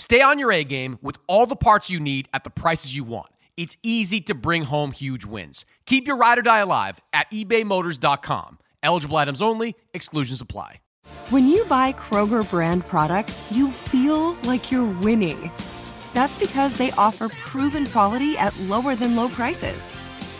Stay 0.00 0.22
on 0.22 0.38
your 0.38 0.50
A 0.50 0.64
game 0.64 0.98
with 1.02 1.18
all 1.26 1.44
the 1.44 1.54
parts 1.54 1.90
you 1.90 2.00
need 2.00 2.26
at 2.32 2.42
the 2.42 2.48
prices 2.48 2.96
you 2.96 3.04
want. 3.04 3.28
It's 3.58 3.76
easy 3.82 4.22
to 4.22 4.34
bring 4.34 4.62
home 4.62 4.92
huge 4.92 5.26
wins. 5.26 5.66
Keep 5.84 6.06
your 6.06 6.16
ride 6.16 6.38
or 6.38 6.42
die 6.42 6.60
alive 6.60 6.98
at 7.12 7.30
ebaymotors.com. 7.30 8.58
Eligible 8.82 9.18
items 9.18 9.42
only, 9.42 9.76
exclusions 9.92 10.40
apply. 10.40 10.76
When 11.28 11.46
you 11.46 11.66
buy 11.66 11.92
Kroger 11.92 12.48
brand 12.48 12.86
products, 12.86 13.44
you 13.50 13.70
feel 13.70 14.32
like 14.44 14.72
you're 14.72 14.90
winning. 15.02 15.52
That's 16.14 16.36
because 16.38 16.78
they 16.78 16.92
offer 16.92 17.28
proven 17.28 17.84
quality 17.84 18.38
at 18.38 18.58
lower 18.60 18.94
than 18.94 19.16
low 19.16 19.28
prices. 19.28 19.86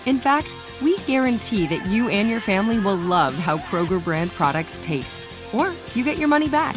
In 0.06 0.16
fact, 0.16 0.48
we 0.80 0.96
guarantee 1.00 1.66
that 1.66 1.84
you 1.84 2.08
and 2.08 2.30
your 2.30 2.40
family 2.40 2.78
will 2.78 2.96
love 2.96 3.34
how 3.34 3.58
Kroger 3.58 4.02
brand 4.02 4.30
products 4.30 4.78
taste, 4.80 5.28
or 5.52 5.74
you 5.94 6.02
get 6.02 6.16
your 6.16 6.28
money 6.28 6.48
back. 6.48 6.76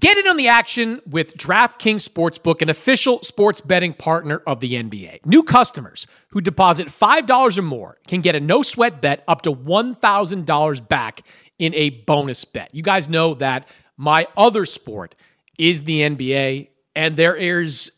Get 0.00 0.16
in 0.16 0.26
on 0.26 0.38
the 0.38 0.48
action 0.48 1.02
with 1.04 1.36
DraftKings 1.36 2.08
Sportsbook, 2.08 2.62
an 2.62 2.70
official 2.70 3.22
sports 3.22 3.60
betting 3.60 3.92
partner 3.92 4.42
of 4.46 4.60
the 4.60 4.72
NBA. 4.72 5.26
New 5.26 5.42
customers 5.42 6.06
who 6.30 6.40
deposit 6.40 6.88
$5 6.88 7.58
or 7.58 7.62
more 7.62 7.98
can 8.06 8.22
get 8.22 8.34
a 8.34 8.40
no 8.40 8.62
sweat 8.62 9.02
bet 9.02 9.22
up 9.28 9.42
to 9.42 9.52
$1,000 9.52 10.88
back 10.88 11.20
in 11.58 11.74
a 11.74 11.90
bonus 11.90 12.46
bet. 12.46 12.74
You 12.74 12.82
guys 12.82 13.10
know 13.10 13.34
that 13.34 13.68
my 13.98 14.26
other 14.38 14.64
sport 14.64 15.14
is 15.58 15.84
the 15.84 16.00
NBA, 16.00 16.68
and 16.96 17.16
there 17.16 17.36
is 17.36 17.92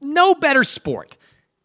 no 0.00 0.34
better 0.34 0.64
sport 0.64 1.16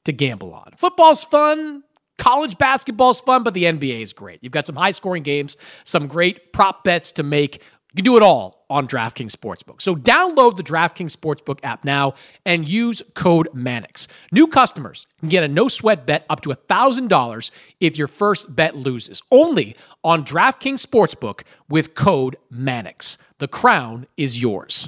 to 0.05 0.11
gamble 0.11 0.53
on. 0.53 0.73
Football's 0.77 1.23
fun, 1.23 1.83
college 2.19 2.59
basketball's 2.59 3.21
fun, 3.21 3.41
but 3.41 3.55
the 3.55 3.63
NBA 3.63 4.03
is 4.03 4.13
great. 4.13 4.43
You've 4.43 4.51
got 4.51 4.67
some 4.67 4.75
high 4.75 4.91
scoring 4.91 5.23
games, 5.23 5.57
some 5.83 6.05
great 6.05 6.53
prop 6.53 6.83
bets 6.83 7.11
to 7.13 7.23
make. 7.23 7.63
You 7.93 8.03
can 8.03 8.05
do 8.05 8.17
it 8.17 8.23
all 8.23 8.65
on 8.69 8.87
DraftKings 8.87 9.31
Sportsbook. 9.31 9.81
So 9.81 9.95
download 9.95 10.57
the 10.57 10.63
DraftKings 10.63 11.15
Sportsbook 11.15 11.59
app 11.63 11.83
now 11.83 12.13
and 12.45 12.69
use 12.69 13.01
code 13.15 13.49
Mannix. 13.51 14.07
New 14.31 14.45
customers 14.45 15.07
can 15.21 15.29
get 15.29 15.43
a 15.43 15.47
no 15.47 15.67
sweat 15.67 16.05
bet 16.05 16.23
up 16.29 16.41
to 16.41 16.49
$1,000 16.49 17.51
if 17.79 17.97
your 17.97 18.07
first 18.07 18.55
bet 18.55 18.75
loses. 18.75 19.23
Only 19.31 19.75
on 20.03 20.23
DraftKings 20.23 20.85
Sportsbook 20.85 21.41
with 21.67 21.95
code 21.95 22.37
Mannix. 22.51 23.17
The 23.39 23.47
crown 23.47 24.05
is 24.17 24.39
yours. 24.39 24.87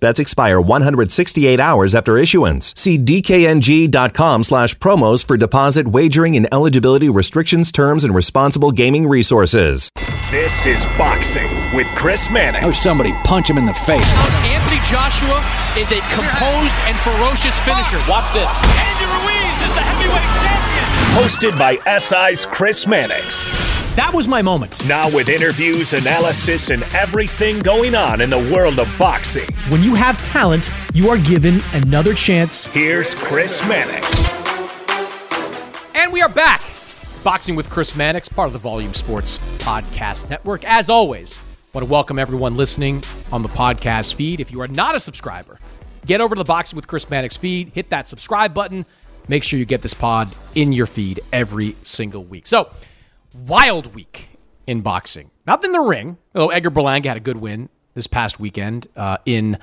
bets 0.00 0.18
expire 0.18 0.60
168 0.60 1.60
hours 1.60 1.94
after 1.94 2.16
issuance. 2.16 2.72
See 2.76 2.98
dkng.com 2.98 4.42
slash 4.42 4.74
promos 4.78 5.24
for 5.24 5.36
deposit 5.36 5.88
wagering 5.88 6.36
and 6.36 6.48
eligibility 6.52 7.08
restrictions, 7.08 7.70
terms, 7.70 8.02
and 8.02 8.14
responsible 8.14 8.72
gaming 8.72 9.06
resources. 9.06 9.90
This 10.30 10.66
is 10.66 10.86
Boxing 10.96 11.74
with 11.74 11.86
Chris 11.94 12.30
Mannix. 12.30 12.64
Oh, 12.64 12.70
somebody 12.70 13.12
punch 13.24 13.50
him 13.50 13.58
in 13.58 13.66
the 13.66 13.74
face. 13.74 14.08
Anthony 14.44 14.80
Joshua 14.88 15.44
is 15.76 15.92
a 15.92 16.00
composed 16.12 16.76
and 16.86 16.96
ferocious 17.00 17.58
finisher. 17.60 17.98
Watch 18.08 18.32
this. 18.32 18.52
Andy 18.64 19.06
Ruiz 19.06 19.68
is 19.68 19.74
the 19.74 19.82
heavyweight 19.82 20.30
champion. 20.40 20.84
Hosted 21.18 21.58
by 21.58 21.98
SI's 21.98 22.46
Chris 22.46 22.86
Mannix. 22.86 23.79
That 23.96 24.14
was 24.14 24.28
my 24.28 24.40
moment. 24.40 24.86
Now 24.86 25.10
with 25.10 25.28
interviews, 25.28 25.94
analysis, 25.94 26.70
and 26.70 26.84
everything 26.94 27.58
going 27.58 27.96
on 27.96 28.20
in 28.20 28.30
the 28.30 28.38
world 28.38 28.78
of 28.78 28.88
boxing. 28.96 29.52
When 29.68 29.82
you 29.82 29.96
have 29.96 30.22
talent, 30.24 30.70
you 30.94 31.10
are 31.10 31.18
given 31.18 31.58
another 31.72 32.14
chance. 32.14 32.66
Here's 32.66 33.16
Chris 33.16 33.66
Mannix. 33.66 34.30
And 35.96 36.12
we 36.12 36.22
are 36.22 36.28
back. 36.28 36.62
Boxing 37.24 37.56
with 37.56 37.68
Chris 37.68 37.96
Mannix, 37.96 38.28
part 38.28 38.46
of 38.46 38.52
the 38.52 38.60
Volume 38.60 38.94
Sports 38.94 39.38
Podcast 39.58 40.30
Network. 40.30 40.62
As 40.64 40.88
always, 40.88 41.36
want 41.72 41.84
to 41.84 41.90
welcome 41.90 42.16
everyone 42.16 42.56
listening 42.56 43.02
on 43.32 43.42
the 43.42 43.48
podcast 43.48 44.14
feed. 44.14 44.38
If 44.38 44.52
you 44.52 44.60
are 44.60 44.68
not 44.68 44.94
a 44.94 45.00
subscriber, 45.00 45.58
get 46.06 46.20
over 46.20 46.36
to 46.36 46.38
the 46.38 46.44
Boxing 46.44 46.76
with 46.76 46.86
Chris 46.86 47.10
Mannix 47.10 47.36
feed, 47.36 47.70
hit 47.74 47.90
that 47.90 48.06
subscribe 48.06 48.54
button. 48.54 48.86
Make 49.26 49.42
sure 49.42 49.58
you 49.58 49.64
get 49.64 49.82
this 49.82 49.94
pod 49.94 50.32
in 50.54 50.72
your 50.72 50.86
feed 50.86 51.18
every 51.32 51.74
single 51.82 52.22
week. 52.22 52.46
So, 52.46 52.70
wild 53.34 53.94
week 53.94 54.30
in 54.66 54.80
boxing. 54.80 55.30
Not 55.46 55.64
in 55.64 55.72
the 55.72 55.80
ring, 55.80 56.18
although 56.34 56.50
Edgar 56.50 56.70
Berlanga 56.70 57.06
had 57.06 57.16
a 57.16 57.20
good 57.20 57.36
win 57.36 57.68
this 57.94 58.06
past 58.06 58.38
weekend 58.38 58.86
uh, 58.96 59.18
in 59.26 59.58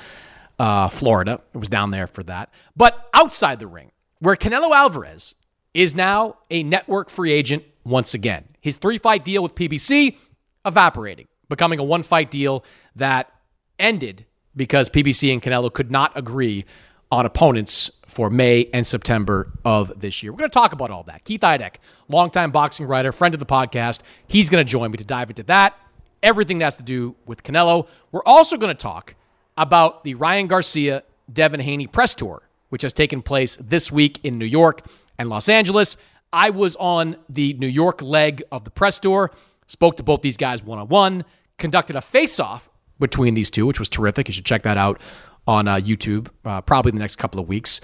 uh, 0.60 0.90
Florida. 0.90 1.42
It 1.54 1.58
was 1.58 1.70
down 1.70 1.92
there 1.92 2.08
for 2.08 2.24
that. 2.24 2.50
But 2.76 3.10
outside 3.14 3.60
the 3.60 3.68
ring, 3.68 3.92
where 4.20 4.36
Canelo 4.36 4.76
Alvarez 4.76 5.36
is 5.74 5.96
now 5.96 6.38
a 6.50 6.64
network 6.64 7.10
free 7.10 7.32
agent 7.32 7.64
once 7.84 8.14
again. 8.14 8.46
His 8.62 8.76
three 8.78 8.98
fight 8.98 9.24
deal 9.24 9.44
with 9.44 9.56
PBC 9.56 10.18
evaporating, 10.66 11.28
becoming 11.50 11.80
a 11.80 11.84
one 11.84 12.04
fight 12.04 12.32
deal 12.32 12.64
that 12.96 13.32
ended 13.80 14.26
because 14.56 14.90
PBC 14.90 15.32
and 15.32 15.42
Canelo 15.42 15.72
could 15.72 15.92
not 15.92 16.12
agree 16.16 16.66
on 17.12 17.26
opponents 17.26 17.92
for 18.18 18.32
May 18.32 18.68
and 18.74 18.86
September 18.86 19.52
of 19.64 20.00
this 20.00 20.24
year. 20.24 20.32
We're 20.32 20.40
going 20.40 20.50
to 20.50 20.54
talk 20.56 20.74
about 20.74 20.90
all 20.90 21.04
that. 21.04 21.24
Keith 21.24 21.42
Idec, 21.42 21.76
longtime 22.08 22.50
boxing 22.50 22.88
writer, 22.88 23.12
friend 23.12 23.36
of 23.36 23.40
the 23.40 23.46
podcast, 23.46 24.02
he's 24.26 24.50
going 24.50 24.66
to 24.66 24.68
join 24.68 24.90
me 24.90 24.98
to 24.98 25.04
dive 25.04 25.30
into 25.30 25.44
that, 25.44 25.78
everything 26.24 26.58
that 26.58 26.66
has 26.66 26.78
to 26.78 26.84
do 26.84 27.14
with 27.28 27.44
Canelo. 27.44 27.88
We're 28.12 28.24
also 28.26 28.58
going 28.58 28.76
to 28.76 28.82
talk 28.82 29.14
about 29.56 30.04
the 30.04 30.16
Ryan 30.16 30.48
Garcia 30.48 31.04
Devin 31.32 31.60
Haney 31.60 31.86
press 31.86 32.16
tour, 32.16 32.42
which 32.70 32.82
has 32.82 32.92
taken 32.92 33.22
place 33.22 33.56
this 33.62 33.92
week 33.92 34.20
in 34.24 34.40
New 34.40 34.46
York 34.46 34.82
and 35.20 35.30
Los 35.30 35.48
Angeles. 35.48 35.96
I 36.34 36.50
was 36.50 36.76
on 36.78 37.18
the 37.30 37.54
New 37.54 37.68
York 37.68 38.02
leg 38.02 38.42
of 38.52 38.64
the 38.64 38.72
press 38.72 38.98
tour, 38.98 39.30
spoke 39.68 39.96
to 39.98 40.04
both 40.04 40.24
these 40.24 40.38
guys 40.38 40.64
one 40.64 40.80
on 40.80 40.88
one, 40.88 41.24
conducted 41.60 41.96
a 41.96 42.02
face 42.02 42.40
off 42.40 42.72
between 43.00 43.36
these 43.36 43.52
two, 43.52 43.68
which 43.68 43.78
was 43.78 43.90
terrific. 43.90 44.28
You 44.28 44.34
should 44.34 44.46
check 44.46 44.64
that 44.64 44.76
out 44.76 45.00
on 45.46 45.68
uh, 45.68 45.76
YouTube 45.76 46.30
uh, 46.46 46.62
probably 46.62 46.90
in 46.90 46.96
the 46.96 47.02
next 47.02 47.18
couple 47.18 47.40
of 47.40 47.48
weeks. 47.48 47.80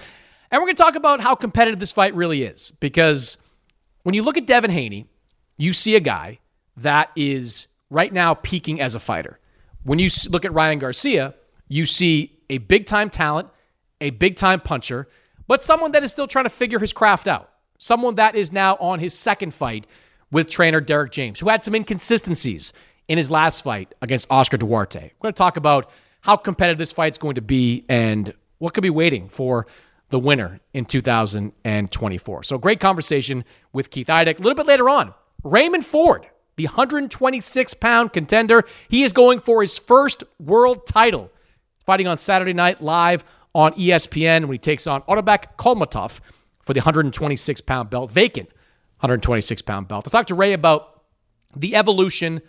And 0.54 0.60
we're 0.60 0.66
going 0.66 0.76
to 0.76 0.82
talk 0.84 0.94
about 0.94 1.20
how 1.20 1.34
competitive 1.34 1.80
this 1.80 1.90
fight 1.90 2.14
really 2.14 2.44
is 2.44 2.70
because 2.78 3.38
when 4.04 4.14
you 4.14 4.22
look 4.22 4.36
at 4.36 4.46
Devin 4.46 4.70
Haney, 4.70 5.08
you 5.56 5.72
see 5.72 5.96
a 5.96 6.00
guy 6.00 6.38
that 6.76 7.10
is 7.16 7.66
right 7.90 8.12
now 8.12 8.34
peaking 8.34 8.80
as 8.80 8.94
a 8.94 9.00
fighter. 9.00 9.40
When 9.82 9.98
you 9.98 10.10
look 10.28 10.44
at 10.44 10.52
Ryan 10.52 10.78
Garcia, 10.78 11.34
you 11.66 11.86
see 11.86 12.38
a 12.48 12.58
big 12.58 12.86
time 12.86 13.10
talent, 13.10 13.48
a 14.00 14.10
big 14.10 14.36
time 14.36 14.60
puncher, 14.60 15.08
but 15.48 15.60
someone 15.60 15.90
that 15.90 16.04
is 16.04 16.12
still 16.12 16.28
trying 16.28 16.44
to 16.44 16.50
figure 16.50 16.78
his 16.78 16.92
craft 16.92 17.26
out. 17.26 17.50
Someone 17.78 18.14
that 18.14 18.36
is 18.36 18.52
now 18.52 18.76
on 18.76 19.00
his 19.00 19.12
second 19.12 19.54
fight 19.54 19.88
with 20.30 20.48
trainer 20.48 20.80
Derrick 20.80 21.10
James, 21.10 21.40
who 21.40 21.48
had 21.48 21.64
some 21.64 21.74
inconsistencies 21.74 22.72
in 23.08 23.18
his 23.18 23.28
last 23.28 23.64
fight 23.64 23.92
against 24.00 24.30
Oscar 24.30 24.56
Duarte. 24.56 25.00
We're 25.00 25.20
going 25.20 25.34
to 25.34 25.36
talk 25.36 25.56
about 25.56 25.90
how 26.20 26.36
competitive 26.36 26.78
this 26.78 26.92
fight's 26.92 27.18
going 27.18 27.34
to 27.34 27.42
be 27.42 27.84
and 27.88 28.32
what 28.58 28.72
could 28.72 28.82
be 28.82 28.90
waiting 28.90 29.28
for 29.28 29.66
the 30.10 30.18
winner 30.18 30.60
in 30.72 30.84
2024. 30.84 32.42
So 32.42 32.58
great 32.58 32.80
conversation 32.80 33.44
with 33.72 33.90
Keith 33.90 34.08
Idec. 34.08 34.38
A 34.38 34.42
little 34.42 34.54
bit 34.54 34.66
later 34.66 34.88
on, 34.88 35.14
Raymond 35.42 35.84
Ford 35.84 36.26
the 36.56 36.66
126 36.66 37.74
pound 37.74 38.12
contender. 38.12 38.64
He 38.88 39.02
is 39.02 39.12
going 39.12 39.40
for 39.40 39.60
his 39.60 39.78
first 39.78 40.24
world 40.38 40.86
title, 40.86 41.30
fighting 41.84 42.06
on 42.06 42.16
Saturday 42.16 42.52
night 42.52 42.80
live 42.80 43.24
on 43.54 43.72
ESPN 43.74 44.42
when 44.42 44.52
he 44.52 44.58
takes 44.58 44.86
on 44.86 45.02
Otabek 45.02 45.56
Kholmatov 45.58 46.20
for 46.62 46.72
the 46.72 46.80
126 46.80 47.60
pound 47.62 47.90
belt, 47.90 48.10
vacant 48.10 48.48
126 49.00 49.62
pound 49.62 49.88
belt. 49.88 50.06
Let's 50.06 50.12
talk 50.12 50.26
to 50.28 50.34
Ray 50.34 50.52
about 50.52 51.02
the 51.54 51.76
evolution 51.76 52.40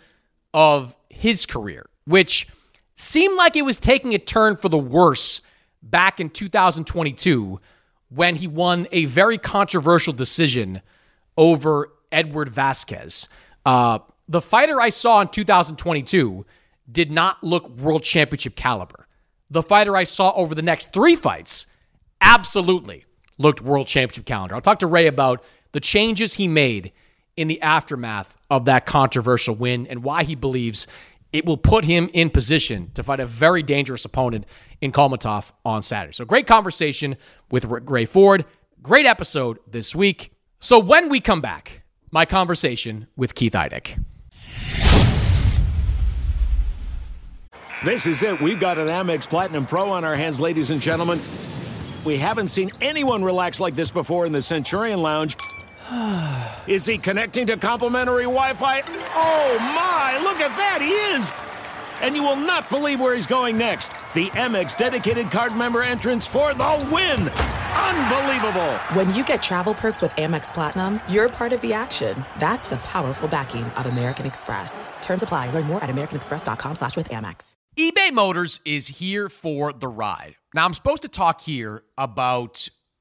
of 0.54 0.96
his 1.08 1.46
career, 1.46 1.86
which 2.06 2.48
seemed 2.94 3.36
like 3.36 3.56
it 3.56 3.62
was 3.62 3.78
taking 3.78 4.14
a 4.14 4.18
turn 4.18 4.56
for 4.56 4.68
the 4.68 4.78
worse 4.78 5.42
back 5.90 6.20
in 6.20 6.30
2022 6.30 7.60
when 8.08 8.36
he 8.36 8.46
won 8.46 8.86
a 8.92 9.04
very 9.06 9.38
controversial 9.38 10.12
decision 10.12 10.80
over 11.36 11.92
Edward 12.12 12.52
Vazquez. 12.52 13.28
Uh, 13.64 13.98
the 14.28 14.40
fighter 14.40 14.80
I 14.80 14.88
saw 14.88 15.20
in 15.20 15.28
2022 15.28 16.44
did 16.90 17.10
not 17.10 17.42
look 17.42 17.68
world 17.68 18.02
championship 18.02 18.56
caliber. 18.56 19.06
The 19.50 19.62
fighter 19.62 19.96
I 19.96 20.04
saw 20.04 20.32
over 20.34 20.54
the 20.54 20.62
next 20.62 20.92
three 20.92 21.16
fights 21.16 21.66
absolutely 22.20 23.04
looked 23.38 23.60
world 23.60 23.86
championship 23.86 24.24
caliber. 24.24 24.54
I'll 24.54 24.60
talk 24.60 24.78
to 24.80 24.86
Ray 24.86 25.06
about 25.06 25.44
the 25.72 25.80
changes 25.80 26.34
he 26.34 26.48
made 26.48 26.92
in 27.36 27.48
the 27.48 27.60
aftermath 27.60 28.36
of 28.50 28.64
that 28.64 28.86
controversial 28.86 29.54
win 29.54 29.86
and 29.86 30.02
why 30.02 30.24
he 30.24 30.34
believes 30.34 30.86
it 31.36 31.44
will 31.44 31.58
put 31.58 31.84
him 31.84 32.08
in 32.14 32.30
position 32.30 32.90
to 32.94 33.02
fight 33.02 33.20
a 33.20 33.26
very 33.26 33.62
dangerous 33.62 34.06
opponent 34.06 34.46
in 34.80 34.90
Kholmatov 34.90 35.52
on 35.66 35.82
Saturday. 35.82 36.14
So 36.14 36.24
great 36.24 36.46
conversation 36.46 37.16
with 37.50 37.66
Ray 37.66 38.06
Ford. 38.06 38.46
Great 38.80 39.04
episode 39.04 39.58
this 39.70 39.94
week. 39.94 40.32
So 40.60 40.78
when 40.78 41.10
we 41.10 41.20
come 41.20 41.42
back, 41.42 41.82
my 42.10 42.24
conversation 42.24 43.06
with 43.16 43.34
Keith 43.34 43.52
Idec. 43.52 44.02
This 47.84 48.06
is 48.06 48.22
it. 48.22 48.40
We've 48.40 48.58
got 48.58 48.78
an 48.78 48.86
Amex 48.86 49.28
Platinum 49.28 49.66
Pro 49.66 49.90
on 49.90 50.04
our 50.04 50.16
hands, 50.16 50.40
ladies 50.40 50.70
and 50.70 50.80
gentlemen. 50.80 51.20
We 52.02 52.16
haven't 52.16 52.48
seen 52.48 52.70
anyone 52.80 53.22
relax 53.22 53.60
like 53.60 53.74
this 53.74 53.90
before 53.90 54.24
in 54.24 54.32
the 54.32 54.40
Centurion 54.40 55.02
Lounge. 55.02 55.36
Is 56.66 56.84
he 56.86 56.98
connecting 56.98 57.46
to 57.46 57.56
complimentary 57.56 58.24
Wi 58.24 58.54
Fi? 58.54 58.82
Oh 59.14 59.56
my, 59.60 60.18
look 60.22 60.40
at 60.40 60.56
that, 60.56 60.80
he 60.80 60.90
is! 61.16 61.32
And 62.00 62.14
you 62.14 62.22
will 62.22 62.36
not 62.36 62.68
believe 62.68 63.00
where 63.00 63.14
he's 63.14 63.26
going 63.26 63.56
next. 63.56 63.90
The 64.14 64.26
Amex 64.30 64.76
dedicated 64.76 65.30
card 65.30 65.56
member 65.56 65.82
entrance 65.82 66.26
for 66.26 66.52
the 66.54 66.88
win! 66.92 67.28
Unbelievable! 67.28 68.72
When 68.94 69.14
you 69.14 69.24
get 69.24 69.42
travel 69.42 69.74
perks 69.74 70.02
with 70.02 70.10
Amex 70.12 70.52
Platinum, 70.52 71.00
you're 71.08 71.28
part 71.28 71.52
of 71.52 71.60
the 71.60 71.72
action. 71.72 72.24
That's 72.38 72.68
the 72.68 72.78
powerful 72.78 73.28
backing 73.28 73.64
of 73.64 73.86
American 73.86 74.26
Express. 74.26 74.88
Terms 75.02 75.22
apply. 75.22 75.50
Learn 75.50 75.64
more 75.64 75.82
at 75.84 75.90
americanexpress.com 75.90 76.74
slash 76.74 76.96
with 76.96 77.08
Amex. 77.10 77.52
eBay 77.78 78.12
Motors 78.12 78.60
is 78.64 78.88
here 78.88 79.28
for 79.28 79.72
the 79.72 79.88
ride. 79.88 80.34
Now, 80.52 80.64
I'm 80.64 80.74
supposed 80.74 81.02
to 81.02 81.08
talk 81.08 81.42
here 81.42 81.84
about 81.96 82.68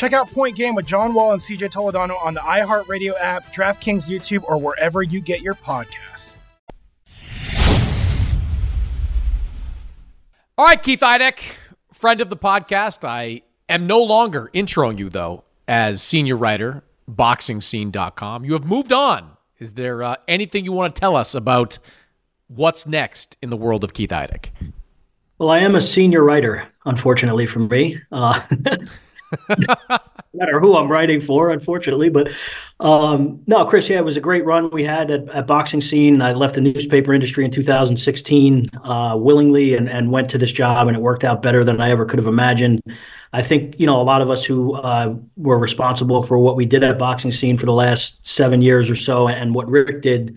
Check 0.00 0.14
out 0.14 0.30
Point 0.30 0.56
Game 0.56 0.74
with 0.74 0.86
John 0.86 1.12
Wall 1.12 1.32
and 1.32 1.42
CJ 1.42 1.72
Toledano 1.72 2.18
on 2.24 2.32
the 2.32 2.40
iHeartRadio 2.40 3.12
app, 3.20 3.52
DraftKings 3.52 4.08
YouTube, 4.08 4.42
or 4.44 4.58
wherever 4.58 5.02
you 5.02 5.20
get 5.20 5.42
your 5.42 5.54
podcasts. 5.54 6.38
All 10.56 10.64
right, 10.64 10.82
Keith 10.82 11.00
Idec, 11.00 11.52
friend 11.92 12.22
of 12.22 12.30
the 12.30 12.36
podcast. 12.38 13.06
I 13.06 13.42
am 13.68 13.86
no 13.86 14.02
longer 14.02 14.48
introing 14.54 14.98
you, 14.98 15.10
though, 15.10 15.44
as 15.68 16.00
senior 16.00 16.38
writer, 16.38 16.82
boxingscene.com. 17.06 18.46
You 18.46 18.54
have 18.54 18.64
moved 18.64 18.94
on. 18.94 19.36
Is 19.58 19.74
there 19.74 20.02
uh, 20.02 20.16
anything 20.26 20.64
you 20.64 20.72
want 20.72 20.94
to 20.94 20.98
tell 20.98 21.14
us 21.14 21.34
about 21.34 21.78
what's 22.48 22.86
next 22.86 23.36
in 23.42 23.50
the 23.50 23.56
world 23.58 23.84
of 23.84 23.92
Keith 23.92 24.08
Idec? 24.08 24.46
Well, 25.36 25.50
I 25.50 25.58
am 25.58 25.74
a 25.74 25.82
senior 25.82 26.24
writer, 26.24 26.66
unfortunately 26.86 27.44
for 27.44 27.58
me. 27.58 28.00
Uh, 28.10 28.40
no 29.48 29.98
matter 30.34 30.60
who 30.60 30.76
I'm 30.76 30.88
writing 30.88 31.20
for, 31.20 31.50
unfortunately. 31.50 32.08
But 32.08 32.30
um, 32.80 33.42
no, 33.46 33.64
Chris, 33.64 33.88
yeah, 33.88 33.98
it 33.98 34.04
was 34.04 34.16
a 34.16 34.20
great 34.20 34.44
run 34.44 34.70
we 34.70 34.84
had 34.84 35.10
at, 35.10 35.28
at 35.30 35.46
Boxing 35.46 35.80
Scene. 35.80 36.22
I 36.22 36.32
left 36.32 36.54
the 36.54 36.60
newspaper 36.60 37.12
industry 37.12 37.44
in 37.44 37.50
2016 37.50 38.66
uh, 38.84 39.16
willingly 39.16 39.74
and, 39.74 39.88
and 39.88 40.10
went 40.10 40.30
to 40.30 40.38
this 40.38 40.52
job, 40.52 40.88
and 40.88 40.96
it 40.96 41.00
worked 41.00 41.24
out 41.24 41.42
better 41.42 41.64
than 41.64 41.80
I 41.80 41.90
ever 41.90 42.04
could 42.04 42.18
have 42.18 42.28
imagined. 42.28 42.82
I 43.32 43.42
think, 43.42 43.78
you 43.78 43.86
know, 43.86 44.00
a 44.00 44.02
lot 44.02 44.22
of 44.22 44.30
us 44.30 44.44
who 44.44 44.74
uh, 44.74 45.14
were 45.36 45.58
responsible 45.58 46.22
for 46.22 46.38
what 46.38 46.56
we 46.56 46.66
did 46.66 46.82
at 46.82 46.98
Boxing 46.98 47.30
Scene 47.30 47.56
for 47.56 47.66
the 47.66 47.72
last 47.72 48.26
seven 48.26 48.60
years 48.60 48.90
or 48.90 48.96
so 48.96 49.28
and 49.28 49.54
what 49.54 49.68
Rick 49.68 50.02
did 50.02 50.36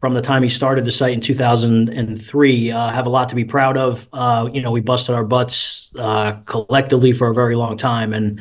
from 0.00 0.14
the 0.14 0.22
time 0.22 0.42
he 0.42 0.48
started 0.48 0.84
the 0.84 0.92
site 0.92 1.12
in 1.12 1.20
2003 1.20 2.70
uh, 2.70 2.88
have 2.90 3.06
a 3.06 3.10
lot 3.10 3.28
to 3.28 3.34
be 3.34 3.44
proud 3.44 3.76
of. 3.76 4.08
Uh, 4.12 4.48
you 4.52 4.62
know, 4.62 4.70
we 4.70 4.80
busted 4.80 5.14
our 5.14 5.24
butts 5.24 5.90
uh, 5.98 6.32
collectively 6.46 7.12
for 7.12 7.28
a 7.28 7.34
very 7.34 7.54
long 7.54 7.76
time, 7.76 8.14
and 8.14 8.40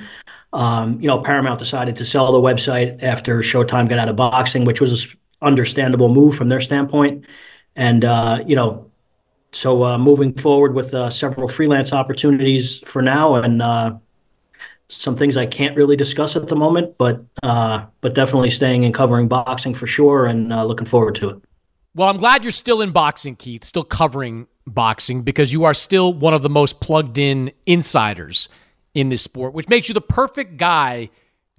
um, 0.54 1.00
you 1.00 1.08
know, 1.08 1.22
Paramount 1.22 1.60
decided 1.60 1.96
to 1.98 2.06
sell 2.06 2.32
the 2.32 2.40
website 2.40 3.04
after 3.04 3.40
Showtime 3.40 3.88
got 3.88 4.00
out 4.00 4.10
of 4.10 4.16
boxing, 4.16 4.66
which 4.66 4.82
was 4.82 5.04
an 5.04 5.18
understandable 5.42 6.10
move 6.10 6.36
from 6.36 6.48
their 6.48 6.62
standpoint. 6.62 7.26
And 7.76 8.04
uh, 8.06 8.44
you 8.48 8.56
know, 8.56 8.90
so 9.52 9.84
uh, 9.84 9.98
moving 9.98 10.34
forward 10.34 10.74
with 10.74 10.94
uh, 10.94 11.10
several 11.10 11.48
freelance 11.50 11.92
opportunities 11.92 12.80
for 12.86 13.02
now, 13.02 13.36
and 13.36 14.00
some 14.92 15.16
things 15.16 15.38
I 15.38 15.46
can't 15.46 15.78
really 15.78 15.96
discuss 15.96 16.36
at 16.36 16.48
the 16.48 16.56
moment, 16.56 16.98
but 16.98 17.22
but 17.42 18.14
definitely 18.14 18.50
staying 18.50 18.86
and 18.86 18.94
covering 18.94 19.28
boxing 19.28 19.74
for 19.74 19.88
sure, 19.88 20.26
and 20.26 20.50
looking 20.50 20.88
forward 20.88 21.16
to 21.16 21.30
it. 21.32 21.49
Well, 21.96 22.08
I'm 22.08 22.18
glad 22.18 22.44
you're 22.44 22.52
still 22.52 22.82
in 22.82 22.92
boxing, 22.92 23.36
Keith, 23.36 23.64
still 23.64 23.84
covering 23.84 24.48
boxing 24.68 25.24
because 25.24 25.52
you 25.52 25.64
are 25.64 25.74
still 25.74 26.14
one 26.14 26.34
of 26.34 26.44
the 26.44 26.50
most 26.50 26.80
plugged 26.80 27.18
in 27.18 27.52
insiders 27.66 28.48
in 28.94 29.10
this 29.10 29.24
sport, 29.24 29.54
which 29.54 29.68
makes 29.68 29.88
you 29.88 29.94
the 29.94 30.02
perfect 30.02 30.58
guy 30.58 31.10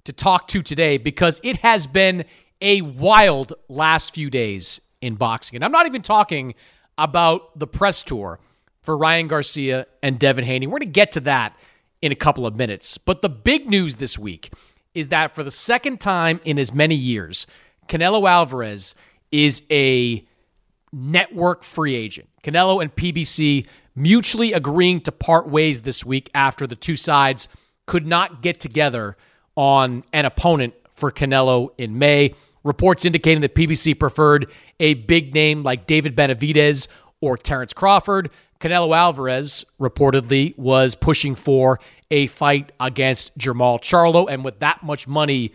to 0.05 0.13
talk 0.13 0.47
to 0.47 0.61
today 0.61 0.97
because 0.97 1.41
it 1.43 1.57
has 1.57 1.85
been 1.85 2.23
a 2.61 2.81
wild 2.81 3.53
last 3.67 4.13
few 4.13 4.29
days 4.29 4.79
in 5.01 5.15
boxing. 5.15 5.57
And 5.57 5.65
I'm 5.65 5.71
not 5.71 5.85
even 5.85 6.01
talking 6.01 6.53
about 6.97 7.57
the 7.59 7.67
press 7.67 8.01
tour 8.01 8.39
for 8.81 8.97
Ryan 8.97 9.27
Garcia 9.27 9.85
and 10.01 10.17
Devin 10.17 10.45
Haney. 10.45 10.67
We're 10.67 10.79
going 10.79 10.91
to 10.91 10.93
get 10.93 11.11
to 11.13 11.19
that 11.21 11.55
in 12.01 12.11
a 12.11 12.15
couple 12.15 12.45
of 12.45 12.55
minutes. 12.55 12.97
But 12.97 13.21
the 13.21 13.29
big 13.29 13.69
news 13.69 13.97
this 13.97 14.17
week 14.17 14.51
is 14.93 15.09
that 15.09 15.35
for 15.35 15.43
the 15.43 15.51
second 15.51 15.99
time 15.99 16.39
in 16.45 16.57
as 16.57 16.73
many 16.73 16.95
years, 16.95 17.47
Canelo 17.87 18.29
Alvarez 18.29 18.95
is 19.31 19.61
a 19.71 20.25
network 20.91 21.63
free 21.63 21.95
agent. 21.95 22.29
Canelo 22.43 22.81
and 22.81 22.93
PBC 22.93 23.65
mutually 23.95 24.53
agreeing 24.53 25.01
to 25.01 25.11
part 25.11 25.47
ways 25.47 25.81
this 25.81 26.05
week 26.05 26.29
after 26.33 26.65
the 26.67 26.75
two 26.75 26.95
sides 26.95 27.47
could 27.85 28.05
not 28.05 28.41
get 28.41 28.59
together 28.59 29.17
on 29.55 30.03
an 30.13 30.25
opponent 30.25 30.73
for 30.93 31.11
Canelo 31.11 31.69
in 31.77 31.97
May. 31.97 32.33
Reports 32.63 33.05
indicating 33.05 33.41
that 33.41 33.55
PBC 33.55 33.99
preferred 33.99 34.51
a 34.79 34.93
big 34.93 35.33
name 35.33 35.63
like 35.63 35.87
David 35.87 36.15
Benavidez 36.15 36.87
or 37.19 37.37
Terrence 37.37 37.73
Crawford. 37.73 38.29
Canelo 38.59 38.95
Alvarez 38.95 39.65
reportedly 39.79 40.55
was 40.57 40.93
pushing 40.93 41.33
for 41.33 41.79
a 42.11 42.27
fight 42.27 42.71
against 42.79 43.35
Jermall 43.37 43.79
Charlo, 43.81 44.27
and 44.29 44.45
with 44.45 44.59
that 44.59 44.83
much 44.83 45.07
money 45.07 45.53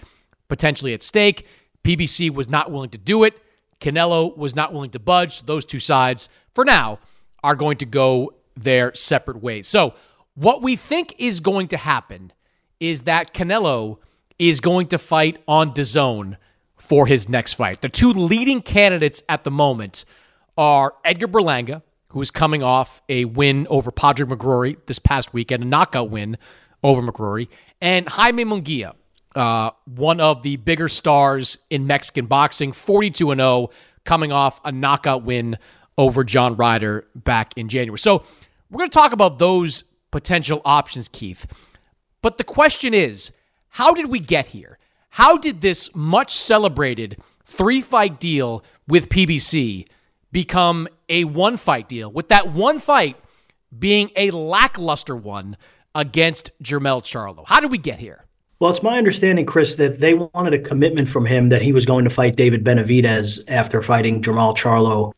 potentially 0.48 0.92
at 0.92 1.02
stake, 1.02 1.46
PBC 1.84 2.30
was 2.30 2.48
not 2.48 2.72
willing 2.72 2.90
to 2.90 2.98
do 2.98 3.22
it. 3.22 3.40
Canelo 3.80 4.36
was 4.36 4.54
not 4.54 4.72
willing 4.72 4.90
to 4.90 4.98
budge. 4.98 5.42
Those 5.42 5.64
two 5.64 5.78
sides, 5.78 6.28
for 6.54 6.64
now, 6.64 6.98
are 7.42 7.54
going 7.54 7.76
to 7.78 7.86
go 7.86 8.34
their 8.56 8.94
separate 8.94 9.42
ways. 9.42 9.66
So, 9.66 9.94
what 10.34 10.62
we 10.62 10.76
think 10.76 11.14
is 11.18 11.40
going 11.40 11.68
to 11.68 11.76
happen 11.76 12.32
is 12.80 13.02
that 13.02 13.32
Canelo 13.32 13.98
is 14.38 14.60
going 14.60 14.88
to 14.88 14.98
fight 14.98 15.42
on 15.48 15.72
DAZN 15.72 16.36
for 16.76 17.06
his 17.06 17.28
next 17.28 17.54
fight. 17.54 17.80
The 17.80 17.88
two 17.88 18.10
leading 18.10 18.60
candidates 18.60 19.22
at 19.28 19.44
the 19.44 19.50
moment 19.50 20.04
are 20.58 20.94
Edgar 21.04 21.28
Berlanga, 21.28 21.82
who 22.08 22.20
is 22.20 22.30
coming 22.30 22.62
off 22.62 23.00
a 23.08 23.24
win 23.24 23.66
over 23.70 23.90
Patrick 23.90 24.28
McCrory 24.28 24.76
this 24.86 24.98
past 24.98 25.32
weekend, 25.32 25.62
a 25.62 25.66
knockout 25.66 26.10
win 26.10 26.36
over 26.82 27.02
McCrory, 27.02 27.48
and 27.80 28.08
Jaime 28.08 28.44
Munguia, 28.44 28.92
uh, 29.36 29.70
one 29.84 30.18
of 30.18 30.42
the 30.42 30.56
bigger 30.56 30.88
stars 30.88 31.58
in 31.70 31.86
Mexican 31.86 32.26
boxing, 32.26 32.72
42 32.72 33.30
and 33.30 33.38
0, 33.38 33.70
coming 34.04 34.32
off 34.32 34.60
a 34.64 34.72
knockout 34.72 35.22
win 35.22 35.58
over 35.98 36.24
John 36.24 36.56
Ryder 36.56 37.06
back 37.14 37.52
in 37.56 37.68
January. 37.68 37.98
So 37.98 38.24
we're 38.70 38.78
going 38.78 38.90
to 38.90 38.98
talk 38.98 39.12
about 39.12 39.38
those 39.38 39.84
potential 40.10 40.62
options, 40.64 41.08
Keith. 41.08 41.46
But 42.22 42.38
the 42.38 42.44
question 42.44 42.94
is 42.94 43.32
how 43.70 43.92
did 43.92 44.06
we 44.06 44.18
get 44.18 44.46
here? 44.46 44.78
How 45.10 45.36
did 45.36 45.60
this 45.60 45.94
much 45.94 46.34
celebrated 46.34 47.18
three 47.44 47.80
fight 47.80 48.18
deal 48.18 48.64
with 48.88 49.08
PBC 49.08 49.86
become 50.32 50.88
a 51.08 51.24
one 51.24 51.56
fight 51.56 51.88
deal, 51.88 52.10
with 52.10 52.28
that 52.28 52.52
one 52.52 52.78
fight 52.78 53.16
being 53.78 54.10
a 54.16 54.30
lackluster 54.30 55.16
one 55.16 55.56
against 55.94 56.50
Jermell 56.62 57.02
Charlo? 57.02 57.44
How 57.46 57.60
did 57.60 57.70
we 57.70 57.78
get 57.78 57.98
here? 57.98 58.25
Well, 58.58 58.70
it's 58.70 58.82
my 58.82 58.96
understanding, 58.96 59.44
Chris, 59.44 59.74
that 59.74 60.00
they 60.00 60.14
wanted 60.14 60.54
a 60.54 60.58
commitment 60.58 61.08
from 61.08 61.26
him 61.26 61.50
that 61.50 61.60
he 61.60 61.72
was 61.72 61.84
going 61.84 62.04
to 62.04 62.10
fight 62.10 62.36
David 62.36 62.64
Benavidez 62.64 63.44
after 63.48 63.82
fighting 63.82 64.22
Jermall 64.22 64.56
Charlo 64.56 65.12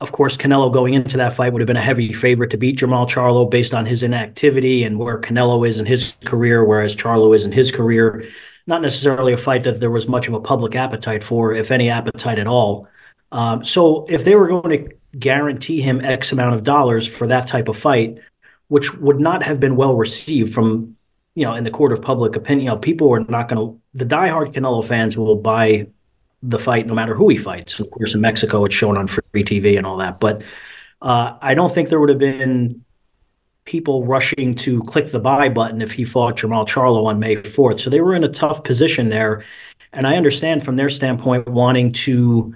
of 0.00 0.12
course, 0.12 0.36
Canelo 0.36 0.72
going 0.72 0.94
into 0.94 1.18
that 1.18 1.34
fight 1.34 1.52
would 1.52 1.60
have 1.60 1.66
been 1.66 1.76
a 1.76 1.82
heavy 1.82 2.12
favorite 2.12 2.50
to 2.50 2.56
beat 2.56 2.78
Jermall 2.78 3.08
Charlo 3.08 3.48
based 3.48 3.74
on 3.74 3.84
his 3.84 4.02
inactivity 4.02 4.82
and 4.82 4.98
where 4.98 5.20
Canelo 5.20 5.68
is 5.68 5.78
in 5.78 5.84
his 5.84 6.16
career, 6.24 6.64
whereas 6.64 6.96
Charlo 6.96 7.36
is 7.36 7.44
in 7.44 7.52
his 7.52 7.70
career. 7.70 8.26
Not 8.66 8.80
necessarily 8.80 9.32
a 9.32 9.36
fight 9.36 9.62
that 9.64 9.80
there 9.80 9.90
was 9.90 10.08
much 10.08 10.26
of 10.26 10.34
a 10.34 10.40
public 10.40 10.74
appetite 10.74 11.22
for, 11.22 11.52
if 11.52 11.70
any 11.70 11.90
appetite 11.90 12.38
at 12.38 12.46
all. 12.46 12.88
Um, 13.32 13.64
so 13.64 14.06
if 14.08 14.24
they 14.24 14.36
were 14.36 14.48
going 14.48 14.70
to 14.70 14.96
guarantee 15.18 15.82
him 15.82 16.00
X 16.02 16.32
amount 16.32 16.54
of 16.54 16.64
dollars 16.64 17.06
for 17.06 17.26
that 17.26 17.46
type 17.46 17.68
of 17.68 17.76
fight, 17.76 18.18
which 18.68 18.94
would 18.94 19.20
not 19.20 19.42
have 19.42 19.60
been 19.60 19.76
well 19.76 19.94
received 19.94 20.54
from, 20.54 20.96
you 21.40 21.46
know, 21.46 21.54
in 21.54 21.64
the 21.64 21.70
court 21.70 21.90
of 21.90 22.02
public 22.02 22.36
opinion, 22.36 22.66
you 22.66 22.70
know, 22.70 22.76
people 22.76 23.10
are 23.14 23.20
not 23.20 23.48
going 23.48 23.56
to, 23.56 23.80
the 23.94 24.04
diehard 24.04 24.52
Canelo 24.52 24.84
fans 24.84 25.16
will 25.16 25.36
buy 25.36 25.86
the 26.42 26.58
fight 26.58 26.86
no 26.86 26.92
matter 26.92 27.14
who 27.14 27.30
he 27.30 27.38
fights. 27.38 27.80
Of 27.80 27.90
course, 27.92 28.14
in 28.14 28.20
Mexico, 28.20 28.62
it's 28.66 28.74
shown 28.74 28.98
on 28.98 29.06
free 29.06 29.42
TV 29.42 29.78
and 29.78 29.86
all 29.86 29.96
that. 29.96 30.20
But 30.20 30.42
uh, 31.00 31.38
I 31.40 31.54
don't 31.54 31.74
think 31.74 31.88
there 31.88 31.98
would 31.98 32.10
have 32.10 32.18
been 32.18 32.84
people 33.64 34.04
rushing 34.04 34.54
to 34.56 34.82
click 34.82 35.12
the 35.12 35.18
buy 35.18 35.48
button 35.48 35.80
if 35.80 35.92
he 35.92 36.04
fought 36.04 36.36
Jermall 36.36 36.68
Charlo 36.68 37.06
on 37.06 37.18
May 37.18 37.36
4th. 37.36 37.80
So 37.80 37.88
they 37.88 38.02
were 38.02 38.14
in 38.14 38.22
a 38.22 38.28
tough 38.28 38.62
position 38.62 39.08
there. 39.08 39.42
And 39.94 40.06
I 40.06 40.16
understand 40.18 40.62
from 40.62 40.76
their 40.76 40.90
standpoint 40.90 41.48
wanting 41.48 41.92
to 41.92 42.54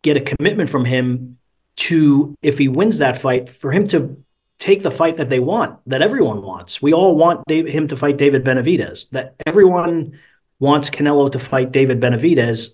get 0.00 0.16
a 0.16 0.20
commitment 0.20 0.70
from 0.70 0.86
him 0.86 1.36
to, 1.76 2.34
if 2.40 2.56
he 2.56 2.68
wins 2.68 2.96
that 2.96 3.20
fight, 3.20 3.50
for 3.50 3.72
him 3.72 3.86
to 3.88 4.16
take 4.62 4.84
the 4.84 4.92
fight 4.92 5.16
that 5.16 5.28
they 5.28 5.40
want, 5.40 5.76
that 5.88 6.02
everyone 6.02 6.40
wants. 6.40 6.80
We 6.80 6.92
all 6.92 7.16
want 7.16 7.44
Dave, 7.48 7.66
him 7.66 7.88
to 7.88 7.96
fight 7.96 8.16
David 8.16 8.44
Benavidez, 8.44 9.10
that 9.10 9.34
everyone 9.44 10.16
wants 10.60 10.88
Canelo 10.88 11.32
to 11.32 11.38
fight 11.40 11.72
David 11.72 12.00
Benavidez 12.00 12.72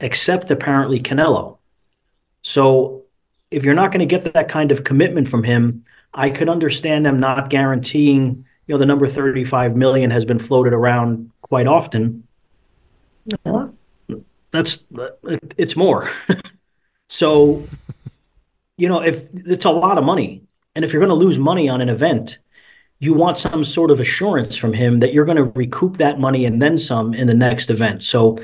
except 0.00 0.50
apparently 0.50 0.98
Canelo. 0.98 1.58
So 2.42 3.04
if 3.52 3.64
you're 3.64 3.74
not 3.74 3.92
going 3.92 4.00
to 4.00 4.18
get 4.18 4.34
that 4.34 4.48
kind 4.48 4.72
of 4.72 4.82
commitment 4.82 5.28
from 5.28 5.44
him, 5.44 5.84
I 6.12 6.28
could 6.30 6.48
understand 6.48 7.06
them 7.06 7.20
not 7.20 7.50
guaranteeing, 7.50 8.44
you 8.66 8.74
know, 8.74 8.78
the 8.78 8.86
number 8.86 9.06
35 9.06 9.76
million 9.76 10.10
has 10.10 10.24
been 10.24 10.40
floated 10.40 10.72
around 10.72 11.30
quite 11.42 11.68
often. 11.68 12.26
Yeah. 13.44 13.68
That's 14.50 14.84
it's 15.56 15.76
more. 15.76 16.10
so, 17.08 17.62
you 18.76 18.88
know, 18.88 19.04
if 19.04 19.28
it's 19.34 19.66
a 19.66 19.70
lot 19.70 19.98
of 19.98 20.04
money, 20.04 20.47
and 20.78 20.84
if 20.84 20.92
you're 20.92 21.04
going 21.04 21.08
to 21.08 21.26
lose 21.26 21.40
money 21.40 21.68
on 21.68 21.80
an 21.80 21.88
event, 21.88 22.38
you 23.00 23.12
want 23.12 23.36
some 23.36 23.64
sort 23.64 23.90
of 23.90 23.98
assurance 23.98 24.56
from 24.56 24.72
him 24.72 25.00
that 25.00 25.12
you're 25.12 25.24
going 25.24 25.36
to 25.36 25.50
recoup 25.56 25.96
that 25.96 26.20
money 26.20 26.44
and 26.44 26.62
then 26.62 26.78
some 26.78 27.14
in 27.14 27.26
the 27.26 27.34
next 27.34 27.68
event. 27.68 28.04
So, 28.04 28.38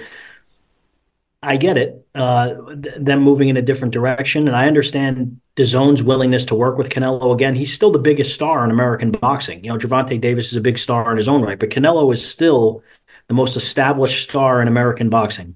I 1.44 1.56
get 1.56 1.78
it. 1.78 2.04
Uh, 2.12 2.54
th- 2.82 2.96
them 2.98 3.20
moving 3.20 3.50
in 3.50 3.56
a 3.56 3.62
different 3.62 3.94
direction, 3.94 4.48
and 4.48 4.56
I 4.56 4.66
understand 4.66 5.40
DAZN's 5.54 6.02
willingness 6.02 6.44
to 6.46 6.56
work 6.56 6.76
with 6.76 6.88
Canelo 6.88 7.32
again. 7.32 7.54
He's 7.54 7.72
still 7.72 7.92
the 7.92 8.00
biggest 8.00 8.34
star 8.34 8.64
in 8.64 8.72
American 8.72 9.12
boxing. 9.12 9.62
You 9.62 9.70
know, 9.70 9.78
Gervonta 9.78 10.20
Davis 10.20 10.48
is 10.48 10.56
a 10.56 10.60
big 10.60 10.76
star 10.76 11.12
in 11.12 11.18
his 11.18 11.28
own 11.28 11.42
right, 11.42 11.60
but 11.60 11.70
Canelo 11.70 12.12
is 12.12 12.26
still 12.26 12.82
the 13.28 13.34
most 13.34 13.56
established 13.56 14.28
star 14.28 14.60
in 14.60 14.66
American 14.66 15.08
boxing. 15.08 15.54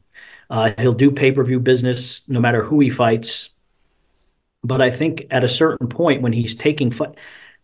Uh, 0.49 0.71
he'll 0.79 0.93
do 0.93 1.11
pay 1.11 1.33
per 1.33 1.43
view 1.43 1.59
business 1.59 2.23
no 2.29 2.41
matter 2.41 2.63
who 2.63 2.79
he 2.79 2.89
fights. 2.89 3.51
But 4.65 4.83
I 4.83 4.91
think 4.91 5.27
at 5.31 5.45
a 5.45 5.49
certain 5.49 5.89
point 5.89 6.23
when 6.23 6.33
he's 6.33 6.55
taking 6.55 6.91
fight, 6.91 7.15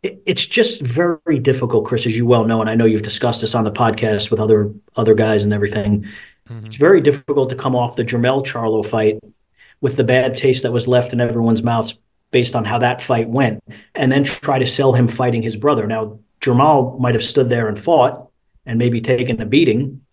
it's 0.02 0.44
just 0.44 0.82
very 0.82 1.38
difficult, 1.38 1.86
Chris, 1.86 2.06
as 2.06 2.16
you 2.16 2.26
well 2.26 2.44
know, 2.44 2.60
and 2.60 2.68
I 2.68 2.74
know 2.74 2.84
you've 2.84 3.02
discussed 3.02 3.40
this 3.40 3.54
on 3.54 3.64
the 3.64 3.72
podcast 3.72 4.30
with 4.30 4.38
other 4.38 4.70
other 4.96 5.14
guys 5.14 5.44
and 5.44 5.52
everything. 5.52 6.06
Mm-hmm. 6.48 6.66
It's 6.66 6.76
very 6.76 7.00
difficult 7.00 7.50
to 7.50 7.56
come 7.56 7.74
off 7.74 7.96
the 7.96 8.04
Jermell 8.04 8.44
Charlo 8.44 8.84
fight 8.84 9.18
with 9.80 9.96
the 9.96 10.04
bad 10.04 10.36
taste 10.36 10.62
that 10.62 10.72
was 10.72 10.86
left 10.86 11.12
in 11.12 11.20
everyone's 11.20 11.62
mouths 11.62 11.98
based 12.30 12.54
on 12.54 12.64
how 12.64 12.78
that 12.78 13.02
fight 13.02 13.28
went, 13.28 13.62
and 13.94 14.12
then 14.12 14.24
try 14.24 14.58
to 14.58 14.66
sell 14.66 14.92
him 14.92 15.08
fighting 15.08 15.42
his 15.42 15.56
brother. 15.56 15.86
Now, 15.86 16.18
Jermall 16.40 16.98
might 16.98 17.14
have 17.14 17.24
stood 17.24 17.48
there 17.48 17.68
and 17.68 17.78
fought 17.78 18.28
and 18.66 18.78
maybe 18.78 19.00
taken 19.00 19.40
a 19.40 19.46
beating. 19.46 20.03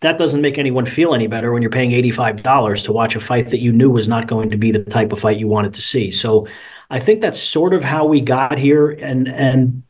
That 0.00 0.18
doesn't 0.18 0.40
make 0.40 0.56
anyone 0.56 0.86
feel 0.86 1.14
any 1.14 1.26
better 1.26 1.52
when 1.52 1.60
you're 1.60 1.70
paying 1.70 1.90
$85 1.90 2.84
to 2.84 2.92
watch 2.92 3.14
a 3.16 3.20
fight 3.20 3.50
that 3.50 3.60
you 3.60 3.70
knew 3.70 3.90
was 3.90 4.08
not 4.08 4.26
going 4.26 4.50
to 4.50 4.56
be 4.56 4.72
the 4.72 4.82
type 4.84 5.12
of 5.12 5.20
fight 5.20 5.38
you 5.38 5.46
wanted 5.46 5.74
to 5.74 5.82
see. 5.82 6.10
So 6.10 6.48
I 6.90 6.98
think 6.98 7.20
that's 7.20 7.40
sort 7.40 7.74
of 7.74 7.84
how 7.84 8.06
we 8.06 8.20
got 8.20 8.58
here. 8.58 8.90
And 8.90 9.28
and 9.28 9.82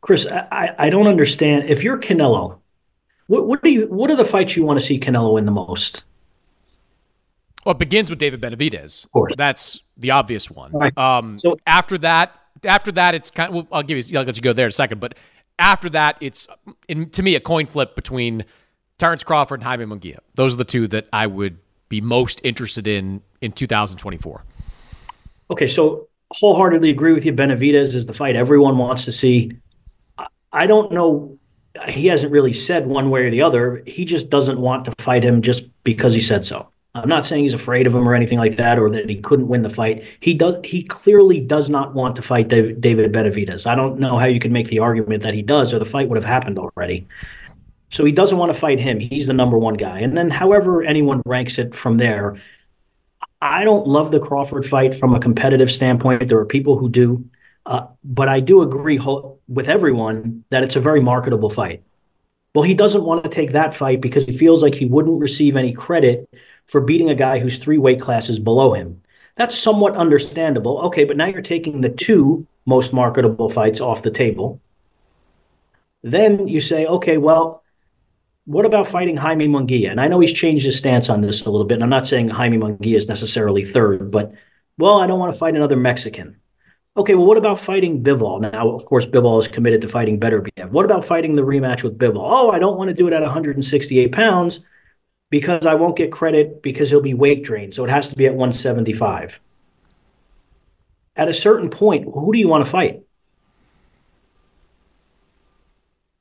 Chris, 0.00 0.26
I, 0.26 0.74
I 0.78 0.90
don't 0.90 1.06
understand 1.06 1.68
if 1.68 1.84
you're 1.84 1.98
Canelo 1.98 2.60
what, 3.30 3.46
what 3.46 3.62
do 3.62 3.70
you? 3.70 3.86
What 3.86 4.10
are 4.10 4.16
the 4.16 4.24
fights 4.24 4.56
you 4.56 4.64
want 4.64 4.80
to 4.80 4.84
see 4.84 4.98
Canelo 4.98 5.34
win 5.34 5.44
the 5.44 5.52
most? 5.52 6.02
Well, 7.64 7.76
it 7.76 7.78
begins 7.78 8.10
with 8.10 8.18
David 8.18 8.40
Benavidez. 8.40 9.04
Of 9.04 9.12
course. 9.12 9.34
That's 9.36 9.84
the 9.96 10.10
obvious 10.10 10.50
one. 10.50 10.72
Right. 10.72 10.96
Um, 10.98 11.38
so 11.38 11.54
after 11.64 11.96
that, 11.98 12.34
after 12.64 12.90
that, 12.90 13.14
it's 13.14 13.30
kind 13.30 13.50
of. 13.50 13.54
Well, 13.54 13.68
I'll 13.70 13.82
give 13.84 13.96
you. 13.96 14.18
I'll 14.18 14.24
let 14.24 14.34
you 14.34 14.42
go 14.42 14.52
there 14.52 14.66
in 14.66 14.70
a 14.70 14.72
second. 14.72 14.98
But 14.98 15.16
after 15.60 15.88
that, 15.90 16.16
it's 16.20 16.48
in, 16.88 17.08
to 17.10 17.22
me 17.22 17.36
a 17.36 17.40
coin 17.40 17.66
flip 17.66 17.94
between 17.94 18.44
Terrence 19.00 19.24
Crawford 19.24 19.60
and 19.60 19.64
Jaime 19.64 19.86
Munguia. 19.86 20.18
Those 20.34 20.54
are 20.54 20.58
the 20.58 20.64
two 20.64 20.86
that 20.88 21.08
I 21.12 21.26
would 21.26 21.58
be 21.88 22.00
most 22.00 22.40
interested 22.44 22.86
in 22.86 23.22
in 23.40 23.50
2024. 23.50 24.44
Okay, 25.50 25.66
so 25.66 26.06
wholeheartedly 26.32 26.90
agree 26.90 27.12
with 27.12 27.24
you. 27.24 27.32
Benavidez 27.32 27.94
is 27.94 28.06
the 28.06 28.12
fight 28.12 28.36
everyone 28.36 28.76
wants 28.78 29.06
to 29.06 29.12
see. 29.12 29.50
I 30.52 30.66
don't 30.66 30.92
know 30.92 31.38
he 31.88 32.08
hasn't 32.08 32.32
really 32.32 32.52
said 32.52 32.86
one 32.86 33.10
way 33.10 33.24
or 33.24 33.30
the 33.30 33.42
other. 33.42 33.82
He 33.86 34.04
just 34.04 34.28
doesn't 34.28 34.60
want 34.60 34.84
to 34.84 34.92
fight 34.98 35.24
him 35.24 35.40
just 35.40 35.68
because 35.84 36.12
he 36.12 36.20
said 36.20 36.44
so. 36.44 36.68
I'm 36.94 37.08
not 37.08 37.24
saying 37.24 37.44
he's 37.44 37.54
afraid 37.54 37.86
of 37.86 37.94
him 37.94 38.08
or 38.08 38.14
anything 38.16 38.38
like 38.38 38.56
that, 38.56 38.76
or 38.78 38.90
that 38.90 39.08
he 39.08 39.16
couldn't 39.20 39.46
win 39.46 39.62
the 39.62 39.70
fight. 39.70 40.04
He 40.18 40.34
does. 40.34 40.56
He 40.64 40.82
clearly 40.82 41.38
does 41.40 41.70
not 41.70 41.94
want 41.94 42.16
to 42.16 42.22
fight 42.22 42.48
David, 42.48 42.82
Benavidez. 42.82 43.64
I 43.66 43.76
don't 43.76 44.00
know 44.00 44.18
how 44.18 44.26
you 44.26 44.40
can 44.40 44.52
make 44.52 44.68
the 44.68 44.80
argument 44.80 45.22
that 45.22 45.32
he 45.32 45.42
does, 45.42 45.72
or 45.72 45.78
the 45.78 45.84
fight 45.84 46.08
would 46.08 46.16
have 46.16 46.24
happened 46.24 46.58
already. 46.58 47.06
So 47.90 48.04
he 48.04 48.12
doesn't 48.12 48.38
want 48.38 48.52
to 48.52 48.58
fight 48.58 48.80
him. 48.80 49.00
He's 49.00 49.26
the 49.26 49.32
number 49.32 49.58
one 49.58 49.74
guy. 49.74 50.00
And 50.00 50.16
then, 50.16 50.30
however 50.30 50.82
anyone 50.82 51.22
ranks 51.26 51.58
it 51.58 51.74
from 51.74 51.98
there, 51.98 52.40
I 53.42 53.64
don't 53.64 53.86
love 53.86 54.10
the 54.10 54.20
Crawford 54.20 54.66
fight 54.66 54.94
from 54.94 55.14
a 55.14 55.20
competitive 55.20 55.70
standpoint. 55.70 56.28
There 56.28 56.38
are 56.38 56.46
people 56.46 56.78
who 56.78 56.88
do, 56.88 57.24
uh, 57.66 57.86
but 58.04 58.28
I 58.28 58.40
do 58.40 58.62
agree 58.62 59.00
with 59.48 59.68
everyone 59.68 60.44
that 60.50 60.62
it's 60.62 60.76
a 60.76 60.80
very 60.80 61.00
marketable 61.00 61.50
fight. 61.50 61.82
Well, 62.54 62.64
he 62.64 62.74
doesn't 62.74 63.04
want 63.04 63.24
to 63.24 63.30
take 63.30 63.52
that 63.52 63.74
fight 63.74 64.00
because 64.00 64.26
he 64.26 64.32
feels 64.32 64.62
like 64.62 64.74
he 64.74 64.84
wouldn't 64.84 65.20
receive 65.20 65.56
any 65.56 65.72
credit 65.72 66.28
for 66.66 66.80
beating 66.80 67.10
a 67.10 67.14
guy 67.14 67.38
who's 67.38 67.58
three 67.58 67.78
weight 67.78 68.00
classes 68.00 68.38
below 68.38 68.72
him. 68.72 69.02
That's 69.36 69.56
somewhat 69.56 69.96
understandable. 69.96 70.78
Okay, 70.86 71.04
but 71.04 71.16
now 71.16 71.26
you're 71.26 71.42
taking 71.42 71.80
the 71.80 71.88
two 71.88 72.46
most 72.66 72.92
marketable 72.92 73.48
fights 73.48 73.80
off 73.80 74.02
the 74.02 74.10
table. 74.10 74.60
Then 76.02 76.48
you 76.48 76.60
say, 76.60 76.86
okay, 76.86 77.18
well, 77.18 77.59
what 78.46 78.64
about 78.64 78.86
fighting 78.86 79.16
Jaime 79.16 79.48
Munguia? 79.48 79.90
And 79.90 80.00
I 80.00 80.08
know 80.08 80.20
he's 80.20 80.32
changed 80.32 80.64
his 80.64 80.78
stance 80.78 81.08
on 81.08 81.20
this 81.20 81.44
a 81.44 81.50
little 81.50 81.66
bit. 81.66 81.74
And 81.74 81.82
I'm 81.82 81.90
not 81.90 82.06
saying 82.06 82.28
Jaime 82.28 82.58
Munguia 82.58 82.96
is 82.96 83.08
necessarily 83.08 83.64
third, 83.64 84.10
but 84.10 84.32
well, 84.78 84.98
I 84.98 85.06
don't 85.06 85.18
want 85.18 85.32
to 85.32 85.38
fight 85.38 85.54
another 85.54 85.76
Mexican. 85.76 86.36
Okay, 86.96 87.14
well, 87.14 87.26
what 87.26 87.36
about 87.36 87.60
fighting 87.60 88.02
Bivol? 88.02 88.40
Now, 88.40 88.70
of 88.70 88.84
course, 88.84 89.06
Bivol 89.06 89.40
is 89.40 89.46
committed 89.46 89.82
to 89.82 89.88
fighting 89.88 90.18
Beterbiev. 90.18 90.70
What 90.70 90.84
about 90.84 91.04
fighting 91.04 91.36
the 91.36 91.42
rematch 91.42 91.82
with 91.82 91.98
Bivol? 91.98 92.18
Oh, 92.18 92.50
I 92.50 92.58
don't 92.58 92.76
want 92.76 92.88
to 92.88 92.94
do 92.94 93.06
it 93.06 93.12
at 93.12 93.22
168 93.22 94.10
pounds 94.10 94.60
because 95.30 95.66
I 95.66 95.74
won't 95.74 95.96
get 95.96 96.10
credit 96.10 96.62
because 96.62 96.90
he'll 96.90 97.00
be 97.00 97.14
weight 97.14 97.44
drained. 97.44 97.74
So 97.74 97.84
it 97.84 97.90
has 97.90 98.08
to 98.08 98.16
be 98.16 98.26
at 98.26 98.32
175. 98.32 99.38
At 101.14 101.28
a 101.28 101.32
certain 101.32 101.70
point, 101.70 102.08
who 102.12 102.32
do 102.32 102.38
you 102.38 102.48
want 102.48 102.64
to 102.64 102.70
fight? 102.70 103.02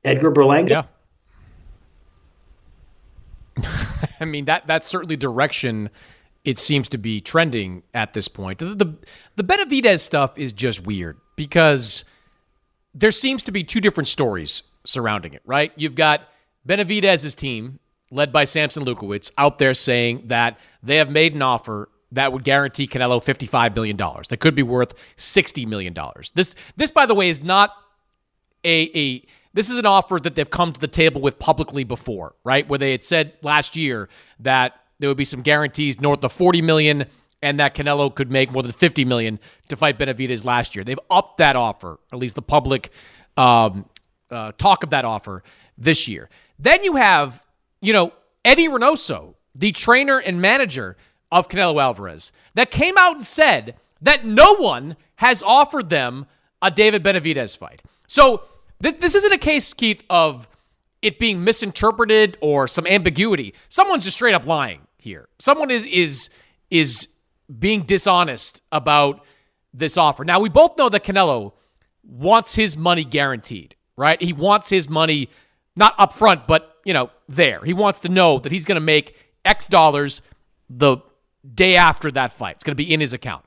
Edgar 0.04 0.32
Berlanga? 0.32 0.70
Yeah. 0.70 0.84
I 4.20 4.26
mean 4.26 4.46
that 4.46 4.68
that's 4.68 4.88
certainly 4.88 5.18
direction 5.18 5.90
it 6.46 6.58
seems 6.58 6.88
to 6.90 6.98
be 6.98 7.20
trending 7.20 7.84
at 7.94 8.14
this 8.14 8.28
point. 8.28 8.60
The, 8.60 8.68
the 8.68 8.98
the 9.36 9.44
Benavidez 9.44 10.00
stuff 10.00 10.38
is 10.38 10.54
just 10.54 10.86
weird 10.86 11.18
because 11.36 12.06
there 12.94 13.12
seems 13.12 13.44
to 13.44 13.52
be 13.52 13.64
two 13.64 13.82
different 13.82 14.08
stories 14.08 14.64
surrounding 14.86 15.34
it, 15.34 15.42
right? 15.46 15.72
You've 15.76 15.96
got 15.96 16.22
Benavidez's 16.68 17.36
team 17.36 17.80
led 18.12 18.32
by 18.32 18.44
Sampson 18.44 18.86
Lewkowicz, 18.86 19.32
out 19.38 19.58
there 19.58 19.74
saying 19.74 20.24
that 20.26 20.60
they 20.82 20.98
have 20.98 21.10
made 21.10 21.36
an 21.36 21.42
offer 21.42 21.90
that 22.12 22.34
would 22.34 22.44
guarantee 22.44 22.88
Canelo 22.88 23.24
$55 23.24 23.76
million. 23.76 23.96
That 23.98 24.38
could 24.40 24.56
be 24.56 24.64
worth 24.64 24.96
$60 25.18 25.68
million. 25.68 25.96
This, 26.34 26.56
this 26.76 26.92
by 26.92 27.06
the 27.06 27.14
way, 27.14 27.30
is 27.30 27.44
not 27.44 27.72
a, 28.64 28.90
a 28.98 29.26
this 29.54 29.70
is 29.70 29.78
an 29.78 29.86
offer 29.86 30.20
that 30.22 30.36
they've 30.36 30.50
come 30.50 30.74
to 30.74 30.80
the 30.80 30.88
table 30.88 31.22
with 31.22 31.40
publicly 31.40 31.84
before, 31.84 32.36
right? 32.44 32.68
Where 32.68 32.80
they 32.80 32.92
had 32.92 33.04
said 33.04 33.34
last 33.42 33.76
year 33.76 34.10
that 34.40 34.74
there 35.00 35.10
would 35.10 35.18
be 35.18 35.26
some 35.26 35.42
guarantees 35.42 36.00
north 36.00 36.24
of 36.24 36.32
40 36.32 36.62
million 36.62 37.06
and 37.42 37.60
that 37.60 37.74
Canelo 37.74 38.14
could 38.14 38.30
make 38.30 38.52
more 38.52 38.62
than 38.62 38.72
50 38.74 39.06
million 39.06 39.40
to 39.70 39.76
fight 39.76 39.98
Benavidez 39.98 40.44
last 40.44 40.76
year. 40.76 40.84
They've 40.84 41.00
upped 41.10 41.38
that 41.38 41.56
offer, 41.56 42.00
at 42.12 42.20
least 42.20 42.36
the 42.36 42.42
public 42.42 42.92
um, 43.38 43.86
uh, 44.30 44.52
talk 44.58 44.84
of 44.84 44.90
that 44.90 45.06
offer 45.06 45.44
this 45.78 46.08
year. 46.08 46.30
Then 46.60 46.84
you 46.84 46.98
have 46.98 47.44
you 47.82 47.94
know, 47.94 48.14
Eddie 48.44 48.68
Reynoso, 48.68 49.36
the 49.56 49.72
trainer 49.72 50.18
and 50.18 50.42
manager 50.42 50.98
of 51.32 51.48
Canelo 51.48 51.82
Alvarez, 51.82 52.32
that 52.56 52.72
came 52.72 52.98
out 52.98 53.16
and 53.16 53.26
said 53.26 53.76
that 54.02 54.26
no 54.26 54.56
one 54.56 54.96
has 55.18 55.44
offered 55.44 55.90
them 55.90 56.26
a 56.62 56.72
David 56.72 57.04
Benavidez 57.04 57.58
fight. 57.58 57.82
So 58.08 58.44
th- 58.82 58.98
this 59.00 59.16
isn't 59.16 59.34
a 59.34 59.38
case, 59.38 59.74
Keith, 59.74 60.04
of 60.10 60.48
it 61.02 61.20
being 61.20 61.44
misinterpreted 61.44 62.38
or 62.42 62.68
some 62.68 62.86
ambiguity. 62.86 63.54
Someone's 63.70 64.04
just 64.04 64.18
straight 64.18 64.34
up 64.34 64.46
lying 64.46 64.82
here. 64.98 65.30
Someone 65.40 65.72
is 65.72 65.86
is 65.86 66.30
is 66.70 67.08
being 67.58 67.84
dishonest 67.84 68.62
about 68.72 69.26
this 69.74 69.98
offer. 69.98 70.24
Now 70.24 70.40
we 70.40 70.50
both 70.50 70.78
know 70.78 70.90
that 70.90 71.04
Canelo 71.04 71.54
wants 72.04 72.56
his 72.56 72.76
money 72.76 73.04
guaranteed, 73.04 73.76
right? 73.96 74.22
He 74.22 74.34
wants 74.34 74.70
his 74.70 74.90
money 74.90 75.30
not 75.76 75.98
upfront, 75.98 76.48
but 76.48 76.78
you 76.84 76.94
know, 76.94 77.10
there. 77.28 77.62
He 77.64 77.74
wants 77.74 78.00
to 78.02 78.10
know 78.10 78.40
that 78.40 78.52
he's 78.52 78.66
going 78.66 78.76
to 78.76 78.82
make 78.82 79.16
X 79.46 79.68
dollars 79.68 80.22
the 80.70 80.98
day 81.54 81.76
after 81.76 82.12
that 82.12 82.34
fight. 82.34 82.56
It's 82.56 82.64
going 82.64 82.74
to 82.74 82.84
be 82.84 82.92
in 82.92 83.00
his 83.00 83.14
account. 83.14 83.46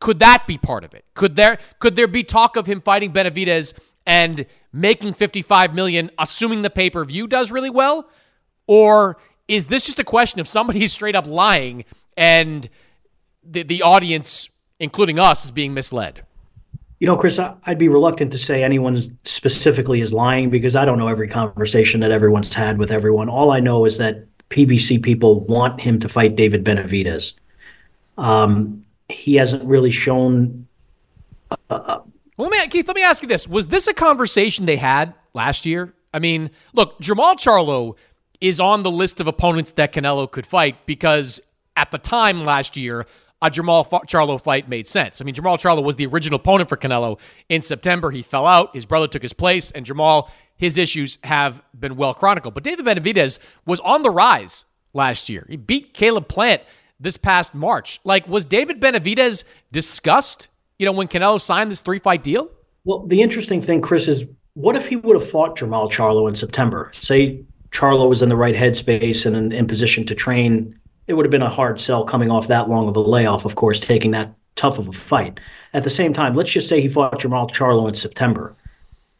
Could 0.00 0.18
that 0.20 0.46
be 0.46 0.58
part 0.58 0.84
of 0.84 0.94
it? 0.94 1.04
Could 1.14 1.36
there 1.36 1.58
could 1.78 1.96
there 1.96 2.08
be 2.08 2.24
talk 2.24 2.56
of 2.56 2.66
him 2.66 2.80
fighting 2.80 3.12
Benavidez 3.12 3.74
and 4.06 4.46
making 4.72 5.14
55 5.14 5.74
million 5.74 6.10
assuming 6.18 6.62
the 6.62 6.70
pay-per-view 6.70 7.26
does 7.26 7.50
really 7.50 7.70
well? 7.70 8.08
Or 8.66 9.16
is 9.48 9.66
this 9.66 9.86
just 9.86 9.98
a 9.98 10.04
question 10.04 10.40
of 10.40 10.48
somebody 10.48 10.86
straight 10.86 11.16
up 11.16 11.26
lying 11.26 11.84
and 12.16 12.68
the 13.42 13.62
the 13.62 13.82
audience 13.82 14.48
including 14.78 15.18
us 15.18 15.44
is 15.44 15.50
being 15.50 15.74
misled? 15.74 16.24
You 17.00 17.06
know, 17.06 17.16
Chris, 17.16 17.38
I'd 17.38 17.78
be 17.78 17.88
reluctant 17.88 18.30
to 18.32 18.38
say 18.38 18.62
anyone 18.62 19.00
specifically 19.24 20.02
is 20.02 20.12
lying 20.12 20.50
because 20.50 20.76
I 20.76 20.84
don't 20.84 20.98
know 20.98 21.08
every 21.08 21.28
conversation 21.28 22.00
that 22.00 22.10
everyone's 22.10 22.52
had 22.52 22.76
with 22.76 22.90
everyone. 22.90 23.30
All 23.30 23.52
I 23.52 23.60
know 23.60 23.86
is 23.86 23.96
that 23.96 24.26
PBC 24.50 25.02
people 25.02 25.40
want 25.40 25.80
him 25.80 25.98
to 26.00 26.08
fight 26.08 26.36
David 26.36 26.62
Benavidez 26.62 27.34
Um, 28.18 28.84
he 29.08 29.36
hasn't 29.36 29.64
really 29.64 29.90
shown. 29.90 30.66
Uh, 31.70 31.99
well, 32.40 32.50
me, 32.50 32.66
Keith, 32.68 32.88
let 32.88 32.96
me 32.96 33.02
ask 33.02 33.22
you 33.22 33.28
this: 33.28 33.46
Was 33.46 33.68
this 33.68 33.86
a 33.86 33.94
conversation 33.94 34.66
they 34.66 34.76
had 34.76 35.14
last 35.34 35.66
year? 35.66 35.94
I 36.12 36.18
mean, 36.18 36.50
look, 36.72 36.98
Jermall 37.00 37.34
Charlo 37.34 37.96
is 38.40 38.58
on 38.58 38.82
the 38.82 38.90
list 38.90 39.20
of 39.20 39.26
opponents 39.26 39.72
that 39.72 39.92
Canelo 39.92 40.30
could 40.30 40.46
fight 40.46 40.86
because 40.86 41.40
at 41.76 41.90
the 41.90 41.98
time 41.98 42.42
last 42.42 42.76
year, 42.76 43.06
a 43.42 43.50
Jermall 43.50 43.88
Charlo 44.06 44.40
fight 44.40 44.68
made 44.68 44.86
sense. 44.86 45.20
I 45.20 45.24
mean, 45.24 45.34
Jermall 45.34 45.58
Charlo 45.58 45.82
was 45.82 45.96
the 45.96 46.06
original 46.06 46.38
opponent 46.38 46.68
for 46.68 46.76
Canelo 46.76 47.18
in 47.48 47.60
September. 47.60 48.10
He 48.10 48.22
fell 48.22 48.46
out. 48.46 48.74
His 48.74 48.86
brother 48.86 49.06
took 49.06 49.22
his 49.22 49.32
place, 49.32 49.70
and 49.70 49.86
Jermall, 49.86 50.30
his 50.56 50.78
issues 50.78 51.18
have 51.24 51.62
been 51.78 51.96
well 51.96 52.14
chronicled. 52.14 52.54
But 52.54 52.64
David 52.64 52.84
Benavidez 52.84 53.38
was 53.64 53.80
on 53.80 54.02
the 54.02 54.10
rise 54.10 54.66
last 54.92 55.28
year. 55.28 55.46
He 55.48 55.56
beat 55.56 55.94
Caleb 55.94 56.28
Plant 56.28 56.62
this 56.98 57.16
past 57.16 57.54
March. 57.54 58.00
Like, 58.04 58.28
was 58.28 58.44
David 58.44 58.80
Benavidez 58.80 59.44
discussed, 59.72 60.48
you 60.80 60.86
know, 60.86 60.92
when 60.92 61.08
Canelo 61.08 61.38
signed 61.38 61.70
this 61.70 61.82
three 61.82 61.98
fight 61.98 62.22
deal? 62.22 62.50
Well, 62.84 63.06
the 63.06 63.20
interesting 63.20 63.60
thing, 63.60 63.82
Chris, 63.82 64.08
is 64.08 64.24
what 64.54 64.76
if 64.76 64.86
he 64.86 64.96
would 64.96 65.14
have 65.14 65.28
fought 65.28 65.58
Jermall 65.58 65.92
Charlo 65.92 66.26
in 66.26 66.34
September? 66.34 66.90
Say 66.94 67.44
Charlo 67.70 68.08
was 68.08 68.22
in 68.22 68.30
the 68.30 68.36
right 68.36 68.54
headspace 68.54 69.26
and 69.26 69.36
in, 69.36 69.52
in 69.52 69.66
position 69.66 70.06
to 70.06 70.14
train 70.14 70.74
it 71.06 71.14
would 71.14 71.26
have 71.26 71.30
been 71.30 71.42
a 71.42 71.50
hard 71.50 71.80
sell 71.80 72.04
coming 72.04 72.30
off 72.30 72.46
that 72.48 72.68
long 72.68 72.88
of 72.88 72.96
a 72.96 73.00
layoff, 73.00 73.44
of 73.44 73.56
course, 73.56 73.80
taking 73.80 74.12
that 74.12 74.32
tough 74.54 74.78
of 74.78 74.88
a 74.88 74.92
fight. 74.92 75.40
At 75.74 75.82
the 75.82 75.90
same 75.90 76.12
time, 76.12 76.34
let's 76.34 76.50
just 76.50 76.68
say 76.68 76.80
he 76.80 76.88
fought 76.88 77.18
Jermall 77.18 77.50
Charlo 77.50 77.88
in 77.88 77.94
September. 77.94 78.56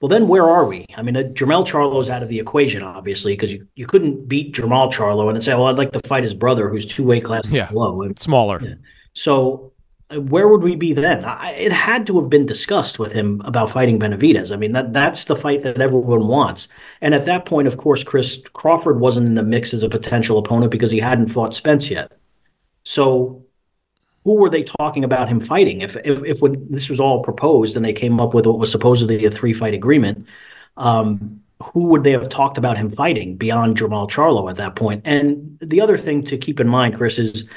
Well, 0.00 0.08
then 0.08 0.28
where 0.28 0.48
are 0.48 0.64
we? 0.64 0.86
I 0.96 1.02
mean, 1.02 1.16
uh, 1.16 1.24
Jermell 1.34 1.66
Charlo's 1.66 2.08
out 2.08 2.22
of 2.22 2.28
the 2.28 2.38
equation, 2.38 2.82
obviously, 2.82 3.34
because 3.34 3.52
you, 3.52 3.66
you 3.74 3.86
couldn't 3.86 4.28
beat 4.28 4.54
Jermall 4.54 4.90
Charlo 4.90 5.26
and 5.26 5.34
then 5.34 5.42
say, 5.42 5.52
well, 5.52 5.66
I'd 5.66 5.76
like 5.76 5.92
to 5.92 6.00
fight 6.00 6.22
his 6.22 6.32
brother, 6.32 6.70
who's 6.70 6.86
two 6.86 7.04
weight 7.04 7.24
classes 7.24 7.52
yeah, 7.52 7.68
below. 7.68 8.08
Smaller. 8.16 8.60
Yeah. 8.62 8.74
So 9.12 9.69
where 10.16 10.48
would 10.48 10.62
we 10.62 10.74
be 10.74 10.92
then? 10.92 11.24
I, 11.24 11.52
it 11.52 11.72
had 11.72 12.06
to 12.08 12.20
have 12.20 12.28
been 12.28 12.44
discussed 12.44 12.98
with 12.98 13.12
him 13.12 13.40
about 13.44 13.70
fighting 13.70 13.98
Benavidez. 13.98 14.52
I 14.52 14.56
mean, 14.56 14.72
that 14.72 14.92
that's 14.92 15.26
the 15.26 15.36
fight 15.36 15.62
that 15.62 15.80
everyone 15.80 16.26
wants. 16.26 16.68
And 17.00 17.14
at 17.14 17.26
that 17.26 17.46
point, 17.46 17.68
of 17.68 17.76
course, 17.76 18.02
Chris 18.02 18.40
Crawford 18.52 18.98
wasn't 18.98 19.28
in 19.28 19.34
the 19.34 19.42
mix 19.42 19.72
as 19.72 19.82
a 19.82 19.88
potential 19.88 20.38
opponent 20.38 20.72
because 20.72 20.90
he 20.90 20.98
hadn't 20.98 21.28
fought 21.28 21.54
Spence 21.54 21.90
yet. 21.90 22.12
So, 22.82 23.44
who 24.24 24.34
were 24.34 24.50
they 24.50 24.64
talking 24.64 25.04
about 25.04 25.28
him 25.28 25.40
fighting? 25.40 25.80
If 25.80 25.96
if, 26.04 26.24
if 26.24 26.42
when 26.42 26.66
this 26.70 26.88
was 26.88 26.98
all 26.98 27.22
proposed 27.22 27.76
and 27.76 27.84
they 27.84 27.92
came 27.92 28.20
up 28.20 28.34
with 28.34 28.46
what 28.46 28.58
was 28.58 28.70
supposedly 28.70 29.24
a 29.24 29.30
three 29.30 29.52
fight 29.52 29.74
agreement, 29.74 30.26
um, 30.76 31.40
who 31.62 31.84
would 31.84 32.02
they 32.02 32.12
have 32.12 32.28
talked 32.28 32.58
about 32.58 32.76
him 32.76 32.90
fighting 32.90 33.36
beyond 33.36 33.76
Jermall 33.76 34.10
Charlo 34.10 34.50
at 34.50 34.56
that 34.56 34.74
point? 34.74 35.02
And 35.04 35.56
the 35.60 35.80
other 35.80 35.96
thing 35.96 36.24
to 36.24 36.36
keep 36.36 36.58
in 36.58 36.68
mind, 36.68 36.96
Chris, 36.96 37.18
is 37.18 37.48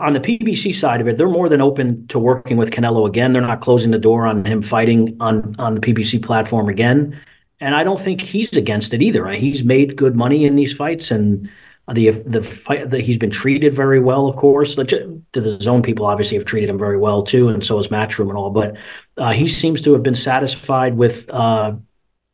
on 0.00 0.12
the 0.12 0.20
PBC 0.20 0.74
side 0.74 1.00
of 1.00 1.08
it, 1.08 1.18
they're 1.18 1.28
more 1.28 1.48
than 1.48 1.60
open 1.60 2.06
to 2.08 2.18
working 2.18 2.56
with 2.56 2.70
Canelo 2.70 3.06
again. 3.06 3.32
They're 3.32 3.42
not 3.42 3.60
closing 3.60 3.90
the 3.90 3.98
door 3.98 4.26
on 4.26 4.44
him 4.44 4.62
fighting 4.62 5.16
on 5.20 5.56
on 5.58 5.74
the 5.74 5.80
PBC 5.80 6.22
platform 6.22 6.68
again. 6.68 7.18
And 7.60 7.74
I 7.74 7.84
don't 7.84 8.00
think 8.00 8.20
he's 8.20 8.56
against 8.56 8.94
it 8.94 9.02
either. 9.02 9.28
He's 9.28 9.64
made 9.64 9.96
good 9.96 10.16
money 10.16 10.44
in 10.44 10.56
these 10.56 10.72
fights, 10.72 11.10
and 11.10 11.50
the 11.92 12.10
the 12.10 12.42
fight 12.42 12.90
that 12.90 13.00
he's 13.00 13.18
been 13.18 13.30
treated 13.30 13.74
very 13.74 13.98
well. 13.98 14.28
Of 14.28 14.36
course, 14.36 14.76
the, 14.76 14.84
the 15.32 15.40
DAZN 15.40 15.84
people 15.84 16.06
obviously 16.06 16.36
have 16.36 16.46
treated 16.46 16.68
him 16.68 16.78
very 16.78 16.98
well 16.98 17.22
too, 17.22 17.48
and 17.48 17.64
so 17.64 17.76
has 17.76 17.88
Matchroom 17.88 18.28
and 18.28 18.38
all. 18.38 18.50
But 18.50 18.76
uh, 19.16 19.32
he 19.32 19.48
seems 19.48 19.80
to 19.82 19.92
have 19.92 20.02
been 20.02 20.14
satisfied 20.14 20.96
with. 20.96 21.28
Uh, 21.30 21.74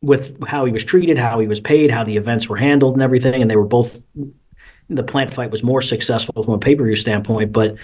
with 0.01 0.41
how 0.47 0.63
he 0.63 0.71
was 0.71 0.85
treated, 0.85 1.17
how 1.17 1.41
he 1.41 1.47
was 1.47 1.59
paid, 1.59 1.91
how 1.91 2.05
the 2.05 2.15
events 2.15 2.47
were 2.47 2.55
handled, 2.55 2.93
and 2.93 3.03
everything, 3.03 3.41
and 3.41 3.51
they 3.51 3.57
were 3.57 3.65
both 3.65 4.01
the 4.89 5.03
plant 5.03 5.33
fight 5.33 5.51
was 5.51 5.63
more 5.63 5.81
successful 5.81 6.43
from 6.43 6.53
a 6.53 6.59
pay 6.59 6.75
per 6.75 6.83
view 6.83 6.95
standpoint, 6.95 7.51
but 7.51 7.75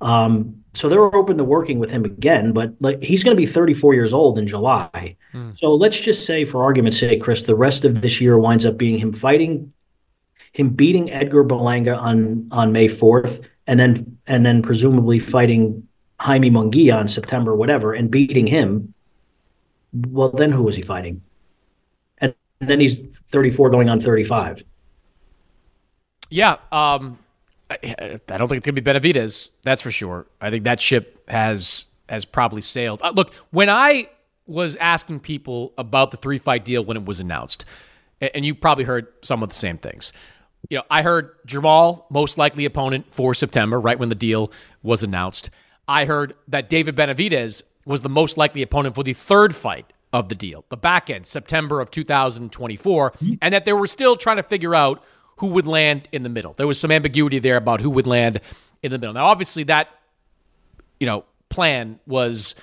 um, 0.00 0.62
so 0.74 0.88
they 0.88 0.96
were 0.96 1.14
open 1.14 1.36
to 1.38 1.44
working 1.44 1.78
with 1.78 1.90
him 1.90 2.04
again. 2.04 2.52
But 2.52 2.74
like 2.80 3.02
he's 3.02 3.22
going 3.22 3.36
to 3.36 3.40
be 3.40 3.46
34 3.46 3.94
years 3.94 4.12
old 4.12 4.38
in 4.38 4.46
July. 4.46 5.16
Hmm. 5.32 5.50
So 5.58 5.74
let's 5.74 6.00
just 6.00 6.24
say, 6.24 6.44
for 6.44 6.62
argument's 6.62 6.98
sake, 6.98 7.20
Chris, 7.20 7.42
the 7.42 7.54
rest 7.54 7.84
of 7.84 8.00
this 8.00 8.20
year 8.20 8.38
winds 8.38 8.64
up 8.64 8.76
being 8.76 8.98
him 8.98 9.12
fighting, 9.12 9.72
him 10.52 10.70
beating 10.70 11.10
Edgar 11.10 11.44
Berlanga 11.44 11.98
on 11.98 12.48
on 12.50 12.72
May 12.72 12.88
4th, 12.88 13.44
and 13.66 13.78
then 13.78 14.18
and 14.26 14.44
then 14.44 14.62
presumably 14.62 15.18
fighting 15.18 15.86
Jaime 16.20 16.50
Munguia 16.50 16.96
on 16.96 17.08
September 17.08 17.54
whatever, 17.54 17.92
and 17.92 18.10
beating 18.10 18.46
him. 18.46 18.94
Well, 19.92 20.30
then 20.30 20.52
who 20.52 20.62
was 20.62 20.74
he 20.74 20.82
fighting? 20.82 21.20
And 22.18 22.34
then 22.60 22.80
he's 22.80 22.98
34 23.28 23.68
going 23.68 23.90
on 23.90 24.00
35. 24.00 24.64
Yeah, 26.32 26.56
um, 26.72 27.18
I, 27.70 28.18
I 28.30 28.38
don't 28.38 28.48
think 28.48 28.58
it's 28.58 28.66
gonna 28.66 28.80
be 28.80 28.82
Benavidez. 28.82 29.50
That's 29.62 29.82
for 29.82 29.90
sure. 29.90 30.26
I 30.40 30.50
think 30.50 30.64
that 30.64 30.80
ship 30.80 31.28
has 31.28 31.86
has 32.08 32.24
probably 32.24 32.62
sailed. 32.62 33.00
Uh, 33.02 33.12
look, 33.14 33.32
when 33.50 33.68
I 33.70 34.08
was 34.46 34.76
asking 34.76 35.20
people 35.20 35.72
about 35.78 36.10
the 36.10 36.16
three 36.16 36.38
fight 36.38 36.64
deal 36.64 36.84
when 36.84 36.96
it 36.96 37.04
was 37.04 37.20
announced, 37.20 37.64
and 38.20 38.44
you 38.44 38.54
probably 38.54 38.84
heard 38.84 39.06
some 39.22 39.42
of 39.42 39.48
the 39.48 39.54
same 39.54 39.78
things. 39.78 40.12
You 40.70 40.78
know, 40.78 40.84
I 40.90 41.02
heard 41.02 41.30
Jermall 41.46 42.04
most 42.10 42.38
likely 42.38 42.64
opponent 42.64 43.06
for 43.10 43.34
September, 43.34 43.80
right 43.80 43.98
when 43.98 44.08
the 44.08 44.14
deal 44.14 44.52
was 44.82 45.02
announced. 45.02 45.50
I 45.88 46.04
heard 46.04 46.34
that 46.48 46.68
David 46.68 46.96
Benavidez 46.96 47.62
was 47.84 48.02
the 48.02 48.08
most 48.08 48.36
likely 48.36 48.62
opponent 48.62 48.94
for 48.94 49.02
the 49.02 49.12
third 49.12 49.54
fight 49.54 49.92
of 50.12 50.28
the 50.28 50.34
deal, 50.34 50.64
the 50.68 50.76
back 50.76 51.10
end, 51.10 51.26
September 51.26 51.80
of 51.80 51.90
2024, 51.90 53.12
and 53.40 53.52
that 53.52 53.64
they 53.64 53.72
were 53.72 53.86
still 53.86 54.16
trying 54.16 54.36
to 54.36 54.42
figure 54.42 54.74
out 54.74 55.02
who 55.42 55.48
would 55.48 55.66
land 55.66 56.08
in 56.12 56.22
the 56.22 56.28
middle. 56.28 56.52
There 56.52 56.68
was 56.68 56.78
some 56.78 56.92
ambiguity 56.92 57.40
there 57.40 57.56
about 57.56 57.80
who 57.80 57.90
would 57.90 58.06
land 58.06 58.40
in 58.80 58.92
the 58.92 58.96
middle. 58.98 59.12
Now, 59.12 59.24
obviously, 59.26 59.64
that 59.64 59.88
you 61.00 61.06
know 61.06 61.24
plan 61.48 61.98
was 62.06 62.54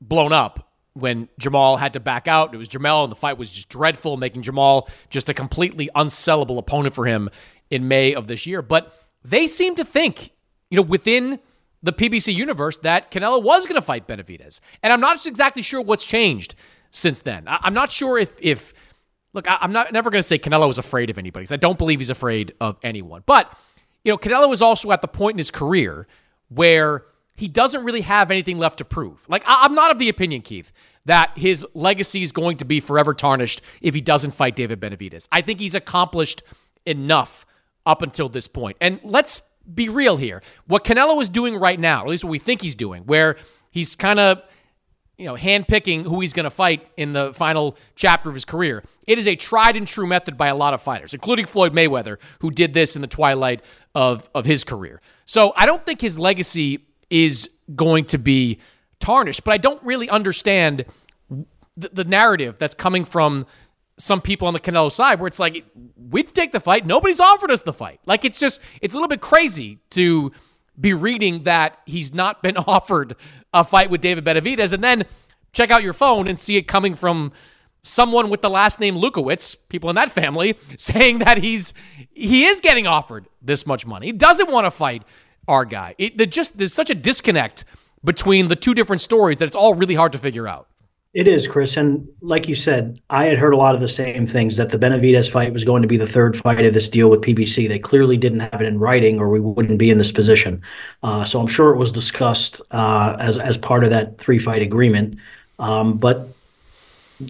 blown 0.00 0.32
up 0.32 0.70
when 0.92 1.28
Jermall 1.40 1.80
had 1.80 1.94
to 1.94 2.00
back 2.00 2.28
out. 2.28 2.54
It 2.54 2.58
was 2.58 2.68
Jamal, 2.68 3.02
and 3.02 3.10
the 3.10 3.16
fight 3.16 3.38
was 3.38 3.50
just 3.50 3.68
dreadful, 3.68 4.16
making 4.16 4.42
Jermall 4.42 4.88
just 5.10 5.28
a 5.28 5.34
completely 5.34 5.90
unsellable 5.96 6.58
opponent 6.58 6.94
for 6.94 7.06
him 7.06 7.28
in 7.70 7.88
May 7.88 8.14
of 8.14 8.28
this 8.28 8.46
year. 8.46 8.62
But 8.62 8.96
they 9.24 9.48
seem 9.48 9.74
to 9.74 9.84
think, 9.84 10.30
you 10.70 10.76
know, 10.76 10.82
within 10.82 11.40
the 11.82 11.92
PBC 11.92 12.32
universe 12.32 12.78
that 12.78 13.10
Canelo 13.10 13.42
was 13.42 13.66
going 13.66 13.74
to 13.74 13.82
fight 13.82 14.06
Benavidez, 14.06 14.60
and 14.80 14.92
I'm 14.92 15.00
not 15.00 15.26
exactly 15.26 15.62
sure 15.62 15.82
what's 15.82 16.04
changed 16.04 16.54
since 16.92 17.20
then. 17.20 17.48
I- 17.48 17.58
I'm 17.62 17.74
not 17.74 17.90
sure 17.90 18.16
if 18.16 18.32
if 18.40 18.72
look, 19.32 19.48
I- 19.50 19.58
I'm 19.60 19.72
not 19.72 19.92
never 19.92 20.10
going 20.10 20.20
to 20.20 20.26
say 20.26 20.38
Canelo 20.38 20.68
is 20.70 20.78
afraid 20.78 21.10
of 21.10 21.18
anybody 21.18 21.44
'cause 21.46 21.52
I 21.52 21.56
don't 21.56 21.78
believe 21.78 22.00
he's 22.00 22.10
afraid 22.10 22.54
of 22.60 22.76
anyone. 22.82 23.22
But 23.26 23.52
you 24.04 24.12
know, 24.12 24.18
Canelo 24.18 24.52
is 24.52 24.60
also 24.62 24.90
at 24.92 25.00
the 25.00 25.08
point 25.08 25.34
in 25.34 25.38
his 25.38 25.50
career 25.50 26.06
where 26.48 27.04
he 27.36 27.48
doesn't 27.48 27.84
really 27.84 28.00
have 28.02 28.30
anything 28.30 28.58
left 28.58 28.78
to 28.78 28.84
prove. 28.84 29.24
Like 29.28 29.42
I- 29.46 29.64
I'm 29.64 29.74
not 29.74 29.90
of 29.90 29.98
the 29.98 30.08
opinion, 30.08 30.42
Keith, 30.42 30.72
that 31.06 31.30
his 31.36 31.66
legacy 31.74 32.22
is 32.22 32.32
going 32.32 32.56
to 32.58 32.64
be 32.64 32.78
forever 32.80 33.14
tarnished 33.14 33.60
if 33.80 33.94
he 33.94 34.00
doesn't 34.00 34.32
fight 34.32 34.54
David 34.56 34.80
Benavidez. 34.80 35.26
I 35.32 35.40
think 35.40 35.58
he's 35.60 35.74
accomplished 35.74 36.42
enough 36.86 37.46
up 37.86 38.02
until 38.02 38.28
this 38.28 38.46
point. 38.48 38.76
And 38.80 39.00
let's 39.02 39.42
be 39.74 39.88
real 39.88 40.16
here. 40.16 40.42
What 40.66 40.84
Canelo 40.84 41.20
is 41.22 41.28
doing 41.28 41.56
right 41.56 41.78
now, 41.78 42.00
or 42.02 42.04
at 42.06 42.10
least 42.10 42.24
what 42.24 42.30
we 42.30 42.38
think 42.38 42.60
he's 42.62 42.74
doing, 42.76 43.02
where 43.04 43.36
he's 43.70 43.94
kind 43.96 44.18
of 44.20 44.42
you 45.18 45.26
know, 45.26 45.34
handpicking 45.34 46.04
who 46.04 46.20
he's 46.20 46.32
going 46.32 46.44
to 46.44 46.50
fight 46.50 46.86
in 46.96 47.12
the 47.12 47.32
final 47.34 47.76
chapter 47.94 48.28
of 48.28 48.34
his 48.34 48.44
career. 48.44 48.82
It 49.06 49.18
is 49.18 49.28
a 49.28 49.36
tried 49.36 49.76
and 49.76 49.86
true 49.86 50.06
method 50.06 50.36
by 50.36 50.48
a 50.48 50.56
lot 50.56 50.74
of 50.74 50.82
fighters, 50.82 51.14
including 51.14 51.46
Floyd 51.46 51.72
Mayweather, 51.72 52.16
who 52.40 52.50
did 52.50 52.72
this 52.72 52.96
in 52.96 53.02
the 53.02 53.08
twilight 53.08 53.62
of, 53.94 54.28
of 54.34 54.46
his 54.46 54.64
career. 54.64 55.00
So 55.24 55.52
I 55.56 55.66
don't 55.66 55.84
think 55.84 56.00
his 56.00 56.18
legacy 56.18 56.86
is 57.10 57.48
going 57.74 58.06
to 58.06 58.18
be 58.18 58.58
tarnished, 59.00 59.44
but 59.44 59.52
I 59.52 59.58
don't 59.58 59.82
really 59.82 60.08
understand 60.08 60.86
the, 61.28 61.90
the 61.92 62.04
narrative 62.04 62.58
that's 62.58 62.74
coming 62.74 63.04
from 63.04 63.46
some 63.98 64.20
people 64.20 64.48
on 64.48 64.54
the 64.54 64.60
Canelo 64.60 64.90
side 64.90 65.20
where 65.20 65.28
it's 65.28 65.38
like, 65.38 65.64
we'd 66.10 66.28
take 66.28 66.52
the 66.52 66.60
fight. 66.60 66.86
Nobody's 66.86 67.20
offered 67.20 67.50
us 67.50 67.60
the 67.60 67.72
fight. 67.72 68.00
Like, 68.06 68.24
it's 68.24 68.40
just, 68.40 68.60
it's 68.80 68.94
a 68.94 68.96
little 68.96 69.08
bit 69.08 69.20
crazy 69.20 69.78
to 69.90 70.32
be 70.80 70.94
reading 70.94 71.44
that 71.44 71.78
he's 71.86 72.14
not 72.14 72.42
been 72.42 72.56
offered 72.66 73.14
a 73.52 73.64
fight 73.64 73.90
with 73.90 74.00
David 74.00 74.24
Benavidez 74.24 74.72
and 74.72 74.82
then 74.82 75.04
check 75.52 75.70
out 75.70 75.82
your 75.82 75.92
phone 75.92 76.28
and 76.28 76.38
see 76.38 76.56
it 76.56 76.62
coming 76.62 76.94
from 76.94 77.32
someone 77.82 78.30
with 78.30 78.40
the 78.40 78.50
last 78.50 78.80
name 78.80 78.96
Lewkowicz, 78.96 79.56
people 79.68 79.90
in 79.90 79.96
that 79.96 80.10
family, 80.10 80.56
saying 80.76 81.18
that 81.18 81.38
he's 81.38 81.74
he 82.12 82.46
is 82.46 82.60
getting 82.60 82.86
offered 82.86 83.28
this 83.40 83.66
much 83.66 83.86
money. 83.86 84.06
He 84.06 84.12
doesn't 84.12 84.50
want 84.50 84.66
to 84.66 84.70
fight 84.70 85.02
our 85.48 85.64
guy. 85.64 85.94
It 85.98 86.30
just 86.30 86.58
there's 86.58 86.74
such 86.74 86.90
a 86.90 86.94
disconnect 86.94 87.64
between 88.04 88.48
the 88.48 88.56
two 88.56 88.74
different 88.74 89.00
stories 89.00 89.38
that 89.38 89.46
it's 89.46 89.56
all 89.56 89.74
really 89.74 89.94
hard 89.94 90.12
to 90.12 90.18
figure 90.18 90.48
out. 90.48 90.68
It 91.14 91.28
is, 91.28 91.46
Chris. 91.46 91.76
And 91.76 92.08
like 92.22 92.48
you 92.48 92.54
said, 92.54 92.98
I 93.10 93.26
had 93.26 93.36
heard 93.36 93.52
a 93.52 93.56
lot 93.58 93.74
of 93.74 93.82
the 93.82 93.88
same 93.88 94.26
things 94.26 94.56
that 94.56 94.70
the 94.70 94.78
Benavidez 94.78 95.30
fight 95.30 95.52
was 95.52 95.62
going 95.62 95.82
to 95.82 95.88
be 95.88 95.98
the 95.98 96.06
third 96.06 96.34
fight 96.36 96.64
of 96.64 96.72
this 96.72 96.88
deal 96.88 97.10
with 97.10 97.20
PBC. 97.20 97.68
They 97.68 97.78
clearly 97.78 98.16
didn't 98.16 98.40
have 98.40 98.62
it 98.62 98.66
in 98.66 98.78
writing, 98.78 99.18
or 99.18 99.28
we 99.28 99.38
wouldn't 99.38 99.78
be 99.78 99.90
in 99.90 99.98
this 99.98 100.10
position. 100.10 100.62
Uh, 101.02 101.26
so 101.26 101.38
I'm 101.38 101.46
sure 101.46 101.70
it 101.70 101.76
was 101.76 101.92
discussed 101.92 102.62
uh, 102.70 103.16
as 103.20 103.36
as 103.36 103.58
part 103.58 103.84
of 103.84 103.90
that 103.90 104.16
three 104.16 104.38
fight 104.38 104.62
agreement. 104.62 105.18
Um, 105.58 105.98
but 105.98 106.28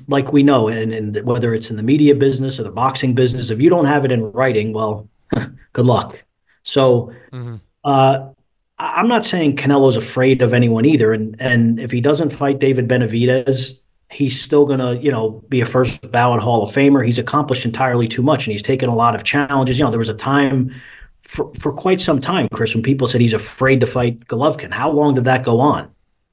like 0.07 0.33
we 0.33 0.45
know, 0.45 0.68
and, 0.68 0.92
and 0.92 1.25
whether 1.25 1.53
it's 1.53 1.68
in 1.68 1.77
the 1.77 1.83
media 1.83 2.14
business 2.14 2.61
or 2.61 2.62
the 2.62 2.71
boxing 2.71 3.16
business, 3.16 3.51
if 3.51 3.61
you 3.61 3.68
don't 3.68 3.87
have 3.87 4.05
it 4.05 4.12
in 4.12 4.31
writing, 4.31 4.73
well, 4.73 5.09
good 5.73 5.87
luck. 5.87 6.23
So. 6.62 7.12
Uh, 7.33 7.49
I- 7.85 8.32
I'm 8.83 9.07
not 9.07 9.25
saying 9.25 9.57
Canelo's 9.57 9.97
afraid 9.97 10.42
of 10.42 10.53
anyone 10.53 10.85
either, 10.85 11.12
and 11.12 11.37
and 11.40 11.79
if 11.79 11.90
he 11.92 12.01
doesn't 12.01 12.31
fight 12.31 12.59
David 12.59 12.88
Benavidez, 12.88 13.81
he's 14.11 14.40
still 14.40 14.66
gonna 14.66 14.95
you 14.95 15.11
know 15.11 15.42
be 15.49 15.61
a 15.61 15.64
first 15.64 16.11
ballot 16.11 16.42
Hall 16.42 16.64
of 16.64 16.75
Famer. 16.75 17.07
He's 17.07 17.18
accomplished 17.18 17.64
entirely 17.64 18.09
too 18.09 18.23
much, 18.23 18.47
and 18.47 18.53
he's 18.53 18.62
taken 18.62 18.88
a 18.88 18.95
lot 18.95 19.14
of 19.14 19.23
challenges. 19.23 19.79
You 19.79 19.85
know, 19.85 19.90
there 19.90 20.01
was 20.01 20.09
a 20.09 20.14
time 20.14 20.75
for 21.23 21.53
for 21.61 21.73
quite 21.73 22.01
some 22.01 22.21
time, 22.21 22.49
Chris, 22.53 22.75
when 22.75 22.83
people 22.83 23.07
said 23.07 23.21
he's 23.21 23.33
afraid 23.33 23.79
to 23.81 23.87
fight 23.87 24.27
Golovkin. 24.27 24.73
How 24.73 24.90
long 24.90 25.14
did 25.14 25.25
that 25.25 25.45
go 25.45 25.61
on? 25.61 25.88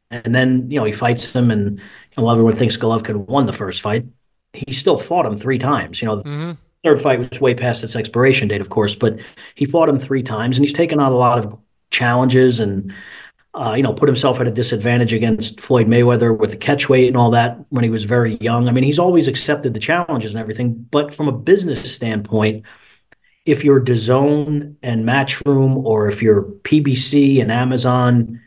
And 0.09 0.33
then 0.33 0.71
you 0.71 0.79
know 0.79 0.85
he 0.85 0.91
fights 0.91 1.31
him, 1.35 1.51
and 1.51 1.79
you 2.17 2.23
know, 2.23 2.29
everyone 2.29 2.55
thinks 2.55 2.77
Golovkin 2.77 3.27
won 3.27 3.45
the 3.45 3.53
first 3.53 3.81
fight. 3.81 4.05
He 4.53 4.73
still 4.73 4.97
fought 4.97 5.27
him 5.27 5.37
three 5.37 5.59
times. 5.59 6.01
You 6.01 6.07
know, 6.07 6.15
the 6.15 6.23
mm-hmm. 6.23 6.51
third 6.83 6.99
fight 6.99 7.19
was 7.19 7.39
way 7.39 7.53
past 7.53 7.83
its 7.83 7.95
expiration 7.95 8.47
date, 8.47 8.61
of 8.61 8.71
course, 8.71 8.95
but 8.95 9.19
he 9.53 9.65
fought 9.65 9.87
him 9.87 9.99
three 9.99 10.23
times, 10.23 10.57
and 10.57 10.65
he's 10.65 10.73
taken 10.73 10.99
on 10.99 11.11
a 11.11 11.15
lot 11.15 11.37
of 11.37 11.55
challenges 11.91 12.59
and 12.59 12.93
uh, 13.55 13.73
you 13.75 13.83
know 13.83 13.93
put 13.93 14.07
himself 14.07 14.39
at 14.39 14.47
a 14.47 14.51
disadvantage 14.51 15.13
against 15.13 15.59
Floyd 15.59 15.87
Mayweather 15.87 16.37
with 16.37 16.51
the 16.51 16.57
catch 16.57 16.89
weight 16.89 17.07
and 17.07 17.17
all 17.17 17.31
that 17.31 17.57
when 17.69 17.83
he 17.83 17.89
was 17.89 18.03
very 18.03 18.35
young. 18.37 18.67
I 18.67 18.71
mean, 18.71 18.83
he's 18.83 18.99
always 18.99 19.27
accepted 19.27 19.73
the 19.73 19.79
challenges 19.79 20.33
and 20.33 20.41
everything, 20.41 20.73
but 20.91 21.13
from 21.13 21.27
a 21.27 21.31
business 21.31 21.93
standpoint, 21.93 22.65
if 23.45 23.63
you're 23.63 23.81
DAZN 23.81 24.75
and 24.83 25.05
Matchroom 25.05 25.77
or 25.77 26.07
if 26.07 26.21
you're 26.21 26.43
PBC 26.43 27.41
and 27.41 27.51
Amazon, 27.51 28.39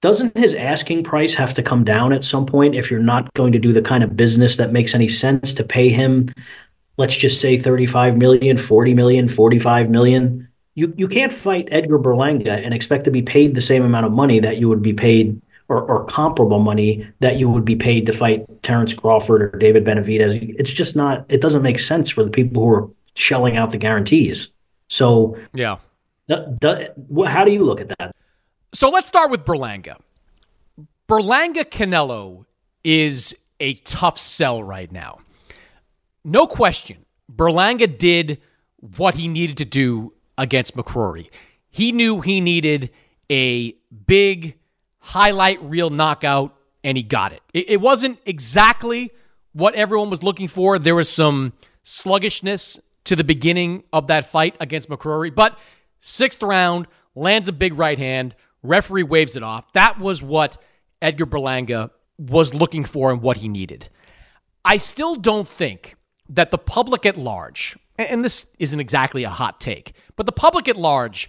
doesn't 0.00 0.36
his 0.36 0.54
asking 0.54 1.04
price 1.04 1.34
have 1.34 1.54
to 1.54 1.62
come 1.62 1.84
down 1.84 2.12
at 2.12 2.24
some 2.24 2.46
point 2.46 2.74
if 2.74 2.90
you're 2.90 3.00
not 3.00 3.32
going 3.34 3.52
to 3.52 3.58
do 3.58 3.72
the 3.72 3.82
kind 3.82 4.02
of 4.02 4.16
business 4.16 4.56
that 4.56 4.72
makes 4.72 4.94
any 4.94 5.08
sense 5.08 5.52
to 5.54 5.64
pay 5.64 5.90
him 5.90 6.28
let's 6.96 7.16
just 7.16 7.40
say 7.40 7.58
35 7.58 8.16
million 8.16 8.56
40 8.56 8.94
million 8.94 9.28
45 9.28 9.90
million 9.90 10.48
you 10.80 10.94
you 10.96 11.06
can't 11.08 11.32
fight 11.32 11.68
Edgar 11.70 11.98
Berlanga 11.98 12.64
and 12.64 12.72
expect 12.72 13.04
to 13.04 13.10
be 13.10 13.20
paid 13.20 13.54
the 13.54 13.60
same 13.60 13.84
amount 13.84 14.06
of 14.06 14.12
money 14.12 14.40
that 14.40 14.56
you 14.56 14.68
would 14.70 14.80
be 14.82 14.94
paid 14.94 15.40
or, 15.68 15.82
or 15.82 16.04
comparable 16.06 16.58
money 16.58 17.06
that 17.20 17.36
you 17.36 17.48
would 17.50 17.64
be 17.66 17.76
paid 17.76 18.06
to 18.06 18.12
fight 18.12 18.46
Terrence 18.62 18.94
Crawford 18.94 19.42
or 19.42 19.58
David 19.58 19.84
Benavidez. 19.84 20.54
It's 20.58 20.70
just 20.70 20.96
not. 20.96 21.26
It 21.28 21.42
doesn't 21.42 21.62
make 21.62 21.78
sense 21.78 22.08
for 22.08 22.24
the 22.24 22.30
people 22.30 22.62
who 22.62 22.70
are 22.74 22.88
shelling 23.14 23.58
out 23.58 23.70
the 23.70 23.76
guarantees. 23.76 24.48
So 24.88 25.36
Yeah. 25.52 25.76
the, 26.26 26.56
the, 26.60 27.28
how 27.28 27.44
do 27.44 27.52
you 27.52 27.62
look 27.62 27.80
at 27.80 27.88
that? 27.98 28.16
So 28.72 28.88
let's 28.88 29.08
start 29.08 29.30
with 29.30 29.44
Berlanga. 29.44 29.96
Berlanga 31.08 31.64
Canelo 31.64 32.46
is 32.82 33.36
a 33.60 33.74
tough 33.74 34.18
sell 34.18 34.62
right 34.62 34.90
now. 34.90 35.18
No 36.24 36.46
question. 36.46 37.04
Berlanga 37.30 37.86
did 37.98 38.40
what 38.96 39.14
he 39.14 39.28
needed 39.28 39.56
to 39.58 39.64
do 39.64 40.12
against 40.40 40.76
McCrory. 40.76 41.28
He 41.68 41.92
knew 41.92 42.20
he 42.20 42.40
needed 42.40 42.90
a 43.30 43.72
big 44.06 44.58
highlight 44.98 45.62
reel 45.62 45.90
knockout, 45.90 46.56
and 46.82 46.96
he 46.96 47.02
got 47.04 47.32
it. 47.32 47.42
It, 47.54 47.70
it 47.70 47.80
wasn't 47.80 48.18
exactly 48.26 49.12
what 49.52 49.74
everyone 49.74 50.10
was 50.10 50.22
looking 50.22 50.48
for. 50.48 50.78
There 50.78 50.94
was 50.94 51.08
some 51.08 51.52
sluggishness 51.82 52.80
to 53.04 53.14
the 53.14 53.24
beginning 53.24 53.84
of 53.92 54.06
that 54.08 54.24
fight 54.24 54.56
against 54.60 54.88
McCrory, 54.88 55.32
but 55.32 55.58
sixth 56.00 56.42
round 56.42 56.88
lands 57.14 57.46
a 57.46 57.52
big 57.52 57.78
right 57.78 57.98
hand. 57.98 58.34
Referee 58.62 59.04
waves 59.04 59.36
it 59.36 59.42
off. 59.42 59.72
That 59.72 59.98
was 59.98 60.22
what 60.22 60.56
Edgar 61.02 61.26
Berlanga 61.26 61.90
was 62.18 62.54
looking 62.54 62.84
for 62.84 63.10
and 63.10 63.22
what 63.22 63.38
he 63.38 63.48
needed. 63.48 63.88
I 64.64 64.76
still 64.78 65.14
don't 65.14 65.48
think 65.48 65.96
that 66.28 66.50
the 66.50 66.58
public 66.58 67.06
at 67.06 67.16
large, 67.16 67.76
and 68.08 68.24
this 68.24 68.46
isn't 68.58 68.80
exactly 68.80 69.24
a 69.24 69.30
hot 69.30 69.60
take, 69.60 69.92
but 70.16 70.26
the 70.26 70.32
public 70.32 70.68
at 70.68 70.76
large 70.76 71.28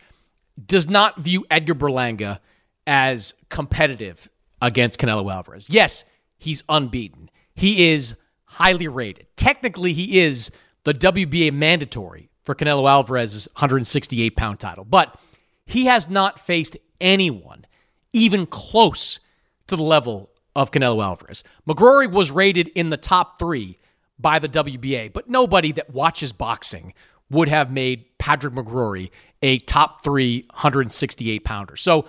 does 0.64 0.90
not 0.90 1.20
view 1.20 1.46
Edgar 1.50 1.76
Berlanga 1.76 2.40
as 2.86 3.34
competitive 3.50 4.30
against 4.62 5.00
Canelo 5.00 5.32
Alvarez. 5.32 5.70
Yes, 5.70 6.04
he's 6.38 6.64
unbeaten. 6.70 7.30
He 7.54 7.92
is 7.92 8.16
highly 8.46 8.88
rated. 8.88 9.28
Technically, 9.36 9.94
he 9.94 10.20
is 10.20 10.52
the 10.84 10.94
WBA 10.94 11.54
mandatory 11.54 12.30
for 12.44 12.56
Canelo 12.56 12.90
Alvarez's 12.90 13.48
168 13.54 14.36
pound 14.36 14.60
title, 14.60 14.84
but 14.84 15.20
he 15.66 15.86
has 15.86 16.10
not 16.10 16.40
faced 16.40 16.78
anyone 17.00 17.66
even 18.14 18.46
close 18.46 19.20
to 19.68 19.76
the 19.76 19.84
level 19.84 20.30
of 20.56 20.72
Canelo 20.72 21.04
Alvarez. 21.04 21.44
McCrory 21.68 22.12
was 22.12 22.32
rated 22.32 22.68
in 22.70 22.90
the 22.90 22.98
top 22.98 23.40
three 23.40 23.78
by 24.22 24.40
the 24.40 24.50
WBA, 24.50 25.14
but 25.14 25.30
nobody 25.30 25.72
that 25.74 25.90
watches 25.90 26.32
boxing 26.32 26.94
would 27.30 27.48
have 27.48 27.72
made 27.72 28.06
Patrick 28.18 28.54
McCrory 28.54 29.10
a 29.42 29.58
top 29.60 30.04
three 30.04 30.46
168 30.52 31.44
pounder. 31.44 31.76
So 31.76 32.06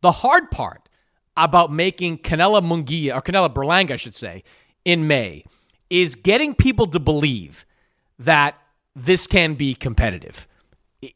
the 0.00 0.12
hard 0.12 0.50
part 0.50 0.88
about 1.36 1.72
making 1.72 2.18
Canelo 2.18 2.60
Munguia, 2.60 3.14
or 3.14 3.20
Canelo 3.20 3.52
Berlanga, 3.52 3.92
I 3.92 3.96
should 3.96 4.14
say, 4.14 4.42
in 4.84 5.06
May 5.06 5.44
is 5.90 6.14
getting 6.14 6.54
people 6.54 6.86
to 6.88 6.98
believe 6.98 7.64
that 8.18 8.56
this 8.94 9.26
can 9.26 9.54
be 9.54 9.74
competitive. 9.74 10.46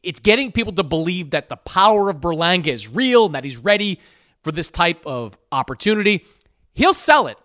It's 0.03 0.19
getting 0.19 0.51
people 0.51 0.73
to 0.73 0.83
believe 0.83 1.31
that 1.31 1.49
the 1.49 1.57
power 1.57 2.09
of 2.09 2.17
Berlanga 2.17 2.67
is 2.67 2.87
real 2.87 3.25
and 3.25 3.35
that 3.35 3.43
he's 3.43 3.57
ready 3.57 3.99
for 4.43 4.51
this 4.51 4.69
type 4.69 5.05
of 5.05 5.37
opportunity. 5.51 6.25
He'll 6.73 6.93
sell 6.93 7.27
it, 7.27 7.37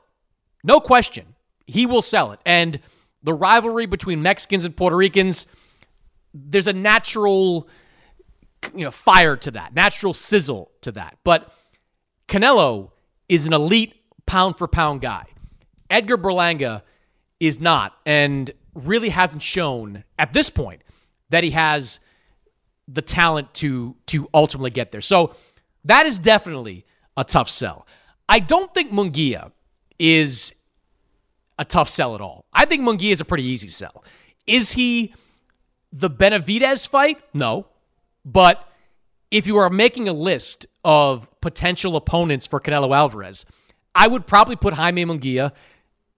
no 0.63 0.81
question. 0.81 1.36
He 1.67 1.87
will 1.87 2.03
sell 2.03 2.33
it. 2.33 2.41
And 2.45 2.81
the 3.23 3.35
rivalry 3.35 3.87
between 3.87 4.23
Mexicans 4.23 4.65
and 4.65 4.77
Puerto 4.77 4.97
Ricans, 4.97 5.47
there's 6.33 6.69
a 6.69 6.73
natural 6.73 7.69
you 8.75 8.85
know 8.85 8.91
fire 8.91 9.37
to 9.37 9.51
that, 9.53 9.75
natural 9.75 10.15
sizzle 10.15 10.71
to 10.83 10.93
that. 10.93 11.19
But 11.25 11.53
Canelo 12.29 12.91
is 13.29 13.47
an 13.47 13.53
elite 13.53 13.95
pound 14.27 14.59
for 14.59 14.69
pound 14.69 15.01
guy. 15.01 15.27
Edgar 15.91 16.17
Berlanga 16.17 16.83
is 17.39 17.61
not 17.61 17.95
and 18.05 18.51
really 18.75 19.11
hasn't 19.11 19.43
shown 19.43 20.05
at 20.19 20.33
this 20.33 20.51
point 20.51 20.83
that 21.31 21.45
he 21.45 21.51
has 21.53 22.01
the 22.89 23.03
talent 23.03 23.53
to 23.55 23.97
to 24.07 24.29
ultimately 24.33 24.71
get 24.71 24.93
there. 24.93 25.01
So 25.01 25.35
that 25.85 26.07
is 26.07 26.19
definitely 26.19 26.85
a 27.17 27.25
tough 27.25 27.49
sell. 27.49 27.87
I 28.29 28.41
don't 28.41 28.73
think 28.75 28.93
Munguia 28.93 29.53
is 29.99 30.55
a 31.59 31.64
tough 31.64 31.88
sell 31.88 32.14
at 32.14 32.21
all. 32.21 32.47
I 32.53 32.64
think 32.64 32.83
Munguia 32.83 33.12
is 33.12 33.21
a 33.21 33.25
pretty 33.25 33.45
easy 33.45 33.69
sell. 33.69 34.05
Is 34.47 34.73
he 34.73 35.14
the 35.92 36.11
Benavidez 36.11 36.88
fight? 36.88 37.19
No. 37.33 37.66
But 38.25 38.66
if 39.31 39.47
you 39.47 39.57
are 39.57 39.71
making 39.71 40.09
a 40.09 40.12
list 40.12 40.66
of 40.85 41.29
potential 41.40 41.97
opponents 41.97 42.47
for 42.47 42.61
Canelo 42.61 42.95
Alvarez, 42.95 43.45
I 43.95 44.07
would 44.07 44.27
probably 44.27 44.57
put 44.57 44.75
Jaime 44.75 45.05
Munguia 45.05 45.53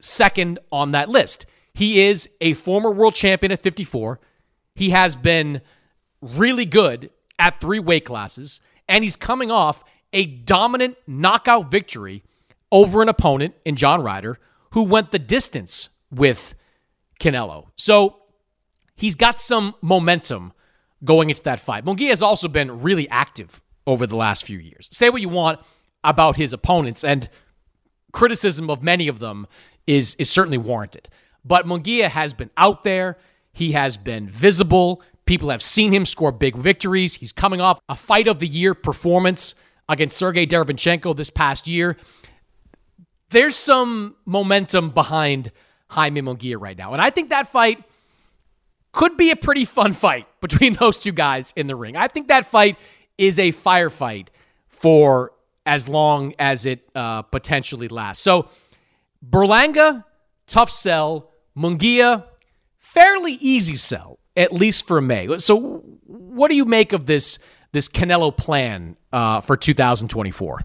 second 0.00 0.58
on 0.72 0.92
that 0.92 1.08
list. 1.08 1.46
He 1.74 2.00
is 2.00 2.28
a 2.40 2.54
former 2.54 2.90
world 2.90 3.14
champion 3.14 3.52
at 3.52 3.62
54. 3.62 4.18
He 4.74 4.90
has 4.90 5.16
been 5.16 5.60
really 6.20 6.64
good 6.64 7.10
at 7.38 7.60
three 7.60 7.78
weight 7.78 8.04
classes, 8.04 8.60
and 8.88 9.04
he's 9.04 9.16
coming 9.16 9.50
off 9.50 9.84
a 10.12 10.26
dominant 10.26 10.96
knockout 11.06 11.70
victory 11.70 12.24
over 12.72 13.00
an 13.02 13.08
opponent 13.08 13.54
in 13.64 13.76
John 13.76 14.02
Ryder 14.02 14.38
who 14.72 14.82
went 14.82 15.10
the 15.10 15.18
distance 15.18 15.90
with 16.10 16.54
Canelo. 17.20 17.66
So 17.76 18.16
he's 18.94 19.14
got 19.14 19.38
some 19.38 19.74
momentum 19.80 20.52
going 21.04 21.30
into 21.30 21.42
that 21.42 21.60
fight. 21.60 21.84
Munguia 21.84 22.08
has 22.08 22.22
also 22.22 22.48
been 22.48 22.82
really 22.82 23.08
active 23.08 23.60
over 23.86 24.06
the 24.06 24.16
last 24.16 24.44
few 24.44 24.58
years. 24.58 24.88
Say 24.92 25.10
what 25.10 25.22
you 25.22 25.28
want 25.28 25.60
about 26.04 26.36
his 26.36 26.52
opponents, 26.52 27.02
and 27.02 27.28
criticism 28.12 28.70
of 28.70 28.82
many 28.82 29.08
of 29.08 29.18
them 29.18 29.46
is, 29.86 30.14
is 30.16 30.30
certainly 30.30 30.58
warranted. 30.58 31.08
But 31.44 31.66
Munguia 31.66 32.08
has 32.08 32.34
been 32.34 32.50
out 32.56 32.82
there. 32.82 33.16
He 33.52 33.72
has 33.72 33.96
been 33.96 34.28
visible. 34.28 35.02
People 35.24 35.50
have 35.50 35.62
seen 35.62 35.92
him 35.92 36.06
score 36.06 36.32
big 36.32 36.56
victories. 36.56 37.14
He's 37.14 37.32
coming 37.32 37.60
off 37.60 37.80
a 37.88 37.96
fight 37.96 38.28
of 38.28 38.38
the 38.38 38.46
year 38.46 38.74
performance 38.74 39.54
against 39.88 40.16
Sergey 40.16 40.46
Derevyanchenko 40.46 41.16
this 41.16 41.30
past 41.30 41.66
year. 41.66 41.96
There's 43.30 43.56
some 43.56 44.16
momentum 44.24 44.90
behind 44.90 45.52
Jaime 45.90 46.22
Munguia 46.22 46.56
right 46.58 46.76
now. 46.76 46.92
And 46.92 47.02
I 47.02 47.10
think 47.10 47.30
that 47.30 47.48
fight 47.48 47.82
could 48.92 49.16
be 49.16 49.30
a 49.30 49.36
pretty 49.36 49.64
fun 49.64 49.92
fight 49.92 50.26
between 50.40 50.74
those 50.74 50.98
two 50.98 51.12
guys 51.12 51.52
in 51.56 51.66
the 51.66 51.76
ring. 51.76 51.96
I 51.96 52.08
think 52.08 52.28
that 52.28 52.46
fight 52.46 52.76
is 53.16 53.38
a 53.38 53.52
firefight 53.52 54.28
for 54.66 55.32
as 55.66 55.88
long 55.88 56.34
as 56.38 56.64
it 56.64 56.88
uh, 56.94 57.22
potentially 57.22 57.88
lasts. 57.88 58.22
So, 58.22 58.48
Berlanga, 59.28 60.04
tough 60.46 60.70
sell. 60.70 61.30
Munguia, 61.56 62.24
fairly 62.78 63.32
easy 63.32 63.74
sell, 63.74 64.20
at 64.36 64.52
least 64.52 64.86
for 64.86 65.00
May. 65.00 65.36
So, 65.38 65.82
what 66.06 66.48
do 66.48 66.56
you 66.56 66.64
make 66.64 66.92
of 66.92 67.06
this 67.06 67.38
this 67.72 67.88
Canelo 67.88 68.34
plan 68.34 68.96
uh, 69.12 69.40
for 69.40 69.56
2024? 69.56 70.60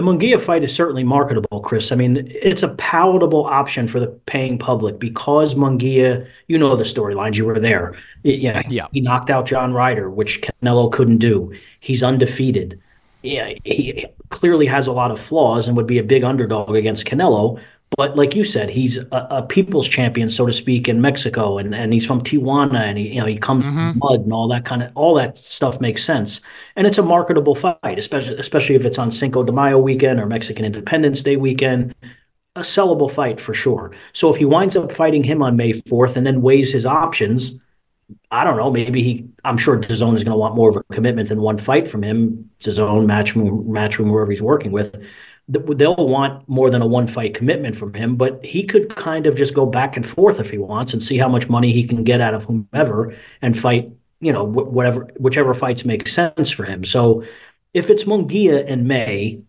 The 0.00 0.06
Munguia 0.06 0.40
fight 0.40 0.64
is 0.64 0.74
certainly 0.74 1.04
marketable, 1.04 1.60
Chris. 1.60 1.92
I 1.92 1.96
mean, 1.96 2.26
it's 2.30 2.62
a 2.62 2.74
palatable 2.76 3.44
option 3.44 3.86
for 3.86 4.00
the 4.00 4.06
paying 4.06 4.56
public 4.56 4.98
because 4.98 5.54
Munguia, 5.54 6.26
you 6.46 6.58
know 6.58 6.74
the 6.74 6.84
storylines, 6.84 7.34
you 7.34 7.44
were 7.44 7.60
there. 7.60 7.94
yeah, 8.22 8.62
yeah, 8.70 8.86
he 8.92 9.02
knocked 9.02 9.28
out 9.28 9.44
John 9.44 9.74
Ryder, 9.74 10.08
which 10.08 10.40
Canelo 10.40 10.90
couldn't 10.90 11.18
do. 11.18 11.52
He's 11.80 12.02
undefeated. 12.02 12.80
Yeah, 13.20 13.52
he 13.64 14.06
clearly 14.30 14.64
has 14.64 14.86
a 14.86 14.92
lot 14.92 15.10
of 15.10 15.20
flaws 15.20 15.68
and 15.68 15.76
would 15.76 15.86
be 15.86 15.98
a 15.98 16.02
big 16.02 16.24
underdog 16.24 16.74
against 16.74 17.04
Canelo. 17.04 17.60
But 17.96 18.16
like 18.16 18.36
you 18.36 18.44
said, 18.44 18.70
he's 18.70 18.98
a, 18.98 19.26
a, 19.30 19.42
people's 19.42 19.88
champion, 19.88 20.30
so 20.30 20.46
to 20.46 20.52
speak, 20.52 20.88
in 20.88 21.00
Mexico, 21.00 21.58
and, 21.58 21.74
and 21.74 21.92
he's 21.92 22.06
from 22.06 22.20
Tijuana, 22.20 22.76
and 22.76 22.96
he 22.96 23.08
you 23.08 23.20
know 23.20 23.26
he 23.26 23.36
comes 23.36 23.64
mm-hmm. 23.64 23.98
mud 23.98 24.20
and 24.20 24.32
all 24.32 24.48
that 24.48 24.64
kind 24.64 24.82
of 24.82 24.92
all 24.94 25.14
that 25.14 25.36
stuff 25.36 25.80
makes 25.80 26.04
sense, 26.04 26.40
and 26.76 26.86
it's 26.86 26.98
a 26.98 27.02
marketable 27.02 27.54
fight, 27.54 27.98
especially 27.98 28.36
especially 28.36 28.76
if 28.76 28.84
it's 28.84 28.98
on 28.98 29.10
Cinco 29.10 29.42
de 29.42 29.50
Mayo 29.50 29.78
weekend 29.78 30.20
or 30.20 30.26
Mexican 30.26 30.64
Independence 30.64 31.24
Day 31.24 31.36
weekend, 31.36 31.94
a 32.54 32.60
sellable 32.60 33.10
fight 33.10 33.40
for 33.40 33.54
sure. 33.54 33.90
So 34.12 34.30
if 34.30 34.36
he 34.36 34.44
winds 34.44 34.76
up 34.76 34.92
fighting 34.92 35.24
him 35.24 35.42
on 35.42 35.56
May 35.56 35.72
fourth 35.72 36.16
and 36.16 36.24
then 36.24 36.42
weighs 36.42 36.72
his 36.72 36.86
options, 36.86 37.56
I 38.30 38.44
don't 38.44 38.56
know. 38.56 38.70
Maybe 38.70 39.02
he. 39.02 39.28
I'm 39.44 39.56
sure 39.56 39.76
DAZN 39.76 40.14
is 40.14 40.22
going 40.22 40.32
to 40.32 40.36
want 40.36 40.54
more 40.54 40.70
of 40.70 40.76
a 40.76 40.84
commitment 40.92 41.28
than 41.28 41.40
one 41.40 41.58
fight 41.58 41.88
from 41.88 42.04
him. 42.04 42.50
DAZN, 42.60 43.06
Matchroom, 43.06 43.66
Matchroom, 43.66 44.10
whoever 44.10 44.30
he's 44.30 44.42
working 44.42 44.70
with 44.70 44.96
they'll 45.50 45.96
want 45.96 46.48
more 46.48 46.70
than 46.70 46.80
a 46.80 46.86
one 46.86 47.08
fight 47.08 47.34
commitment 47.34 47.74
from 47.74 47.92
him, 47.92 48.14
but 48.14 48.44
he 48.44 48.62
could 48.62 48.94
kind 48.94 49.26
of 49.26 49.34
just 49.34 49.52
go 49.52 49.66
back 49.66 49.96
and 49.96 50.06
forth 50.06 50.38
if 50.38 50.50
he 50.50 50.58
wants 50.58 50.92
and 50.92 51.02
see 51.02 51.18
how 51.18 51.28
much 51.28 51.48
money 51.48 51.72
he 51.72 51.84
can 51.84 52.04
get 52.04 52.20
out 52.20 52.34
of 52.34 52.44
whomever 52.44 53.14
and 53.42 53.58
fight, 53.58 53.90
you 54.20 54.32
know, 54.32 54.44
whatever, 54.44 55.08
whichever 55.18 55.52
fights 55.52 55.84
make 55.84 56.06
sense 56.06 56.50
for 56.50 56.64
him. 56.64 56.84
So 56.84 57.24
if 57.74 57.90
it's 57.90 58.04
Munguia 58.04 58.64
in 58.64 58.86
May, 58.86 59.40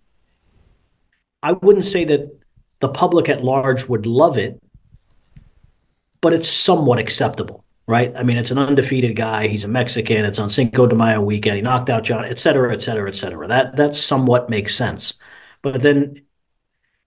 I 1.43 1.51
wouldn't 1.51 1.85
say 1.85 2.03
that 2.05 2.35
the 2.79 2.89
public 2.89 3.29
at 3.29 3.43
large 3.43 3.87
would 3.87 4.07
love 4.07 4.39
it, 4.39 4.59
but 6.19 6.33
it's 6.33 6.49
somewhat 6.49 6.97
acceptable, 6.97 7.63
right? 7.87 8.11
I 8.15 8.23
mean, 8.23 8.37
it's 8.37 8.51
an 8.51 8.57
undefeated 8.57 9.15
guy. 9.15 9.47
He's 9.47 9.63
a 9.63 9.67
Mexican. 9.67 10.25
It's 10.25 10.39
on 10.39 10.49
Cinco 10.49 10.87
de 10.87 10.95
Mayo 10.95 11.21
weekend. 11.21 11.57
He 11.57 11.61
knocked 11.61 11.91
out 11.91 12.03
John, 12.03 12.25
et 12.25 12.39
cetera, 12.39 12.73
et 12.73 12.81
cetera, 12.81 13.07
et 13.07 13.15
cetera. 13.15 13.47
That 13.47 13.75
that 13.75 13.95
somewhat 13.95 14.49
makes 14.49 14.75
sense. 14.75 15.19
But 15.62 15.82
then 15.82 16.21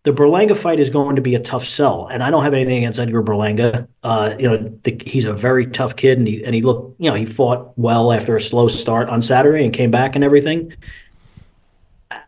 the 0.05 0.13
Berlanga 0.13 0.57
fight 0.57 0.79
is 0.79 0.91
going 0.91 1.17
to 1.17 1.23
be 1.23 1.35
a 1.35 1.41
tough 1.41 1.65
sell, 1.65 2.07
and 2.09 2.23
I 2.23 2.31
don't 2.31 2.45
have 2.45 2.53
anything 2.53 2.79
against 2.79 3.01
Edgar 3.01 3.23
Berlanga. 3.23 3.89
Uh, 4.03 4.35
you 4.39 4.49
know, 4.49 4.79
the, 4.83 5.01
he's 5.07 5.25
a 5.25 5.33
very 5.33 5.67
tough 5.67 5.97
kid, 5.97 6.19
and 6.19 6.29
he 6.29 6.45
and 6.45 6.55
he 6.55 6.61
looked, 6.61 7.01
you 7.01 7.11
know, 7.11 7.17
he 7.17 7.25
fought 7.25 7.77
well 7.77 8.13
after 8.13 8.37
a 8.37 8.41
slow 8.41 8.69
start 8.69 9.09
on 9.09 9.23
Saturday 9.23 9.65
and 9.65 9.73
came 9.73 9.91
back 9.91 10.15
and 10.15 10.23
everything. 10.23 10.75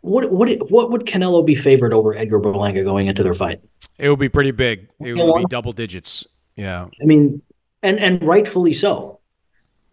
What 0.01 0.31
what 0.33 0.71
what 0.71 0.91
would 0.91 1.05
Canelo 1.05 1.45
be 1.45 1.55
favored 1.55 1.93
over 1.93 2.17
Edgar 2.17 2.41
Berlanga 2.41 2.83
going 2.83 3.09
into 3.09 3.23
their 3.23 3.35
fight? 3.35 3.61
It 3.99 4.09
would 4.09 4.19
be 4.19 4.31
pretty 4.31 4.53
big. 4.53 4.89
It 5.01 5.13
would 5.13 5.37
be 5.37 5.45
double 5.51 5.73
digits. 5.73 6.27
Yeah, 6.57 6.87
I 7.01 7.05
mean, 7.05 7.43
and 7.83 8.01
and 8.01 8.23
rightfully 8.23 8.73
so. 8.73 9.21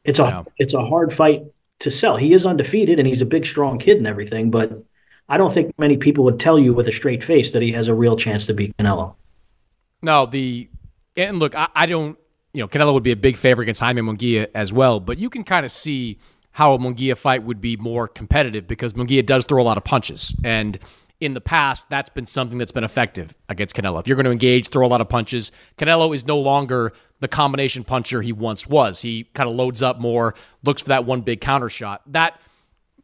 It's 0.05 0.19
a 0.19 0.23
yeah. 0.23 0.43
it's 0.57 0.73
a 0.73 0.85
hard 0.85 1.13
fight 1.13 1.43
to 1.79 1.91
sell. 1.91 2.15
He 2.15 2.31
is 2.33 2.45
undefeated, 2.45 2.97
and 2.97 3.07
he's 3.07 3.21
a 3.21 3.25
big, 3.25 3.45
strong 3.45 3.77
kid 3.77 3.97
and 3.97 4.07
everything, 4.07 4.51
but 4.51 4.83
I 5.29 5.37
don't 5.37 5.53
think 5.53 5.73
many 5.77 5.97
people 5.97 6.23
would 6.25 6.39
tell 6.39 6.59
you 6.59 6.73
with 6.73 6.87
a 6.87 6.91
straight 6.91 7.23
face 7.23 7.51
that 7.53 7.61
he 7.61 7.71
has 7.71 7.87
a 7.87 7.93
real 7.93 8.15
chance 8.15 8.45
to 8.47 8.53
beat 8.53 8.75
Canelo. 8.77 9.15
No, 10.01 10.25
the 10.25 10.69
and 11.15 11.39
look, 11.39 11.55
I, 11.55 11.69
I 11.75 11.85
don't. 11.85 12.17
You 12.53 12.61
know, 12.61 12.67
Canelo 12.67 12.93
would 12.93 13.03
be 13.03 13.11
a 13.11 13.15
big 13.15 13.35
favorite 13.35 13.63
against 13.63 13.79
Jaime 13.79 14.01
Munguia 14.01 14.47
as 14.53 14.71
well, 14.71 14.99
but 14.99 15.17
you 15.17 15.29
can 15.29 15.43
kind 15.43 15.65
of 15.65 15.71
see 15.71 16.19
how 16.51 16.75
a 16.75 16.77
Munguia 16.77 17.17
fight 17.17 17.41
would 17.43 17.59
be 17.59 17.77
more 17.77 18.07
competitive 18.07 18.67
because 18.67 18.93
Munguia 18.93 19.25
does 19.25 19.45
throw 19.45 19.59
a 19.59 19.65
lot 19.65 19.77
of 19.77 19.83
punches, 19.83 20.35
and 20.43 20.77
in 21.19 21.33
the 21.33 21.41
past, 21.41 21.89
that's 21.89 22.09
been 22.09 22.25
something 22.25 22.57
that's 22.57 22.71
been 22.71 22.83
effective 22.83 23.35
against 23.47 23.75
Canelo. 23.75 23.99
If 23.99 24.07
you're 24.07 24.15
going 24.15 24.25
to 24.25 24.31
engage, 24.31 24.67
throw 24.67 24.85
a 24.85 24.87
lot 24.89 24.99
of 24.99 25.07
punches, 25.07 25.51
Canelo 25.77 26.13
is 26.13 26.27
no 26.27 26.37
longer 26.37 26.91
the 27.21 27.29
combination 27.29 27.85
puncher 27.85 28.21
he 28.21 28.33
once 28.33 28.67
was. 28.67 29.01
He 29.01 29.23
kind 29.33 29.49
of 29.49 29.55
loads 29.55 29.81
up 29.81 29.99
more, 29.99 30.35
looks 30.63 30.81
for 30.81 30.89
that 30.89 31.05
one 31.05 31.21
big 31.21 31.39
counter 31.39 31.69
shot. 31.69 32.01
That 32.07 32.39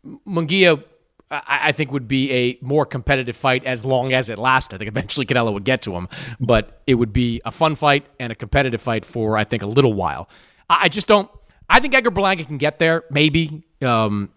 Munguia, 0.05 0.83
I, 1.31 1.71
think, 1.73 1.91
would 1.91 2.07
be 2.07 2.31
a 2.31 2.57
more 2.61 2.85
competitive 2.85 3.35
fight 3.35 3.63
as 3.63 3.85
long 3.85 4.13
as 4.13 4.29
it 4.29 4.39
lasted. 4.39 4.77
I 4.77 4.79
think 4.79 4.87
eventually 4.87 5.27
Canelo 5.27 5.53
would 5.53 5.63
get 5.63 5.83
to 5.83 5.93
him, 5.93 6.07
but 6.39 6.81
it 6.87 6.95
would 6.95 7.13
be 7.13 7.39
a 7.45 7.51
fun 7.51 7.75
fight 7.75 8.07
and 8.19 8.31
a 8.31 8.35
competitive 8.35 8.81
fight 8.81 9.05
for, 9.05 9.37
I 9.37 9.43
think, 9.43 9.61
a 9.61 9.67
little 9.67 9.93
while. 9.93 10.27
I, 10.69 10.85
I 10.85 10.89
just 10.89 11.07
don't. 11.07 11.29
I 11.69 11.79
think 11.79 11.93
Edgar 11.93 12.09
Berlanga 12.09 12.47
can 12.47 12.57
get 12.57 12.79
there, 12.79 13.03
maybe 13.11 13.63
um, 13.83 14.31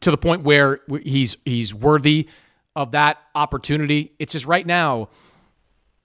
to 0.00 0.12
the 0.12 0.16
point 0.16 0.44
where 0.44 0.80
he's 1.02 1.36
he's 1.44 1.74
worthy 1.74 2.28
of 2.76 2.92
that 2.92 3.18
opportunity. 3.34 4.12
It's 4.20 4.32
just 4.32 4.46
right 4.46 4.64
now, 4.64 5.08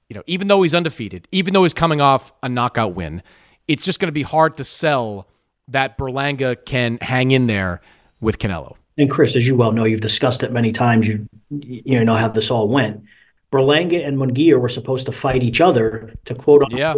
you 0.10 0.16
know, 0.16 0.24
even 0.26 0.48
though 0.48 0.64
he's 0.64 0.74
undefeated, 0.74 1.28
even 1.32 1.54
though 1.54 1.62
he's 1.62 1.76
coming 1.76 2.02
off 2.02 2.32
a 2.42 2.50
knockout 2.50 2.96
win, 2.96 3.22
it's 3.68 3.86
just 3.86 4.00
going 4.00 4.08
to 4.08 4.14
be 4.14 4.24
hard 4.24 4.58
to 4.58 4.64
sell 4.64 5.28
that 5.68 5.98
Berlanga 5.98 6.66
can 6.66 6.98
hang 7.02 7.30
in 7.30 7.46
there 7.46 7.82
with 8.20 8.40
Canelo. 8.40 8.76
And 8.98 9.10
Chris, 9.10 9.36
as 9.36 9.48
you 9.48 9.56
well 9.56 9.72
know, 9.72 9.86
you've 9.86 10.02
discussed 10.02 10.44
it 10.44 10.52
many 10.52 10.72
times. 10.72 11.08
You 11.08 11.28
you 11.50 12.04
know 12.04 12.16
how 12.16 12.28
this 12.28 12.52
all 12.52 12.68
went. 12.68 13.04
Berlanga 13.52 14.06
and 14.06 14.18
Munguia 14.18 14.60
were 14.60 14.70
supposed 14.70 15.06
to 15.06 15.12
fight 15.12 15.44
each 15.44 15.62
other 15.62 16.14
to 16.26 16.34
quote 16.34 16.64
yeah. 16.72 16.96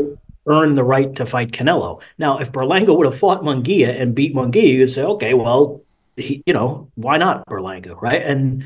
earn 0.47 0.75
the 0.75 0.83
right 0.83 1.13
to 1.15 1.25
fight 1.25 1.51
Canelo. 1.51 1.99
Now, 2.17 2.39
if 2.39 2.51
Berlanga 2.51 2.95
would 2.95 3.05
have 3.05 3.17
fought 3.17 3.43
Munguia 3.43 3.99
and 3.99 4.15
beat 4.15 4.33
Munguia, 4.33 4.73
you'd 4.73 4.87
say, 4.87 5.03
okay, 5.03 5.33
well, 5.33 5.81
he, 6.15 6.41
you 6.45 6.53
know, 6.53 6.89
why 6.95 7.17
not 7.17 7.45
Berlanga, 7.47 8.01
right? 8.01 8.21
And 8.21 8.63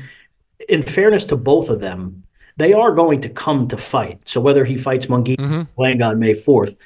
in 0.68 0.82
fairness 0.82 1.26
to 1.26 1.36
both 1.36 1.68
of 1.68 1.80
them, 1.80 2.22
they 2.58 2.72
are 2.72 2.92
going 2.92 3.22
to 3.22 3.28
come 3.28 3.66
to 3.68 3.76
fight. 3.76 4.20
So 4.24 4.40
whether 4.40 4.64
he 4.64 4.76
fights 4.76 5.06
Munguia 5.06 5.36
mm-hmm. 5.36 5.62
Berlanga 5.76 6.10
on 6.10 6.20
May 6.20 6.34
4th, 6.34 6.76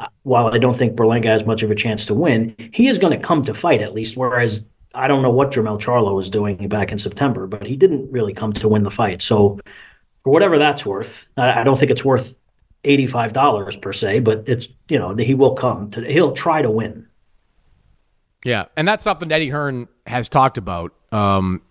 uh, 0.00 0.08
while 0.24 0.48
I 0.48 0.58
don't 0.58 0.76
think 0.76 0.96
Berlanga 0.96 1.26
has 1.26 1.46
much 1.46 1.62
of 1.62 1.70
a 1.70 1.74
chance 1.74 2.04
to 2.06 2.14
win, 2.14 2.54
he 2.74 2.88
is 2.88 2.98
going 2.98 3.12
to 3.18 3.24
come 3.26 3.42
to 3.44 3.54
fight 3.54 3.80
at 3.80 3.94
least. 3.94 4.18
Whereas 4.18 4.68
I 4.94 5.08
don't 5.08 5.22
know 5.22 5.30
what 5.30 5.50
Jermell 5.52 5.80
Charlo 5.80 6.14
was 6.14 6.30
doing 6.30 6.68
back 6.68 6.92
in 6.92 6.98
September, 6.98 7.46
but 7.46 7.66
he 7.66 7.76
didn't 7.76 8.10
really 8.10 8.34
come 8.34 8.52
to 8.54 8.68
win 8.68 8.82
the 8.82 8.90
fight. 8.90 9.22
So 9.22 9.60
for 10.24 10.32
whatever 10.32 10.58
that's 10.58 10.84
worth, 10.84 11.26
I, 11.36 11.64
don't 11.64 11.78
think 11.78 11.90
it's 11.90 12.04
worth 12.04 12.36
eighty-five 12.84 13.32
dollars 13.32 13.76
per 13.76 13.92
se, 13.92 14.20
but 14.20 14.44
it's 14.46 14.68
you 14.88 14.98
know 14.98 15.14
he 15.14 15.34
will 15.34 15.54
come 15.54 15.90
to 15.92 16.00
he'll 16.02 16.32
try 16.32 16.62
to 16.62 16.70
win. 16.70 17.06
Yeah, 18.44 18.66
and 18.76 18.86
that's 18.86 19.04
something 19.04 19.30
Eddie 19.30 19.50
Hearn 19.50 19.88
has 20.06 20.28
talked 20.28 20.58
about. 20.58 20.92
Um, 21.12 21.62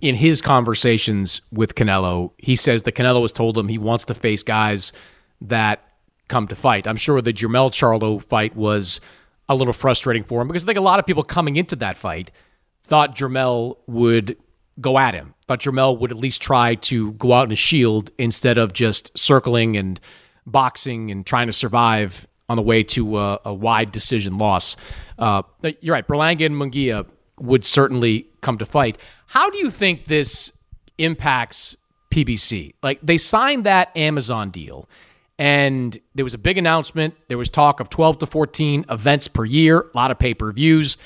in 0.00 0.16
his 0.16 0.40
conversations 0.40 1.40
with 1.52 1.76
Canelo, 1.76 2.32
he 2.38 2.56
says 2.56 2.82
that 2.82 2.92
Canelo 2.92 3.22
has 3.22 3.30
told 3.30 3.56
him 3.56 3.68
he 3.68 3.78
wants 3.78 4.04
to 4.06 4.14
face 4.14 4.42
guys 4.42 4.92
that 5.40 5.86
come 6.28 6.48
to 6.48 6.56
fight. 6.56 6.88
I'm 6.88 6.96
sure 6.96 7.20
the 7.20 7.32
Jermell 7.32 7.70
Charlo 7.70 8.22
fight 8.22 8.56
was 8.56 9.00
a 9.48 9.54
little 9.54 9.72
frustrating 9.72 10.24
for 10.24 10.42
him 10.42 10.48
because 10.48 10.64
I 10.64 10.66
think 10.66 10.78
a 10.78 10.82
lot 10.82 10.98
of 10.98 11.06
people 11.06 11.22
coming 11.22 11.56
into 11.56 11.76
that 11.76 11.96
fight 11.96 12.32
thought 12.86 13.16
Jermell 13.16 13.78
would 13.86 14.36
go 14.80 14.98
at 14.98 15.14
him. 15.14 15.34
Thought 15.48 15.60
Jermell 15.60 15.98
would 15.98 16.12
at 16.12 16.16
least 16.16 16.40
try 16.40 16.76
to 16.76 17.12
go 17.12 17.32
out 17.32 17.46
in 17.46 17.52
a 17.52 17.56
shield 17.56 18.10
instead 18.18 18.58
of 18.58 18.72
just 18.72 19.16
circling 19.18 19.76
and 19.76 19.98
boxing 20.46 21.10
and 21.10 21.26
trying 21.26 21.48
to 21.48 21.52
survive 21.52 22.26
on 22.48 22.56
the 22.56 22.62
way 22.62 22.84
to 22.84 23.18
a, 23.18 23.40
a 23.46 23.54
wide 23.54 23.90
decision 23.90 24.38
loss. 24.38 24.76
Uh, 25.18 25.42
you're 25.80 25.94
right. 25.94 26.06
Berlanga 26.06 26.46
and 26.46 26.54
Munguia 26.54 27.06
would 27.40 27.64
certainly 27.64 28.28
come 28.40 28.56
to 28.58 28.64
fight. 28.64 28.98
How 29.26 29.50
do 29.50 29.58
you 29.58 29.70
think 29.70 30.04
this 30.04 30.52
impacts 30.96 31.76
PBC? 32.12 32.74
Like 32.82 33.00
they 33.02 33.18
signed 33.18 33.64
that 33.64 33.96
Amazon 33.96 34.50
deal 34.50 34.88
and 35.38 35.98
there 36.14 36.24
was 36.24 36.34
a 36.34 36.38
big 36.38 36.56
announcement. 36.56 37.14
There 37.28 37.36
was 37.36 37.50
talk 37.50 37.80
of 37.80 37.90
12 37.90 38.18
to 38.18 38.26
14 38.26 38.86
events 38.88 39.28
per 39.28 39.44
year, 39.44 39.80
a 39.80 39.96
lot 39.96 40.10
of 40.10 40.18
pay-per-views. 40.18 40.96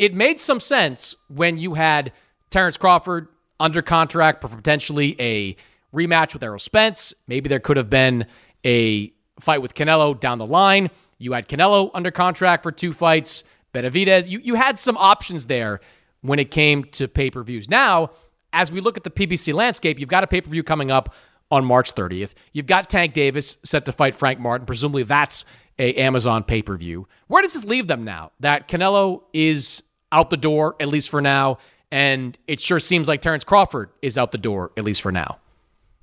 It 0.00 0.14
made 0.14 0.40
some 0.40 0.60
sense 0.60 1.14
when 1.28 1.58
you 1.58 1.74
had 1.74 2.12
Terrence 2.48 2.78
Crawford 2.78 3.28
under 3.60 3.82
contract 3.82 4.40
for 4.40 4.48
potentially 4.48 5.14
a 5.20 5.56
rematch 5.94 6.32
with 6.32 6.42
Errol 6.42 6.58
Spence. 6.58 7.12
Maybe 7.28 7.50
there 7.50 7.60
could 7.60 7.76
have 7.76 7.90
been 7.90 8.24
a 8.64 9.12
fight 9.40 9.60
with 9.60 9.74
Canelo 9.74 10.18
down 10.18 10.38
the 10.38 10.46
line. 10.46 10.88
You 11.18 11.34
had 11.34 11.48
Canelo 11.48 11.90
under 11.92 12.10
contract 12.10 12.62
for 12.62 12.72
two 12.72 12.94
fights. 12.94 13.44
Benavidez. 13.74 14.26
You 14.26 14.40
you 14.42 14.54
had 14.54 14.78
some 14.78 14.96
options 14.96 15.46
there 15.46 15.80
when 16.22 16.38
it 16.38 16.50
came 16.50 16.84
to 16.84 17.06
pay 17.06 17.30
per 17.30 17.42
views. 17.42 17.68
Now, 17.68 18.12
as 18.54 18.72
we 18.72 18.80
look 18.80 18.96
at 18.96 19.04
the 19.04 19.10
PBC 19.10 19.52
landscape, 19.52 20.00
you've 20.00 20.08
got 20.08 20.24
a 20.24 20.26
pay 20.26 20.40
per 20.40 20.48
view 20.48 20.62
coming 20.62 20.90
up 20.90 21.14
on 21.50 21.62
March 21.66 21.94
30th. 21.94 22.32
You've 22.54 22.66
got 22.66 22.88
Tank 22.88 23.12
Davis 23.12 23.58
set 23.64 23.84
to 23.84 23.92
fight 23.92 24.14
Frank 24.14 24.40
Martin. 24.40 24.64
Presumably, 24.64 25.02
that's 25.02 25.44
a 25.78 25.94
Amazon 25.96 26.42
pay 26.42 26.62
per 26.62 26.78
view. 26.78 27.06
Where 27.26 27.42
does 27.42 27.52
this 27.52 27.64
leave 27.64 27.86
them 27.86 28.02
now? 28.02 28.32
That 28.40 28.66
Canelo 28.66 29.24
is 29.34 29.82
out 30.12 30.30
the 30.30 30.36
door 30.36 30.76
at 30.80 30.88
least 30.88 31.10
for 31.10 31.20
now, 31.20 31.58
and 31.90 32.38
it 32.46 32.60
sure 32.60 32.80
seems 32.80 33.08
like 33.08 33.20
Terrence 33.20 33.44
Crawford 33.44 33.90
is 34.02 34.16
out 34.16 34.30
the 34.32 34.38
door 34.38 34.72
at 34.76 34.84
least 34.84 35.02
for 35.02 35.12
now. 35.12 35.38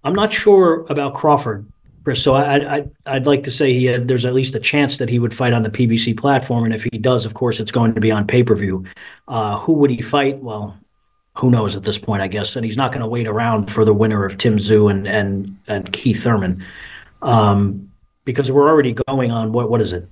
I'm 0.03 0.15
not 0.15 0.31
sure 0.31 0.85
about 0.89 1.13
Crawford. 1.13 1.65
Chris. 2.07 2.23
So 2.23 2.35
I, 2.35 2.77
I, 2.77 2.89
I'd 3.05 3.27
like 3.27 3.43
to 3.43 3.51
say 3.51 3.73
he 3.73 3.83
had, 3.83 4.07
there's 4.07 4.23
at 4.23 4.33
least 4.33 4.55
a 4.55 4.61
chance 4.61 4.97
that 4.99 5.09
he 5.09 5.19
would 5.19 5.33
fight 5.33 5.51
on 5.51 5.63
the 5.63 5.69
PBC 5.69 6.17
platform, 6.17 6.63
and 6.63 6.73
if 6.73 6.85
he 6.89 6.97
does, 6.97 7.25
of 7.25 7.33
course, 7.33 7.59
it's 7.59 7.69
going 7.69 7.93
to 7.95 7.99
be 7.99 8.11
on 8.11 8.25
pay 8.25 8.43
per 8.43 8.55
view. 8.55 8.85
Uh, 9.27 9.59
who 9.59 9.73
would 9.73 9.89
he 9.89 10.01
fight? 10.01 10.41
Well, 10.41 10.73
who 11.35 11.51
knows 11.51 11.75
at 11.75 11.83
this 11.83 11.97
point, 11.97 12.21
I 12.21 12.29
guess. 12.29 12.55
And 12.55 12.63
he's 12.63 12.77
not 12.77 12.93
going 12.93 13.01
to 13.01 13.07
wait 13.07 13.27
around 13.27 13.69
for 13.69 13.83
the 13.83 13.93
winner 13.93 14.23
of 14.23 14.37
Tim 14.37 14.55
Tszyu 14.55 14.89
and 14.89 15.05
and 15.05 15.59
and 15.67 15.91
Keith 15.91 16.23
Thurman, 16.23 16.65
um, 17.23 17.91
because 18.23 18.49
we're 18.49 18.69
already 18.69 18.93
going 18.93 19.31
on 19.31 19.51
what 19.51 19.69
what 19.69 19.81
is 19.81 19.91
it, 19.91 20.07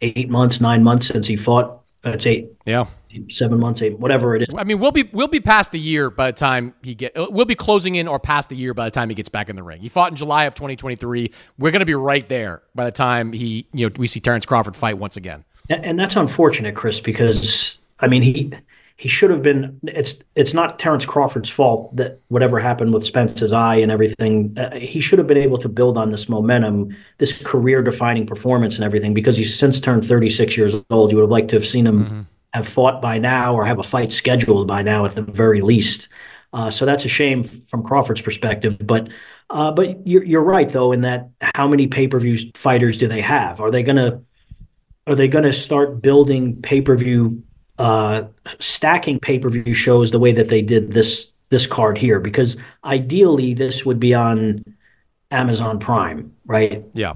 eight 0.00 0.30
months, 0.30 0.62
nine 0.62 0.82
months 0.82 1.08
since 1.08 1.26
he 1.26 1.36
fought. 1.36 1.82
It's 2.04 2.24
eight. 2.24 2.50
Yeah 2.64 2.86
seven 3.28 3.58
months, 3.58 3.82
eight, 3.82 3.98
whatever 3.98 4.36
it 4.36 4.42
is. 4.42 4.48
I 4.56 4.64
mean, 4.64 4.78
we'll 4.78 4.92
be 4.92 5.08
we'll 5.12 5.28
be 5.28 5.40
past 5.40 5.74
a 5.74 5.78
year 5.78 6.10
by 6.10 6.30
the 6.30 6.36
time 6.36 6.74
he 6.82 6.94
get. 6.94 7.12
We'll 7.14 7.46
be 7.46 7.54
closing 7.54 7.96
in 7.96 8.08
or 8.08 8.18
past 8.18 8.52
a 8.52 8.54
year 8.54 8.74
by 8.74 8.84
the 8.84 8.90
time 8.90 9.08
he 9.08 9.14
gets 9.14 9.28
back 9.28 9.48
in 9.48 9.56
the 9.56 9.62
ring. 9.62 9.80
He 9.80 9.88
fought 9.88 10.10
in 10.10 10.16
July 10.16 10.44
of 10.44 10.54
2023. 10.54 11.30
We're 11.58 11.70
going 11.70 11.80
to 11.80 11.86
be 11.86 11.94
right 11.94 12.28
there 12.28 12.62
by 12.74 12.84
the 12.84 12.92
time 12.92 13.32
he, 13.32 13.66
you 13.72 13.88
know, 13.88 13.94
we 13.96 14.06
see 14.06 14.20
Terrence 14.20 14.46
Crawford 14.46 14.76
fight 14.76 14.98
once 14.98 15.16
again. 15.16 15.44
And 15.68 15.98
that's 15.98 16.16
unfortunate, 16.16 16.74
Chris, 16.74 17.00
because 17.00 17.78
I 18.00 18.08
mean 18.08 18.22
he 18.22 18.52
he 18.96 19.08
should 19.08 19.30
have 19.30 19.42
been. 19.42 19.80
It's 19.84 20.16
it's 20.36 20.54
not 20.54 20.78
Terrence 20.78 21.06
Crawford's 21.06 21.50
fault 21.50 21.94
that 21.96 22.20
whatever 22.28 22.58
happened 22.58 22.94
with 22.94 23.04
Spence's 23.04 23.52
eye 23.52 23.76
and 23.76 23.90
everything. 23.90 24.56
Uh, 24.56 24.74
he 24.76 25.00
should 25.00 25.18
have 25.18 25.26
been 25.26 25.38
able 25.38 25.58
to 25.58 25.68
build 25.68 25.98
on 25.98 26.10
this 26.10 26.28
momentum, 26.28 26.94
this 27.18 27.42
career-defining 27.42 28.26
performance 28.26 28.76
and 28.76 28.84
everything, 28.84 29.14
because 29.14 29.36
he's 29.36 29.58
since 29.58 29.80
turned 29.80 30.04
36 30.04 30.56
years 30.56 30.74
old. 30.90 31.10
You 31.10 31.16
would 31.16 31.24
have 31.24 31.30
liked 31.30 31.48
to 31.48 31.56
have 31.56 31.66
seen 31.66 31.86
him. 31.86 32.04
Mm-hmm 32.04 32.20
have 32.52 32.68
fought 32.68 33.00
by 33.00 33.18
now 33.18 33.54
or 33.54 33.64
have 33.64 33.78
a 33.78 33.82
fight 33.82 34.12
scheduled 34.12 34.66
by 34.66 34.82
now 34.82 35.04
at 35.04 35.14
the 35.14 35.22
very 35.22 35.60
least. 35.60 36.08
Uh, 36.52 36.70
so 36.70 36.84
that's 36.84 37.04
a 37.04 37.08
shame 37.08 37.42
from 37.42 37.82
Crawford's 37.82 38.20
perspective. 38.20 38.76
But 38.86 39.08
uh, 39.50 39.70
but 39.70 40.06
you're, 40.06 40.24
you're 40.24 40.42
right 40.42 40.68
though 40.68 40.92
in 40.92 41.02
that 41.02 41.30
how 41.40 41.66
many 41.66 41.86
pay 41.86 42.08
per 42.08 42.18
view 42.18 42.50
fighters 42.54 42.98
do 42.98 43.08
they 43.08 43.20
have? 43.20 43.60
Are 43.60 43.70
they 43.70 43.82
gonna 43.82 44.22
are 45.06 45.14
they 45.14 45.28
gonna 45.28 45.52
start 45.52 46.02
building 46.02 46.60
pay 46.60 46.80
per 46.80 46.96
view 46.96 47.42
uh, 47.78 48.24
stacking 48.58 49.18
pay 49.18 49.38
per 49.38 49.48
view 49.48 49.74
shows 49.74 50.10
the 50.10 50.18
way 50.18 50.32
that 50.32 50.48
they 50.48 50.62
did 50.62 50.92
this 50.92 51.32
this 51.48 51.66
card 51.66 51.96
here? 51.96 52.20
Because 52.20 52.56
ideally 52.84 53.54
this 53.54 53.86
would 53.86 53.98
be 53.98 54.14
on 54.14 54.64
Amazon 55.30 55.78
Prime, 55.78 56.34
right? 56.44 56.84
Yeah. 56.92 57.14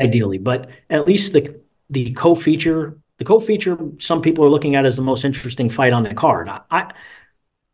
Ideally, 0.00 0.38
but 0.38 0.68
at 0.90 1.06
least 1.06 1.32
the 1.32 1.58
the 1.90 2.12
co-feature 2.12 2.96
the 3.18 3.24
co-feature 3.24 3.78
some 3.98 4.20
people 4.20 4.44
are 4.44 4.50
looking 4.50 4.74
at 4.74 4.84
as 4.84 4.96
the 4.96 5.02
most 5.02 5.24
interesting 5.24 5.68
fight 5.68 5.92
on 5.92 6.02
the 6.02 6.14
card. 6.14 6.48
I 6.70 6.92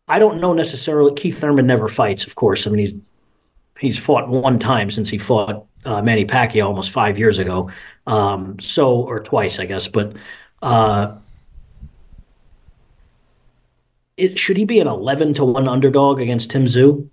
I 0.08 0.18
don't 0.18 0.40
know 0.40 0.52
necessarily. 0.52 1.14
Keith 1.14 1.38
Thurman 1.38 1.66
never 1.66 1.88
fights, 1.88 2.26
of 2.26 2.34
course. 2.34 2.66
I 2.66 2.70
mean 2.70 2.80
he's 2.80 2.94
he's 3.78 3.98
fought 3.98 4.28
one 4.28 4.58
time 4.58 4.90
since 4.90 5.08
he 5.08 5.18
fought 5.18 5.66
uh, 5.84 6.02
Manny 6.02 6.24
Pacquiao 6.24 6.66
almost 6.66 6.90
five 6.90 7.18
years 7.18 7.38
ago. 7.38 7.70
Um, 8.06 8.58
so 8.60 9.02
or 9.02 9.20
twice, 9.20 9.58
I 9.58 9.66
guess. 9.66 9.88
But 9.88 10.14
uh, 10.62 11.16
it, 14.16 14.38
should 14.38 14.56
he 14.56 14.64
be 14.64 14.80
an 14.80 14.86
eleven 14.86 15.34
to 15.34 15.44
one 15.44 15.68
underdog 15.68 16.20
against 16.20 16.50
Tim 16.50 16.66
Tszyu? 16.66 17.08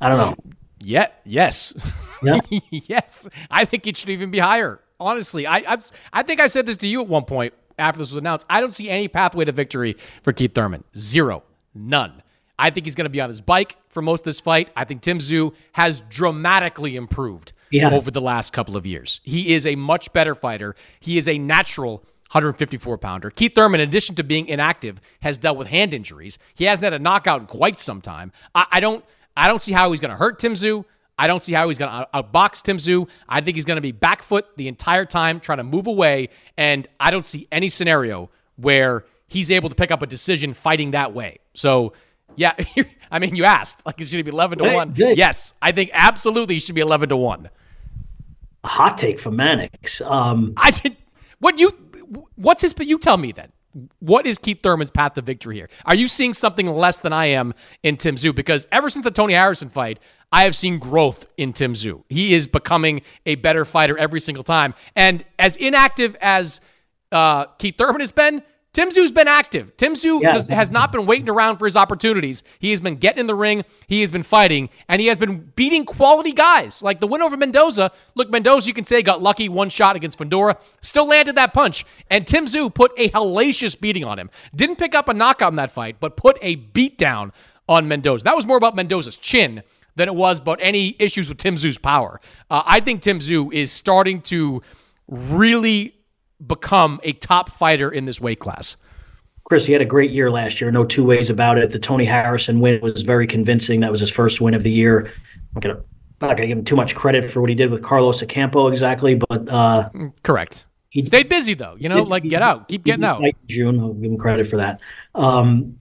I 0.00 0.08
don't 0.08 0.18
know. 0.18 0.34
Yeah. 0.80 1.08
Yes. 1.24 1.74
Yeah. 2.22 2.38
yes. 2.70 3.28
I 3.50 3.64
think 3.64 3.86
it 3.86 3.96
should 3.96 4.10
even 4.10 4.30
be 4.30 4.38
higher. 4.38 4.80
Honestly, 4.98 5.46
I 5.46 5.62
I've, 5.66 5.90
i 6.12 6.22
think 6.22 6.40
I 6.40 6.46
said 6.46 6.66
this 6.66 6.76
to 6.78 6.88
you 6.88 7.02
at 7.02 7.08
one 7.08 7.24
point 7.24 7.54
after 7.78 7.98
this 7.98 8.10
was 8.10 8.18
announced. 8.18 8.46
I 8.48 8.60
don't 8.60 8.74
see 8.74 8.88
any 8.88 9.08
pathway 9.08 9.44
to 9.44 9.52
victory 9.52 9.96
for 10.22 10.32
Keith 10.32 10.54
Thurman. 10.54 10.84
Zero. 10.96 11.42
None. 11.74 12.22
I 12.58 12.70
think 12.70 12.86
he's 12.86 12.94
going 12.94 13.04
to 13.04 13.10
be 13.10 13.20
on 13.20 13.28
his 13.28 13.40
bike 13.40 13.76
for 13.88 14.00
most 14.00 14.20
of 14.20 14.24
this 14.24 14.40
fight. 14.40 14.70
I 14.74 14.84
think 14.84 15.02
Tim 15.02 15.18
Tszyu 15.18 15.54
has 15.72 16.00
dramatically 16.08 16.96
improved 16.96 17.52
yeah. 17.70 17.90
over 17.90 18.10
the 18.10 18.20
last 18.20 18.52
couple 18.52 18.76
of 18.76 18.86
years. 18.86 19.20
He 19.24 19.54
is 19.54 19.66
a 19.66 19.76
much 19.76 20.12
better 20.12 20.34
fighter. 20.34 20.74
He 20.98 21.18
is 21.18 21.28
a 21.28 21.38
natural 21.38 21.98
154 22.32 22.98
pounder. 22.98 23.30
Keith 23.30 23.54
Thurman, 23.54 23.80
in 23.80 23.88
addition 23.88 24.14
to 24.16 24.24
being 24.24 24.46
inactive, 24.46 25.00
has 25.20 25.36
dealt 25.38 25.58
with 25.58 25.68
hand 25.68 25.92
injuries. 25.92 26.38
He 26.54 26.64
hasn't 26.64 26.84
had 26.84 26.94
a 26.94 26.98
knockout 26.98 27.42
in 27.42 27.46
quite 27.46 27.78
some 27.78 28.00
time. 28.00 28.32
I, 28.54 28.66
I 28.72 28.80
don't 28.80 29.04
I 29.36 29.48
don't 29.48 29.62
see 29.62 29.72
how 29.72 29.90
he's 29.90 30.00
going 30.00 30.10
to 30.10 30.16
hurt 30.16 30.38
Tim 30.38 30.54
Tszyu. 30.54 30.84
I 31.18 31.26
don't 31.26 31.42
see 31.42 31.52
how 31.52 31.68
he's 31.68 31.78
going 31.78 31.90
to 31.90 32.08
outbox 32.14 32.62
Tim 32.62 32.76
Tszyu. 32.76 33.08
I 33.28 33.40
think 33.40 33.56
he's 33.56 33.64
going 33.64 33.76
to 33.76 33.82
be 33.82 33.92
back 33.92 34.22
foot 34.22 34.46
the 34.56 34.68
entire 34.68 35.04
time, 35.04 35.40
trying 35.40 35.58
to 35.58 35.64
move 35.64 35.86
away. 35.86 36.28
And 36.56 36.86
I 37.00 37.10
don't 37.10 37.24
see 37.24 37.48
any 37.50 37.68
scenario 37.68 38.30
where 38.56 39.04
he's 39.26 39.50
able 39.50 39.68
to 39.68 39.74
pick 39.74 39.90
up 39.90 40.02
a 40.02 40.06
decision 40.06 40.52
fighting 40.54 40.90
that 40.90 41.14
way. 41.14 41.38
So, 41.54 41.94
yeah, 42.36 42.54
I 43.10 43.18
mean, 43.18 43.34
you 43.34 43.44
asked, 43.44 43.84
like, 43.86 44.00
is 44.00 44.10
he 44.10 44.16
going 44.16 44.24
to 44.24 44.30
be 44.30 44.34
11 44.34 44.58
to 44.58 44.64
1? 44.74 44.94
Yes, 44.96 45.54
I 45.62 45.72
think 45.72 45.90
absolutely 45.94 46.56
he 46.56 46.60
should 46.60 46.74
be 46.74 46.80
11 46.82 47.08
to 47.08 47.16
1. 47.16 47.48
A 48.64 48.68
hot 48.68 48.98
take 48.98 49.18
from 49.18 49.36
Mannix. 49.36 50.00
Um, 50.02 50.52
I 50.56 50.70
did. 50.70 50.96
What 51.38 51.58
you, 51.58 51.70
what's 52.34 52.62
his, 52.62 52.74
but 52.74 52.86
you 52.86 52.98
tell 52.98 53.16
me 53.16 53.32
then 53.32 53.52
what 53.98 54.26
is 54.26 54.38
Keith 54.38 54.62
Thurman's 54.62 54.90
path 54.90 55.14
to 55.14 55.22
victory 55.22 55.56
here? 55.56 55.68
Are 55.84 55.94
you 55.94 56.08
seeing 56.08 56.34
something 56.34 56.66
less 56.66 56.98
than 56.98 57.12
I 57.12 57.26
am 57.26 57.54
in 57.82 57.96
Tim 57.96 58.16
Tszyu? 58.16 58.34
Because 58.34 58.66
ever 58.72 58.88
since 58.90 59.04
the 59.04 59.10
Tony 59.10 59.34
Harrison 59.34 59.68
fight, 59.68 59.98
I 60.32 60.44
have 60.44 60.56
seen 60.56 60.78
growth 60.78 61.26
in 61.36 61.52
Tim 61.52 61.74
Tszyu. 61.74 62.02
He 62.08 62.34
is 62.34 62.46
becoming 62.46 63.02
a 63.24 63.36
better 63.36 63.64
fighter 63.64 63.96
every 63.96 64.20
single 64.20 64.44
time. 64.44 64.74
And 64.94 65.24
as 65.38 65.56
inactive 65.56 66.16
as 66.20 66.60
uh, 67.12 67.46
Keith 67.58 67.76
Thurman 67.78 68.00
has 68.00 68.12
been, 68.12 68.42
Tim 68.76 68.90
Tszyu's 68.90 69.10
been 69.10 69.26
active. 69.26 69.74
Tim 69.78 69.94
Tszyu 69.94 70.20
yeah. 70.20 70.32
does, 70.32 70.44
has 70.50 70.70
not 70.70 70.92
been 70.92 71.06
waiting 71.06 71.30
around 71.30 71.56
for 71.56 71.64
his 71.64 71.76
opportunities. 71.76 72.42
He 72.58 72.72
has 72.72 72.80
been 72.80 72.96
getting 72.96 73.20
in 73.20 73.26
the 73.26 73.34
ring. 73.34 73.64
He 73.86 74.02
has 74.02 74.12
been 74.12 74.22
fighting, 74.22 74.68
and 74.86 75.00
he 75.00 75.06
has 75.06 75.16
been 75.16 75.50
beating 75.56 75.86
quality 75.86 76.32
guys. 76.32 76.82
Like 76.82 77.00
the 77.00 77.06
win 77.06 77.22
over 77.22 77.38
Mendoza. 77.38 77.90
Look, 78.16 78.28
Mendoza, 78.28 78.68
you 78.68 78.74
can 78.74 78.84
say, 78.84 79.00
got 79.00 79.22
lucky 79.22 79.48
one 79.48 79.70
shot 79.70 79.96
against 79.96 80.18
Fundora, 80.18 80.58
still 80.82 81.08
landed 81.08 81.36
that 81.36 81.54
punch. 81.54 81.86
And 82.10 82.26
Tim 82.26 82.44
Tszyu 82.44 82.74
put 82.74 82.92
a 82.98 83.08
hellacious 83.08 83.80
beating 83.80 84.04
on 84.04 84.18
him. 84.18 84.28
Didn't 84.54 84.76
pick 84.76 84.94
up 84.94 85.08
a 85.08 85.14
knockout 85.14 85.54
in 85.54 85.56
that 85.56 85.70
fight, 85.70 85.96
but 85.98 86.18
put 86.18 86.36
a 86.42 86.56
beat 86.56 86.98
down 86.98 87.32
on 87.66 87.88
Mendoza. 87.88 88.24
That 88.24 88.36
was 88.36 88.44
more 88.44 88.58
about 88.58 88.76
Mendoza's 88.76 89.16
chin 89.16 89.62
than 89.94 90.06
it 90.06 90.14
was 90.14 90.38
about 90.38 90.58
any 90.60 90.96
issues 90.98 91.30
with 91.30 91.38
Tim 91.38 91.54
Tszyu's 91.54 91.78
power. 91.78 92.20
Uh, 92.50 92.62
I 92.66 92.80
think 92.80 93.00
Tim 93.00 93.20
Tszyu 93.20 93.50
is 93.54 93.72
starting 93.72 94.20
to 94.22 94.60
really 95.08 95.95
become 96.44 97.00
a 97.02 97.12
top 97.12 97.50
fighter 97.50 97.90
in 97.90 98.04
this 98.04 98.20
weight 98.20 98.40
class. 98.40 98.76
Chris, 99.44 99.64
he 99.64 99.72
had 99.72 99.82
a 99.82 99.86
great 99.86 100.10
year 100.10 100.30
last 100.30 100.60
year. 100.60 100.70
No 100.72 100.84
two 100.84 101.04
ways 101.04 101.30
about 101.30 101.56
it. 101.56 101.70
The 101.70 101.78
Tony 101.78 102.04
Harrison 102.04 102.58
win 102.60 102.80
was 102.80 103.02
very 103.02 103.26
convincing. 103.26 103.80
That 103.80 103.92
was 103.92 104.00
his 104.00 104.10
first 104.10 104.40
win 104.40 104.54
of 104.54 104.64
the 104.64 104.70
year. 104.70 105.12
I'm 105.54 105.60
gonna 105.60 105.82
not 106.20 106.36
gonna 106.36 106.48
give 106.48 106.58
him 106.58 106.64
too 106.64 106.76
much 106.76 106.94
credit 106.96 107.24
for 107.24 107.40
what 107.40 107.48
he 107.48 107.54
did 107.54 107.70
with 107.70 107.82
Carlos 107.82 108.22
Ocampo 108.22 108.66
exactly, 108.68 109.14
but 109.14 109.48
uh, 109.48 109.88
mm, 109.94 110.12
correct. 110.24 110.66
He 110.90 111.04
stayed 111.04 111.28
busy 111.28 111.54
though. 111.54 111.76
You 111.78 111.88
know, 111.88 112.02
like 112.02 112.24
get 112.24 112.42
out, 112.42 112.68
keep 112.68 112.84
getting 112.84 113.04
out. 113.04 113.22
June, 113.46 113.78
I'll 113.78 113.92
give 113.92 114.10
him 114.10 114.18
credit 114.18 114.46
for 114.46 114.56
that. 114.56 114.80
Um, 115.14 115.78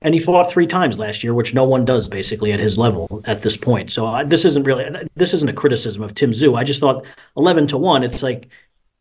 and 0.00 0.14
he 0.14 0.20
fought 0.20 0.52
three 0.52 0.66
times 0.66 0.98
last 0.98 1.24
year, 1.24 1.34
which 1.34 1.54
no 1.54 1.64
one 1.64 1.84
does 1.84 2.08
basically 2.08 2.52
at 2.52 2.60
his 2.60 2.78
level 2.78 3.20
at 3.24 3.42
this 3.42 3.56
point. 3.56 3.90
So 3.90 4.06
uh, 4.06 4.24
this 4.24 4.44
isn't 4.44 4.62
really 4.62 4.84
this 5.16 5.34
isn't 5.34 5.48
a 5.48 5.52
criticism 5.52 6.02
of 6.02 6.14
Tim 6.14 6.30
Tszyu. 6.30 6.56
I 6.56 6.64
just 6.64 6.80
thought 6.80 7.04
eleven 7.36 7.66
to 7.68 7.78
one. 7.78 8.04
It's 8.04 8.22
like 8.22 8.48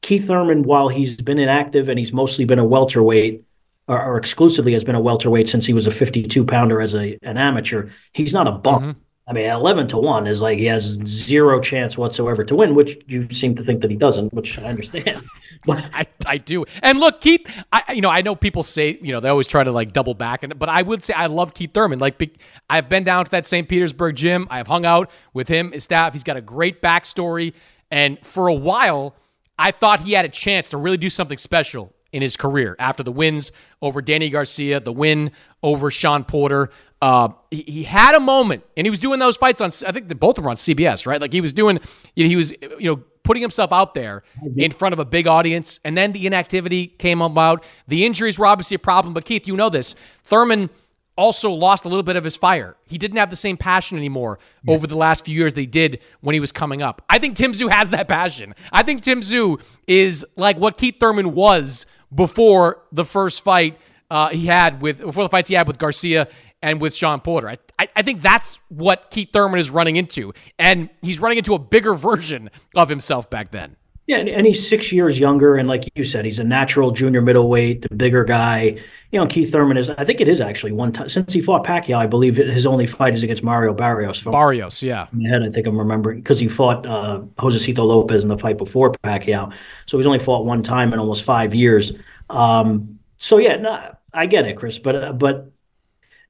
Keith 0.01 0.27
Thurman, 0.27 0.63
while 0.63 0.89
he's 0.89 1.17
been 1.17 1.39
inactive 1.39 1.89
and 1.89 1.99
he's 1.99 2.13
mostly 2.13 2.45
been 2.45 2.59
a 2.59 2.65
welterweight, 2.65 3.43
or, 3.87 4.01
or 4.01 4.17
exclusively 4.17 4.73
has 4.73 4.83
been 4.83 4.95
a 4.95 5.01
welterweight 5.01 5.49
since 5.49 5.65
he 5.65 5.73
was 5.73 5.87
a 5.87 5.91
52 5.91 6.45
pounder 6.45 6.81
as 6.81 6.95
a 6.95 7.17
an 7.23 7.37
amateur. 7.37 7.89
He's 8.13 8.33
not 8.33 8.47
a 8.47 8.51
bum. 8.51 8.81
Mm-hmm. 8.81 8.99
I 9.29 9.33
mean, 9.33 9.49
11 9.49 9.89
to 9.89 9.97
1 9.97 10.25
is 10.25 10.39
like 10.39 10.57
he 10.57 10.65
has 10.65 10.97
zero 11.05 11.59
chance 11.59 11.97
whatsoever 11.97 12.45
to 12.45 12.55
win, 12.55 12.75
which 12.75 12.97
you 13.07 13.29
seem 13.29 13.55
to 13.55 13.63
think 13.63 13.81
that 13.81 13.91
he 13.91 13.97
doesn't, 13.97 14.33
which 14.33 14.57
I 14.57 14.63
understand. 14.63 15.21
but 15.65 15.89
I, 15.93 16.07
I 16.25 16.37
do. 16.37 16.63
And 16.81 16.97
look, 16.97 17.19
Keith, 17.19 17.45
I 17.73 17.91
you 17.93 18.01
know, 18.01 18.09
I 18.09 18.21
know 18.21 18.35
people 18.35 18.63
say, 18.63 18.97
you 19.01 19.11
know, 19.11 19.19
they 19.19 19.27
always 19.27 19.47
try 19.47 19.65
to 19.65 19.71
like 19.71 19.91
double 19.91 20.13
back 20.13 20.43
and 20.43 20.57
but 20.57 20.69
I 20.69 20.81
would 20.81 21.03
say 21.03 21.13
I 21.13 21.25
love 21.25 21.53
Keith 21.53 21.73
Thurman. 21.73 21.99
Like 21.99 22.39
I've 22.69 22.87
been 22.87 23.03
down 23.03 23.25
to 23.25 23.31
that 23.31 23.45
St. 23.45 23.67
Petersburg 23.67 24.15
gym. 24.15 24.47
I've 24.49 24.67
hung 24.67 24.85
out 24.85 25.11
with 25.33 25.49
him, 25.49 25.73
his 25.73 25.83
staff. 25.83 26.13
He's 26.13 26.23
got 26.23 26.37
a 26.37 26.41
great 26.41 26.81
backstory 26.81 27.53
and 27.91 28.17
for 28.25 28.47
a 28.47 28.53
while 28.53 29.13
I 29.57 29.71
thought 29.71 30.01
he 30.01 30.13
had 30.13 30.25
a 30.25 30.29
chance 30.29 30.69
to 30.69 30.77
really 30.77 30.97
do 30.97 31.09
something 31.09 31.37
special 31.37 31.93
in 32.11 32.21
his 32.21 32.37
career 32.37 32.75
after 32.79 33.03
the 33.03 33.11
wins 33.11 33.51
over 33.81 34.01
Danny 34.01 34.29
Garcia, 34.29 34.79
the 34.79 34.93
win 34.93 35.31
over 35.61 35.91
Shawn 35.91 36.23
Porter. 36.23 36.69
Uh, 37.01 37.29
he, 37.51 37.63
he, 37.67 37.83
had 37.83 38.15
a 38.15 38.19
moment, 38.19 38.63
and 38.75 38.85
he 38.85 38.89
was 38.89 38.99
doing 38.99 39.19
those 39.19 39.37
fights 39.37 39.61
on. 39.61 39.69
I 39.85 39.91
think 39.91 40.07
both 40.19 40.31
of 40.31 40.35
them 40.37 40.45
were 40.45 40.49
on 40.49 40.55
CBS, 40.55 41.05
right? 41.05 41.21
Like 41.21 41.33
he 41.33 41.41
was 41.41 41.53
doing, 41.53 41.79
you 42.15 42.23
know, 42.23 42.29
he 42.29 42.35
was, 42.35 42.51
you 42.79 42.95
know, 42.95 43.03
putting 43.23 43.41
himself 43.41 43.73
out 43.73 43.93
there 43.93 44.23
in 44.55 44.71
front 44.71 44.93
of 44.93 44.99
a 44.99 45.05
big 45.05 45.27
audience, 45.27 45.79
and 45.83 45.97
then 45.97 46.13
the 46.13 46.25
inactivity 46.25 46.87
came 46.87 47.21
about. 47.21 47.63
The 47.87 48.05
injuries 48.05 48.39
were 48.39 48.45
obviously 48.45 48.75
a 48.75 48.79
problem, 48.79 49.13
but 49.13 49.25
Keith, 49.25 49.47
you 49.47 49.55
know 49.55 49.69
this. 49.69 49.95
Thurman 50.23 50.69
also 51.17 51.51
lost 51.51 51.85
a 51.85 51.89
little 51.89 52.03
bit 52.03 52.15
of 52.15 52.23
his 52.23 52.35
fire. 52.35 52.75
He 52.85 52.97
didn't 52.97 53.17
have 53.17 53.29
the 53.29 53.35
same 53.35 53.57
passion 53.57 53.97
anymore 53.97 54.39
yeah. 54.63 54.75
over 54.75 54.87
the 54.87 54.97
last 54.97 55.25
few 55.25 55.35
years 55.35 55.53
they 55.53 55.65
did 55.65 55.99
when 56.21 56.33
he 56.33 56.39
was 56.39 56.51
coming 56.51 56.81
up. 56.81 57.01
I 57.09 57.19
think 57.19 57.35
Tim 57.35 57.53
Tszyu 57.53 57.71
has 57.71 57.89
that 57.89 58.07
passion. 58.07 58.53
I 58.71 58.83
think 58.83 59.01
Tim 59.01 59.21
Tszyu 59.21 59.61
is 59.87 60.25
like 60.35 60.57
what 60.57 60.77
Keith 60.77 60.99
Thurman 60.99 61.33
was 61.33 61.85
before 62.13 62.83
the 62.91 63.05
first 63.05 63.43
fight 63.43 63.79
uh, 64.09 64.29
he 64.29 64.45
had 64.45 64.81
with 64.81 65.01
before 65.01 65.23
the 65.23 65.29
fights 65.29 65.49
he 65.49 65.55
had 65.55 65.67
with 65.67 65.77
Garcia 65.77 66.27
and 66.61 66.81
with 66.81 66.95
Shawn 66.95 67.21
Porter. 67.21 67.49
I, 67.49 67.57
I, 67.79 67.89
I 67.97 68.01
think 68.01 68.21
that's 68.21 68.59
what 68.69 69.11
Keith 69.11 69.29
Thurman 69.33 69.59
is 69.59 69.69
running 69.69 69.95
into, 69.95 70.33
and 70.57 70.89
he's 71.01 71.19
running 71.19 71.37
into 71.37 71.53
a 71.53 71.59
bigger 71.59 71.93
version 71.93 72.49
of 72.75 72.89
himself 72.89 73.29
back 73.29 73.51
then. 73.51 73.75
Yeah, 74.07 74.19
and 74.19 74.45
he's 74.45 74.67
six 74.67 74.93
years 74.93 75.19
younger, 75.19 75.55
and 75.57 75.67
like 75.67 75.89
you 75.95 76.05
said, 76.05 76.23
he's 76.23 76.39
a 76.39 76.43
natural 76.43 76.91
junior 76.91 77.21
middleweight, 77.21 77.81
the 77.81 77.95
bigger 77.95 78.23
guy. 78.23 78.79
You 79.11 79.19
know, 79.19 79.27
Keith 79.27 79.51
Thurman 79.51 79.77
is. 79.77 79.89
I 79.89 80.03
think 80.03 80.19
it 80.19 80.27
is 80.27 80.41
actually 80.41 80.73
one 80.73 80.91
time 80.91 81.07
since 81.07 81.31
he 81.31 81.41
fought 81.41 81.65
Pacquiao. 81.65 81.97
I 81.97 82.07
believe 82.07 82.35
his 82.35 82.65
only 82.65 82.85
fight 82.85 83.13
is 83.13 83.23
against 83.23 83.41
Mario 83.41 83.73
Barrios. 83.73 84.21
Barrios, 84.21 84.83
yeah. 84.83 85.07
In 85.13 85.23
my 85.23 85.29
head, 85.29 85.43
I 85.43 85.49
think 85.49 85.65
I'm 85.65 85.77
remembering 85.77 86.19
because 86.19 86.39
he 86.39 86.47
fought 86.47 86.85
uh, 86.85 87.21
Josesito 87.37 87.85
Lopez 87.85 88.23
in 88.23 88.29
the 88.29 88.37
fight 88.37 88.57
before 88.57 88.91
Pacquiao. 88.91 89.53
So 89.85 89.97
he's 89.97 90.05
only 90.05 90.19
fought 90.19 90.45
one 90.45 90.61
time 90.61 90.91
in 90.91 90.99
almost 90.99 91.23
five 91.23 91.55
years. 91.55 91.93
Um, 92.29 92.99
so 93.17 93.37
yeah, 93.37 93.55
no, 93.55 93.95
I 94.13 94.25
get 94.25 94.45
it, 94.45 94.57
Chris, 94.57 94.77
but 94.77 94.95
uh, 94.95 95.13
but 95.13 95.51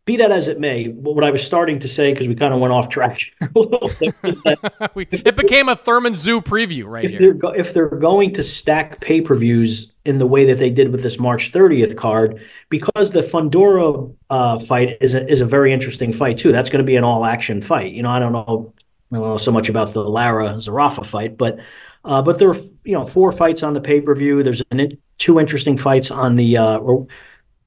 be 0.08 0.16
that 0.16 0.32
as 0.32 0.48
it 0.48 0.58
may, 0.58 0.86
what 0.86 1.24
I 1.26 1.30
was 1.32 1.46
starting 1.46 1.80
to 1.80 1.88
say 1.90 2.14
because 2.14 2.30
we 2.30 2.34
kind 2.34 2.54
of 2.54 2.62
went 2.62 2.72
off 2.72 2.88
track 2.88 3.20
a 3.42 3.60
little 3.60 3.92
bit. 4.00 4.16
it 5.12 5.36
became 5.36 5.68
a 5.68 5.76
Thurman 5.76 6.14
Tszyu 6.14 6.44
preview, 6.44 6.86
right 6.86 7.04
if 7.04 7.12
here. 7.12 7.20
They're 7.20 7.34
go- 7.34 7.50
if 7.50 7.74
they're 7.74 7.90
going 7.90 8.34
to 8.36 8.42
stack 8.42 9.02
pay 9.02 9.20
per 9.20 9.36
views 9.36 9.94
in 10.06 10.18
the 10.18 10.26
way 10.26 10.46
that 10.46 10.60
they 10.60 10.70
did 10.70 10.94
with 10.94 11.04
this 11.04 11.20
March 11.20 11.52
30th 11.52 11.98
card, 11.98 12.42
because 12.70 13.12
the 13.12 13.20
Fundora 13.20 14.12
uh, 14.30 14.58
fight 14.58 14.98
is 15.02 15.14
a, 15.14 15.30
is 15.30 15.42
a 15.42 15.46
very 15.46 15.74
interesting 15.74 16.14
fight 16.14 16.38
too. 16.38 16.54
That's 16.54 16.70
going 16.70 16.84
to 16.84 16.88
be 16.88 16.96
an 16.96 17.04
all 17.04 17.26
action 17.26 17.62
fight. 17.62 17.92
You 17.92 18.02
know, 18.02 18.10
I 18.10 18.20
don't 18.20 18.32
know, 18.32 18.74
I 19.12 19.16
don't 19.18 19.28
know 19.28 19.38
so 19.38 19.52
much 19.52 19.68
about 19.68 19.92
the 19.92 20.04
Lara 20.06 20.56
Zerafa 20.56 21.06
fight, 21.06 21.38
but 21.38 21.60
uh, 22.06 22.22
but 22.22 22.40
there 22.40 22.50
are 22.50 22.58
you 22.86 22.94
know 22.94 23.06
four 23.06 23.34
fights 23.34 23.62
on 23.62 23.74
the 23.74 23.82
pay 23.82 24.00
per 24.00 24.16
view. 24.16 24.42
There's 24.42 24.62
an, 24.72 24.98
two 25.18 25.38
interesting 25.38 25.78
fights 25.78 26.12
on 26.12 26.38
the. 26.38 26.58
Uh, 26.58 26.80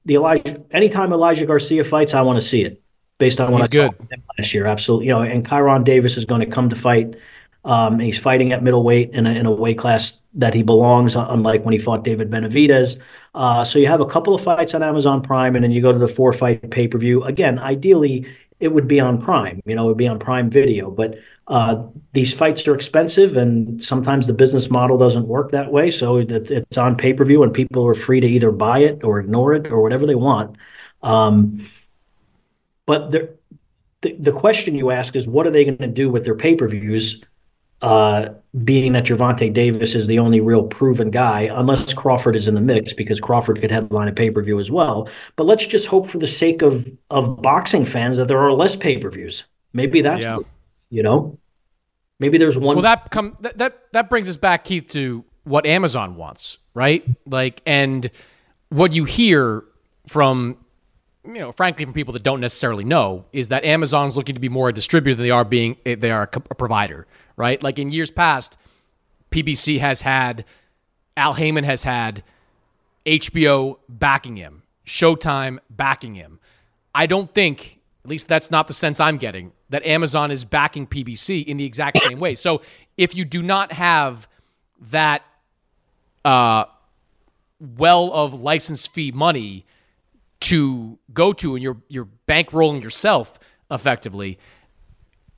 the 0.05 0.15
Elijah 0.15 0.61
anytime 0.71 1.13
Elijah 1.13 1.45
Garcia 1.45 1.83
fights, 1.83 2.13
I 2.13 2.21
want 2.21 2.37
to 2.37 2.45
see 2.45 2.63
it 2.63 2.81
based 3.17 3.39
on 3.39 3.51
what 3.51 3.59
he's 3.59 3.67
I 3.67 3.89
good 3.89 4.07
last 4.37 4.53
year. 4.53 4.65
Absolutely, 4.65 5.07
you 5.07 5.13
know, 5.13 5.21
and 5.21 5.45
Kyrone 5.45 5.83
Davis 5.83 6.17
is 6.17 6.25
going 6.25 6.41
to 6.41 6.47
come 6.47 6.69
to 6.69 6.75
fight. 6.75 7.15
Um, 7.63 7.99
he's 7.99 8.17
fighting 8.17 8.51
at 8.51 8.63
middleweight 8.63 9.11
in 9.11 9.27
a, 9.27 9.31
in 9.31 9.45
a 9.45 9.51
weight 9.51 9.77
class 9.77 10.19
that 10.33 10.53
he 10.53 10.63
belongs, 10.63 11.15
unlike 11.15 11.63
when 11.63 11.73
he 11.73 11.79
fought 11.79 12.03
David 12.03 12.31
Benavidez. 12.31 12.99
Uh, 13.35 13.63
so 13.63 13.77
you 13.77 13.85
have 13.87 14.01
a 14.01 14.05
couple 14.05 14.33
of 14.33 14.43
fights 14.43 14.73
on 14.73 14.81
Amazon 14.81 15.21
Prime, 15.21 15.55
and 15.55 15.63
then 15.63 15.71
you 15.71 15.81
go 15.81 15.91
to 15.91 15.99
the 15.99 16.07
four 16.07 16.33
fight 16.33 16.69
pay 16.71 16.87
per 16.87 16.97
view. 16.97 17.23
Again, 17.23 17.59
ideally, 17.59 18.25
it 18.59 18.69
would 18.69 18.87
be 18.87 18.99
on 18.99 19.21
Prime. 19.21 19.61
You 19.65 19.75
know, 19.75 19.85
it 19.85 19.87
would 19.89 19.97
be 19.97 20.07
on 20.07 20.17
Prime 20.17 20.49
Video, 20.49 20.89
but 20.89 21.19
uh, 21.47 21.83
these 22.13 22.33
fights 22.33 22.67
are 22.67 22.75
expensive, 22.75 23.35
and 23.35 23.81
sometimes 23.81 24.27
the 24.27 24.33
business 24.33 24.69
model 24.69 24.97
doesn't 24.97 25.27
work 25.27 25.51
that 25.51 25.71
way. 25.71 25.91
So 25.91 26.17
it's 26.17 26.77
on 26.77 26.95
pay 26.95 27.13
per 27.13 27.25
view, 27.25 27.43
and 27.43 27.53
people 27.53 27.85
are 27.87 27.93
free 27.93 28.19
to 28.19 28.27
either 28.27 28.51
buy 28.51 28.79
it 28.79 29.03
or 29.03 29.19
ignore 29.19 29.53
it 29.53 29.67
or 29.67 29.81
whatever 29.81 30.05
they 30.05 30.15
want. 30.15 30.55
Um, 31.01 31.67
but 32.85 33.11
the, 33.11 33.35
the 34.01 34.31
question 34.31 34.75
you 34.75 34.91
ask 34.91 35.15
is, 35.15 35.27
what 35.27 35.47
are 35.47 35.51
they 35.51 35.65
going 35.65 35.77
to 35.77 35.87
do 35.87 36.09
with 36.09 36.25
their 36.25 36.35
pay 36.35 36.55
per 36.55 36.67
views? 36.67 37.23
Uh, 37.81 38.29
being 38.63 38.93
that 38.93 39.05
Gervonta 39.05 39.51
Davis 39.51 39.95
is 39.95 40.05
the 40.05 40.19
only 40.19 40.39
real 40.39 40.63
proven 40.63 41.09
guy, 41.09 41.49
unless 41.51 41.93
Crawford 41.93 42.35
is 42.35 42.47
in 42.47 42.53
the 42.53 42.61
mix, 42.61 42.93
because 42.93 43.19
Crawford 43.19 43.59
could 43.59 43.71
headline 43.71 44.07
a 44.07 44.13
pay 44.13 44.29
per 44.29 44.43
view 44.43 44.59
as 44.59 44.69
well. 44.69 45.09
But 45.35 45.45
let's 45.45 45.65
just 45.65 45.87
hope 45.87 46.05
for 46.05 46.19
the 46.19 46.27
sake 46.27 46.61
of 46.61 46.87
of 47.09 47.41
boxing 47.41 47.83
fans 47.83 48.17
that 48.17 48.27
there 48.27 48.37
are 48.37 48.53
less 48.53 48.75
pay 48.75 48.99
per 48.99 49.09
views. 49.09 49.45
Maybe 49.73 50.01
that's 50.01 50.21
yeah. 50.21 50.37
You 50.91 51.01
know, 51.01 51.39
maybe 52.19 52.37
there's 52.37 52.55
one. 52.55 52.75
Well, 52.75 52.83
that 52.83 53.09
come 53.09 53.35
that, 53.39 53.57
that 53.57 53.91
that 53.93 54.09
brings 54.09 54.29
us 54.29 54.37
back, 54.37 54.63
Keith, 54.63 54.85
to 54.89 55.25
what 55.43 55.65
Amazon 55.65 56.15
wants, 56.15 56.59
right? 56.75 57.03
Like, 57.25 57.63
and 57.65 58.11
what 58.69 58.93
you 58.93 59.05
hear 59.05 59.63
from 60.07 60.57
you 61.25 61.39
know, 61.39 61.51
frankly, 61.51 61.85
from 61.85 61.93
people 61.93 62.13
that 62.13 62.23
don't 62.23 62.39
necessarily 62.39 62.83
know, 62.83 63.25
is 63.31 63.49
that 63.49 63.63
Amazon's 63.63 64.17
looking 64.17 64.35
to 64.35 64.41
be 64.41 64.49
more 64.49 64.69
a 64.69 64.73
distributor 64.73 65.15
than 65.15 65.23
they 65.23 65.31
are 65.31 65.45
being 65.45 65.77
eh, 65.85 65.95
they 65.95 66.11
are 66.11 66.23
a 66.23 66.55
provider 66.55 67.07
right? 67.41 67.63
Like 67.63 67.79
in 67.79 67.91
years 67.91 68.11
past, 68.11 68.55
PBC 69.31 69.79
has 69.79 70.01
had, 70.01 70.45
Al 71.17 71.33
Haymon 71.33 71.63
has 71.63 71.81
had 71.83 72.23
HBO 73.03 73.77
backing 73.89 74.37
him, 74.37 74.61
Showtime 74.85 75.57
backing 75.69 76.13
him. 76.13 76.39
I 76.93 77.07
don't 77.07 77.33
think, 77.33 77.79
at 78.03 78.09
least 78.11 78.27
that's 78.27 78.51
not 78.51 78.67
the 78.67 78.73
sense 78.73 78.99
I'm 78.99 79.17
getting, 79.17 79.53
that 79.71 79.85
Amazon 79.85 80.31
is 80.31 80.43
backing 80.43 80.85
PBC 80.85 81.45
in 81.45 81.57
the 81.57 81.65
exact 81.65 81.99
same 81.99 82.19
way. 82.19 82.35
So 82.35 82.61
if 82.97 83.15
you 83.15 83.25
do 83.25 83.41
not 83.41 83.71
have 83.71 84.27
that 84.91 85.23
uh, 86.23 86.65
well 87.59 88.11
of 88.13 88.39
license 88.39 88.85
fee 88.85 89.11
money 89.11 89.65
to 90.41 90.99
go 91.13 91.33
to, 91.33 91.55
and 91.55 91.63
you're 91.63 91.77
you're 91.87 92.09
bankrolling 92.27 92.83
yourself 92.83 93.39
effectively, 93.71 94.37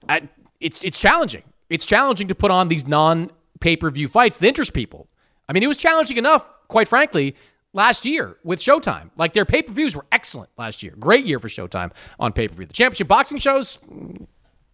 I, 0.09 0.27
it's 0.59 0.83
it's 0.83 0.99
challenging. 0.99 1.43
It's 1.69 1.85
challenging 1.85 2.27
to 2.27 2.35
put 2.35 2.49
on 2.49 2.67
these 2.67 2.87
non 2.87 3.29
pay 3.59 3.75
per 3.75 3.91
view 3.91 4.07
fights 4.07 4.39
that 4.39 4.47
interest 4.47 4.73
people. 4.73 5.07
I 5.47 5.53
mean, 5.53 5.61
it 5.61 5.67
was 5.67 5.77
challenging 5.77 6.17
enough, 6.17 6.49
quite 6.69 6.87
frankly, 6.87 7.35
last 7.73 8.05
year 8.05 8.37
with 8.43 8.59
Showtime. 8.59 9.09
Like 9.17 9.33
their 9.33 9.45
pay 9.45 9.61
per 9.63 9.73
views 9.73 9.95
were 9.95 10.05
excellent 10.11 10.49
last 10.57 10.83
year. 10.83 10.93
Great 10.99 11.25
year 11.25 11.39
for 11.39 11.47
Showtime 11.47 11.91
on 12.19 12.31
pay 12.31 12.47
per 12.47 12.55
view. 12.55 12.65
The 12.65 12.73
championship 12.73 13.07
boxing 13.07 13.39
shows, 13.39 13.79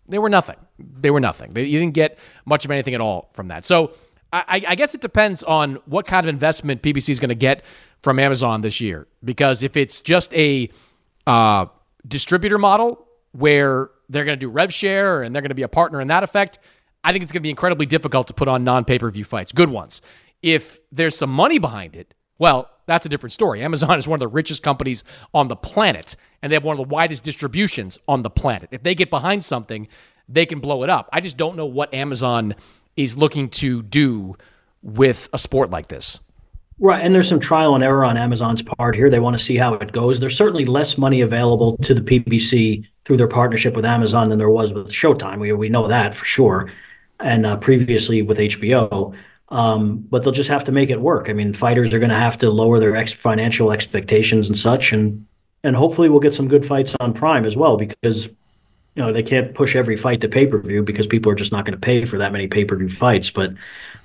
they 0.08 0.20
were 0.20 0.30
nothing. 0.30 0.58
They 0.78 1.12
were 1.12 1.20
nothing. 1.20 1.54
They, 1.54 1.64
you 1.64 1.80
didn't 1.80 1.93
get 1.95 2.20
much 2.45 2.66
of 2.66 2.72
anything 2.72 2.93
at 2.93 3.02
all 3.02 3.30
from 3.34 3.47
that. 3.47 3.66
So 3.66 3.93
I, 4.32 4.64
I 4.68 4.76
guess 4.76 4.93
it 4.93 5.02
depends 5.02 5.43
on 5.43 5.76
what 5.86 6.06
kind 6.06 6.26
of 6.26 6.30
investment 6.30 6.84
PBC 6.84 7.10
is 7.10 7.20
going 7.20 7.30
to 7.30 7.36
get 7.36 7.64
from 8.02 8.20
Amazon 8.20 8.62
this 8.62 8.80
year. 8.80 9.08
Because 9.24 9.64
if 9.64 9.76
it's 9.76 10.02
just 10.02 10.34
a 10.36 10.70
uh, 11.26 11.66
distributor 12.08 12.58
model 12.58 13.06
where 13.32 13.89
they're 14.08 14.26
going 14.26 14.38
to 14.38 14.45
do 14.45 14.50
rev 14.50 14.74
share 14.74 15.24
and 15.24 15.34
they're 15.34 15.41
going 15.41 15.50
to 15.50 15.56
be 15.56 15.64
a 15.64 15.68
partner 15.70 16.00
in 16.00 16.08
that 16.10 16.24
effect, 16.24 16.60
I 17.04 17.12
think 17.12 17.24
it's 17.24 17.32
going 17.32 17.41
to 17.41 17.43
be 17.43 17.50
incredibly 17.50 17.86
difficult 17.86 18.28
to 18.28 18.34
put 18.34 18.47
on 18.47 18.64
non 18.64 18.86
pay 18.86 19.00
per 19.00 19.10
view 19.10 19.26
fights, 19.26 19.52
good 19.52 19.70
ones. 19.70 20.02
If 20.41 20.80
there's 20.91 21.18
some 21.18 21.30
money 21.30 21.58
behind 21.60 21.95
it, 21.95 22.14
well, 22.39 22.69
that's 22.87 23.05
a 23.05 23.09
different 23.09 23.33
story. 23.33 23.61
Amazon 23.61 23.97
is 23.99 24.07
one 24.07 24.15
of 24.15 24.21
the 24.21 24.27
richest 24.27 24.63
companies 24.63 25.03
on 25.33 25.47
the 25.47 25.55
planet, 25.55 26.15
and 26.41 26.51
they 26.51 26.55
have 26.55 26.63
one 26.63 26.79
of 26.79 26.87
the 26.87 26.91
widest 26.91 27.23
distributions 27.23 27.99
on 28.07 28.23
the 28.23 28.29
planet. 28.29 28.69
If 28.71 28.81
they 28.81 28.95
get 28.95 29.09
behind 29.11 29.43
something, 29.43 29.87
they 30.27 30.45
can 30.45 30.59
blow 30.59 30.83
it 30.83 30.89
up. 30.89 31.07
I 31.13 31.21
just 31.21 31.37
don't 31.37 31.55
know 31.55 31.65
what 31.65 31.93
Amazon 31.93 32.55
is 32.95 33.17
looking 33.17 33.49
to 33.49 33.83
do 33.83 34.35
with 34.81 35.29
a 35.33 35.37
sport 35.37 35.69
like 35.69 35.87
this. 35.87 36.19
Right, 36.81 37.03
and 37.03 37.13
there's 37.13 37.27
some 37.27 37.41
trial 37.41 37.75
and 37.75 37.83
error 37.83 38.05
on 38.05 38.15
Amazon's 38.15 38.61
part 38.61 38.95
here. 38.95 39.09
They 39.09 39.19
want 39.19 39.37
to 39.37 39.43
see 39.43 39.57
how 39.57 39.73
it 39.73 39.91
goes. 39.91 40.19
There's 40.19 40.37
certainly 40.37 40.63
less 40.63 40.97
money 40.97 41.19
available 41.19 41.75
to 41.79 41.93
the 41.93 42.01
PBC 42.01 42.85
through 43.03 43.17
their 43.17 43.27
partnership 43.27 43.75
with 43.75 43.85
Amazon 43.85 44.29
than 44.29 44.37
there 44.37 44.49
was 44.49 44.71
with 44.71 44.87
Showtime. 44.89 45.39
We 45.39 45.51
we 45.51 45.67
know 45.67 45.87
that 45.87 46.15
for 46.15 46.23
sure, 46.23 46.71
and 47.19 47.45
uh, 47.45 47.57
previously 47.57 48.21
with 48.21 48.37
HBO. 48.37 49.13
Um, 49.52 49.97
but 50.10 50.24
they'll 50.24 50.32
just 50.32 50.50
have 50.50 50.64
to 50.66 50.72
make 50.72 50.89
it 50.89 51.02
work. 51.02 51.28
I 51.30 51.34
mean, 51.34 51.54
fighters 51.54 51.93
are 51.93 52.00
going 52.00 52.12
to 52.12 52.16
have 52.16 52.38
to 52.39 52.52
lower 52.52 52.80
their 52.80 52.95
ex- 52.95 53.12
financial 53.12 53.72
expectations 53.72 54.47
and 54.47 54.58
such, 54.58 54.93
and 54.93 55.26
and 55.64 55.76
hopefully 55.76 56.08
we'll 56.08 56.20
get 56.20 56.36
some 56.36 56.47
good 56.47 56.66
fights 56.66 56.95
on 57.00 57.14
Prime 57.14 57.45
as 57.45 57.58
well 57.58 57.76
because 57.76 58.26
you 58.26 59.04
know 59.04 59.12
they 59.12 59.24
can't 59.24 59.56
push 59.56 59.76
every 59.76 59.95
fight 59.95 60.22
to 60.22 60.30
pay 60.30 60.45
per 60.45 60.60
view 60.60 60.84
because 60.84 61.08
people 61.08 61.32
are 61.32 61.36
just 61.36 61.52
not 61.52 61.66
going 61.66 61.74
to 61.74 61.80
pay 61.80 62.06
for 62.06 62.20
that 62.20 62.32
many 62.32 62.47
pay 62.47 62.64
per 62.64 62.76
view 62.76 62.89
fights. 62.89 63.32
But 63.32 63.52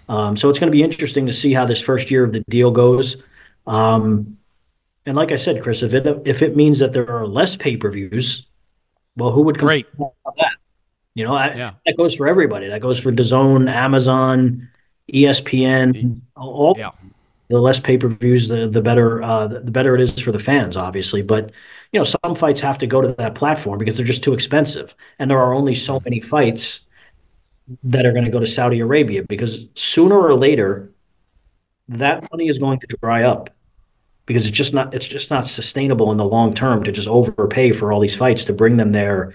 um, 0.08 0.36
so 0.36 0.48
it's 0.48 0.58
going 0.58 0.70
to 0.70 0.76
be 0.76 0.82
interesting 0.82 1.26
to 1.26 1.32
see 1.32 1.52
how 1.52 1.66
this 1.66 1.82
first 1.82 2.10
year 2.10 2.24
of 2.24 2.32
the 2.32 2.40
deal 2.48 2.70
goes. 2.70 3.16
Um, 3.66 4.38
and 5.06 5.16
like 5.16 5.32
I 5.32 5.36
said, 5.36 5.62
Chris, 5.62 5.82
if 5.82 5.92
it 5.92 6.22
if 6.24 6.40
it 6.42 6.56
means 6.56 6.78
that 6.78 6.92
there 6.92 7.10
are 7.10 7.26
less 7.26 7.56
pay 7.56 7.76
per 7.76 7.90
views, 7.90 8.46
well, 9.16 9.30
who 9.30 9.42
would 9.42 9.58
great 9.58 9.86
that? 9.98 10.52
You 11.14 11.24
know, 11.24 11.34
I, 11.34 11.54
yeah. 11.54 11.72
that 11.86 11.96
goes 11.96 12.14
for 12.14 12.26
everybody. 12.26 12.68
That 12.68 12.80
goes 12.80 12.98
for 12.98 13.12
DAZN, 13.12 13.70
Amazon, 13.70 14.68
ESPN. 15.12 16.20
All 16.36 16.74
yeah. 16.78 16.90
the 17.48 17.58
less 17.58 17.80
pay 17.80 17.98
per 17.98 18.08
views, 18.08 18.48
the 18.48 18.68
the 18.68 18.80
better 18.80 19.22
uh, 19.22 19.46
the 19.46 19.70
better 19.70 19.94
it 19.94 20.00
is 20.00 20.18
for 20.20 20.32
the 20.32 20.38
fans, 20.38 20.76
obviously. 20.76 21.22
But 21.22 21.52
you 21.92 22.00
know, 22.00 22.04
some 22.04 22.34
fights 22.34 22.60
have 22.60 22.78
to 22.78 22.86
go 22.86 23.00
to 23.00 23.08
that 23.14 23.34
platform 23.34 23.78
because 23.78 23.96
they're 23.96 24.06
just 24.06 24.24
too 24.24 24.34
expensive, 24.34 24.94
and 25.18 25.30
there 25.30 25.38
are 25.38 25.54
only 25.54 25.74
so 25.74 26.00
many 26.00 26.20
fights 26.20 26.84
that 27.82 28.04
are 28.04 28.12
going 28.12 28.24
to 28.24 28.30
go 28.30 28.40
to 28.40 28.46
Saudi 28.46 28.80
Arabia 28.80 29.22
because 29.22 29.66
sooner 29.74 30.18
or 30.18 30.34
later 30.34 30.90
that 31.88 32.28
money 32.30 32.48
is 32.48 32.58
going 32.58 32.78
to 32.80 32.86
dry 33.00 33.22
up 33.22 33.50
because 34.26 34.46
it's 34.46 34.56
just 34.56 34.74
not 34.74 34.94
it's 34.94 35.06
just 35.06 35.30
not 35.30 35.46
sustainable 35.46 36.10
in 36.10 36.16
the 36.16 36.24
long 36.24 36.54
term 36.54 36.82
to 36.84 36.92
just 36.92 37.08
overpay 37.08 37.72
for 37.72 37.92
all 37.92 38.00
these 38.00 38.16
fights 38.16 38.44
to 38.44 38.52
bring 38.52 38.76
them 38.76 38.92
there 38.92 39.34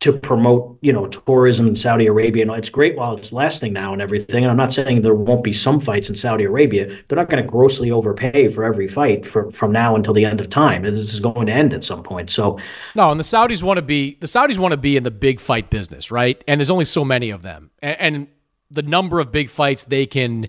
to 0.00 0.12
promote 0.12 0.78
you 0.80 0.92
know 0.92 1.08
tourism 1.08 1.66
in 1.66 1.74
Saudi 1.74 2.06
Arabia. 2.06 2.42
And 2.42 2.52
it's 2.52 2.70
great 2.70 2.96
while 2.96 3.16
it's 3.16 3.32
lasting 3.32 3.72
now 3.72 3.92
and 3.92 4.00
everything. 4.00 4.44
And 4.44 4.50
I'm 4.50 4.56
not 4.56 4.72
saying 4.72 5.02
there 5.02 5.14
won't 5.14 5.42
be 5.42 5.52
some 5.52 5.80
fights 5.80 6.08
in 6.08 6.16
Saudi 6.16 6.44
Arabia. 6.44 6.86
They're 6.86 7.16
not 7.16 7.28
going 7.28 7.42
to 7.42 7.48
grossly 7.48 7.90
overpay 7.90 8.48
for 8.48 8.64
every 8.64 8.86
fight 8.86 9.26
for, 9.26 9.50
from 9.50 9.72
now 9.72 9.96
until 9.96 10.14
the 10.14 10.24
end 10.24 10.40
of 10.40 10.48
time. 10.48 10.82
This 10.82 11.12
is 11.12 11.20
going 11.20 11.46
to 11.46 11.52
end 11.52 11.72
at 11.72 11.84
some 11.84 12.02
point. 12.02 12.30
So 12.30 12.58
no 12.94 13.10
and 13.10 13.18
the 13.18 13.24
Saudis 13.24 13.62
want 13.62 13.78
to 13.78 13.82
be 13.82 14.16
the 14.20 14.26
Saudis 14.26 14.58
want 14.58 14.72
to 14.72 14.78
be 14.78 14.96
in 14.96 15.02
the 15.02 15.10
big 15.10 15.40
fight 15.40 15.70
business 15.70 16.10
right? 16.10 16.42
And 16.46 16.60
there's 16.60 16.70
only 16.70 16.84
so 16.84 17.04
many 17.04 17.30
of 17.30 17.42
them. 17.42 17.70
And, 17.80 18.00
and 18.00 18.28
the 18.70 18.82
number 18.82 19.18
of 19.18 19.32
big 19.32 19.48
fights 19.48 19.84
they 19.84 20.06
can 20.06 20.48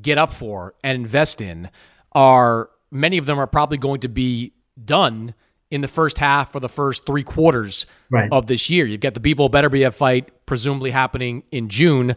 get 0.00 0.18
up 0.18 0.32
for 0.32 0.74
and 0.82 0.96
invest 0.96 1.40
in 1.40 1.70
are 2.12 2.70
many 2.90 3.18
of 3.18 3.26
them 3.26 3.38
are 3.38 3.46
probably 3.46 3.76
going 3.78 4.00
to 4.00 4.08
be 4.08 4.52
done 4.82 5.34
in 5.70 5.80
the 5.80 5.88
first 5.88 6.18
half 6.18 6.54
or 6.54 6.60
the 6.60 6.68
first 6.68 7.06
three 7.06 7.22
quarters 7.24 7.86
right. 8.10 8.28
of 8.30 8.46
this 8.46 8.70
year. 8.70 8.86
You've 8.86 9.00
got 9.00 9.14
the 9.14 9.20
Bivol 9.20 9.50
Beterbiev 9.50 9.94
fight 9.94 10.46
presumably 10.46 10.90
happening 10.90 11.42
in 11.50 11.68
June. 11.68 12.16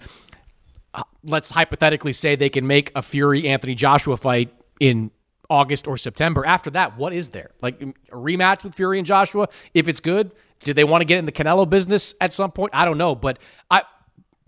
Uh, 0.93 1.03
let's 1.23 1.49
hypothetically 1.49 2.13
say 2.13 2.35
they 2.35 2.49
can 2.49 2.67
make 2.67 2.91
a 2.95 3.01
Fury 3.01 3.47
Anthony 3.47 3.75
Joshua 3.75 4.17
fight 4.17 4.53
in 4.79 5.11
August 5.49 5.87
or 5.87 5.97
September. 5.97 6.45
After 6.45 6.69
that, 6.71 6.97
what 6.97 7.13
is 7.13 7.29
there? 7.29 7.51
Like 7.61 7.81
a 7.81 8.15
rematch 8.15 8.63
with 8.63 8.75
Fury 8.75 8.97
and 8.97 9.07
Joshua? 9.07 9.47
If 9.73 9.87
it's 9.87 9.99
good, 9.99 10.33
do 10.63 10.73
they 10.73 10.83
want 10.83 11.01
to 11.01 11.05
get 11.05 11.17
in 11.17 11.25
the 11.25 11.31
Canelo 11.31 11.69
business 11.69 12.13
at 12.19 12.33
some 12.33 12.51
point? 12.51 12.71
I 12.73 12.85
don't 12.85 12.97
know, 12.97 13.15
but 13.15 13.39
I 13.71 13.83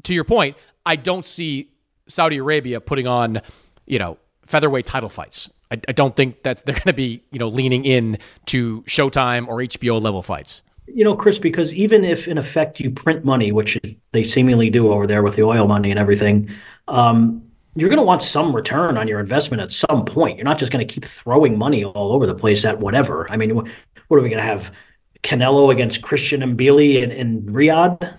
to 0.04 0.14
your 0.14 0.24
point, 0.24 0.58
I 0.86 0.95
don't 0.95 1.26
see 1.26 1.72
Saudi 2.08 2.38
Arabia 2.38 2.82
putting 2.82 3.08
on, 3.08 3.41
you 3.86 4.00
know, 4.00 4.18
featherweight 4.47 4.86
title 4.86 5.10
fights. 5.10 5.50
I, 5.72 5.80
I 5.88 5.91
don't 5.91 6.15
think 6.15 6.43
that's 6.43 6.61
they're 6.63 6.74
going 6.74 6.84
to 6.84 6.93
be 6.93 7.24
you 7.32 7.39
know 7.39 7.47
leaning 7.47 7.86
in 7.86 8.17
to 8.47 8.82
Showtime 8.84 9.47
or 9.47 9.57
HBO 9.57 10.01
level 10.01 10.24
fights. 10.24 10.61
You 10.88 11.03
know, 11.03 11.15
Chris, 11.15 11.38
because 11.38 11.74
even 11.74 12.03
if 12.03 12.28
in 12.28 12.38
effect 12.38 12.80
you 12.80 12.89
print 12.89 13.24
money, 13.24 13.51
which 13.51 13.80
they 14.11 14.24
seemingly 14.24 14.72
do 14.72 14.91
over 14.91 15.05
there 15.05 15.22
with 15.22 15.36
the 15.36 15.43
oil 15.43 15.67
money 15.67 15.91
and 15.91 15.99
everything, 15.99 16.49
um, 16.88 17.43
you're 17.76 17.89
going 17.89 17.99
to 17.99 18.05
want 18.05 18.24
some 18.24 18.55
return 18.55 18.97
on 18.97 19.07
your 19.07 19.20
investment 19.20 19.61
at 19.61 19.72
some 19.72 20.03
point. 20.03 20.38
You're 20.38 20.45
not 20.45 20.57
just 20.57 20.72
going 20.72 20.86
to 20.86 20.91
keep 20.91 21.05
throwing 21.05 21.59
money 21.59 21.84
all 21.84 22.11
over 22.11 22.26
the 22.26 22.34
place 22.34 22.65
at 22.65 22.80
whatever. 22.80 23.30
I 23.32 23.38
mean, 23.38 23.55
what 23.55 24.17
are 24.17 24.22
we 24.22 24.30
going 24.30 24.41
to 24.41 24.47
have? 24.47 24.74
Canelo 25.22 25.72
against 25.72 26.01
Christian 26.01 26.41
Mbili 26.41 27.03
in, 27.03 27.11
in 27.11 27.41
Riyadh? 27.43 28.15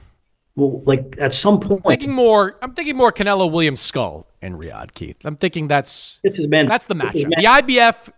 Well, 0.55 0.83
like 0.85 1.17
at 1.19 1.35
some 1.35 1.59
point, 1.59 1.83
I'm 1.85 1.91
thinking 1.91 2.13
more. 2.13 2.59
I'm 2.63 2.75
thinking 2.75 2.97
more 2.97 3.11
Canelo 3.11 3.51
Williams 3.51 3.81
Scull 3.81 4.27
in 4.43 4.57
Riyadh, 4.57 4.95
Keith. 4.95 5.25
I'm 5.25 5.37
thinking 5.37 5.69
that's 5.69 6.21
that's 6.69 6.87
the 6.87 6.95
matchup. 6.95 7.31
The 7.37 7.45
IBF, 7.45 8.11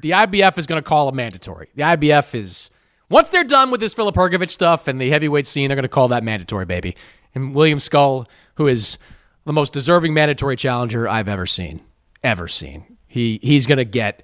the 0.00 0.10
IBF 0.10 0.58
is 0.58 0.66
going 0.66 0.82
to 0.82 0.86
call 0.86 1.08
a 1.08 1.12
mandatory. 1.12 1.68
The 1.74 1.82
IBF 1.82 2.34
is 2.34 2.70
once 3.08 3.28
they're 3.28 3.44
done 3.44 3.70
with 3.70 3.80
this 3.80 3.94
Filip 3.94 4.16
stuff 4.50 4.88
and 4.88 5.00
the 5.00 5.10
heavyweight 5.10 5.46
scene, 5.46 5.68
they're 5.68 5.76
going 5.76 5.82
to 5.82 5.88
call 5.88 6.08
that 6.08 6.22
mandatory, 6.22 6.64
baby. 6.64 6.96
And 7.34 7.54
William 7.54 7.78
Scull, 7.78 8.28
who 8.54 8.68
is 8.68 8.98
the 9.44 9.52
most 9.52 9.72
deserving 9.72 10.14
mandatory 10.14 10.56
challenger 10.56 11.08
I've 11.08 11.28
ever 11.28 11.46
seen, 11.46 11.80
ever 12.22 12.48
seen. 12.48 12.98
He 13.06 13.40
he's 13.42 13.66
going 13.66 13.78
to 13.78 13.84
get 13.84 14.22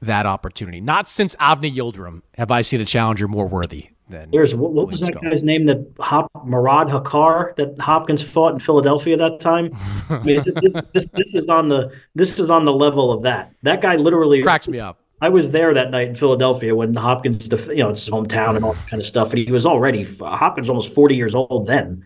that 0.00 0.26
opportunity. 0.26 0.80
Not 0.80 1.08
since 1.08 1.36
Avni 1.36 1.74
Yildirim 1.74 2.22
have 2.34 2.50
I 2.50 2.62
seen 2.62 2.80
a 2.80 2.84
challenger 2.84 3.28
more 3.28 3.46
worthy 3.46 3.90
There's 4.32 4.54
what, 4.54 4.72
what 4.72 4.88
was 4.88 5.00
that 5.00 5.20
guy's 5.20 5.42
name 5.42 5.66
that 5.66 5.86
Hop 5.98 6.30
Morrade 6.44 6.88
Hakkar 6.88 7.56
that 7.56 7.78
Hopkins 7.80 8.22
fought 8.22 8.52
in 8.52 8.58
Philadelphia 8.58 9.16
that 9.16 9.40
time? 9.40 9.76
I 10.10 10.18
mean, 10.18 10.44
this, 10.62 10.76
this, 10.92 11.06
this 11.14 11.34
is 11.34 11.48
on 11.48 11.68
the 11.68 11.90
this 12.14 12.38
is 12.38 12.50
on 12.50 12.64
the 12.64 12.72
level 12.72 13.12
of 13.12 13.22
that. 13.22 13.52
That 13.62 13.80
guy 13.80 13.96
literally 13.96 14.42
cracks 14.42 14.68
me 14.68 14.80
up. 14.80 14.98
I 15.20 15.28
was 15.28 15.50
there 15.50 15.72
that 15.72 15.90
night 15.90 16.08
in 16.08 16.14
Philadelphia 16.14 16.74
when 16.74 16.94
Hopkins, 16.94 17.48
you 17.68 17.76
know, 17.76 17.90
it's 17.90 18.04
his 18.04 18.12
hometown 18.12 18.56
and 18.56 18.64
all 18.64 18.72
that 18.72 18.88
kind 18.88 19.00
of 19.00 19.06
stuff. 19.06 19.30
And 19.30 19.38
he 19.46 19.52
was 19.52 19.64
already 19.64 20.04
Hopkins 20.04 20.68
almost 20.68 20.94
forty 20.94 21.14
years 21.14 21.34
old 21.34 21.66
then, 21.66 22.04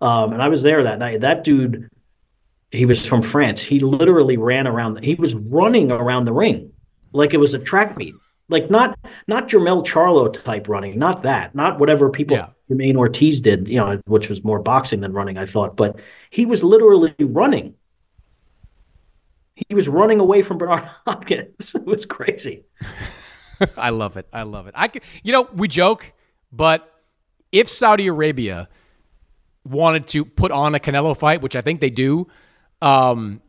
um, 0.00 0.32
and 0.32 0.42
I 0.42 0.48
was 0.48 0.62
there 0.62 0.82
that 0.82 0.98
night. 0.98 1.20
That 1.20 1.44
dude, 1.44 1.88
he 2.72 2.84
was 2.84 3.06
from 3.06 3.22
France. 3.22 3.62
He 3.62 3.80
literally 3.80 4.36
ran 4.36 4.66
around. 4.66 5.02
He 5.02 5.14
was 5.14 5.34
running 5.34 5.90
around 5.90 6.24
the 6.24 6.32
ring 6.32 6.72
like 7.12 7.34
it 7.34 7.38
was 7.38 7.54
a 7.54 7.58
track 7.58 7.96
meet 7.96 8.14
like 8.48 8.70
not 8.70 8.98
not 9.26 9.48
Jermell 9.48 9.84
Charlo 9.84 10.32
type 10.32 10.68
running, 10.68 10.98
not 10.98 11.22
that, 11.22 11.54
not 11.54 11.78
whatever 11.80 12.10
people 12.10 12.36
yeah. 12.36 12.48
Jamaine 12.68 12.96
Ortiz 12.96 13.40
did, 13.40 13.68
you 13.68 13.76
know, 13.76 14.00
which 14.06 14.28
was 14.28 14.44
more 14.44 14.60
boxing 14.60 15.00
than 15.00 15.12
running, 15.12 15.38
I 15.38 15.46
thought, 15.46 15.76
but 15.76 15.96
he 16.30 16.46
was 16.46 16.62
literally 16.62 17.14
running. 17.18 17.74
He 19.68 19.74
was 19.74 19.88
running 19.88 20.20
away 20.20 20.42
from 20.42 20.58
Bernard 20.58 20.84
Hopkins. 21.06 21.74
it 21.74 21.84
was 21.84 22.04
crazy. 22.04 22.64
I 23.76 23.90
love 23.90 24.16
it. 24.16 24.28
I 24.32 24.42
love 24.42 24.66
it. 24.66 24.74
I 24.76 24.90
you 25.22 25.32
know, 25.32 25.48
we 25.54 25.66
joke, 25.66 26.12
but 26.52 26.92
if 27.52 27.68
Saudi 27.68 28.06
Arabia 28.06 28.68
wanted 29.64 30.06
to 30.08 30.24
put 30.24 30.52
on 30.52 30.74
a 30.74 30.78
Canelo 30.78 31.16
fight, 31.16 31.40
which 31.40 31.56
I 31.56 31.62
think 31.62 31.80
they 31.80 31.90
do, 31.90 32.28
um, 32.82 33.40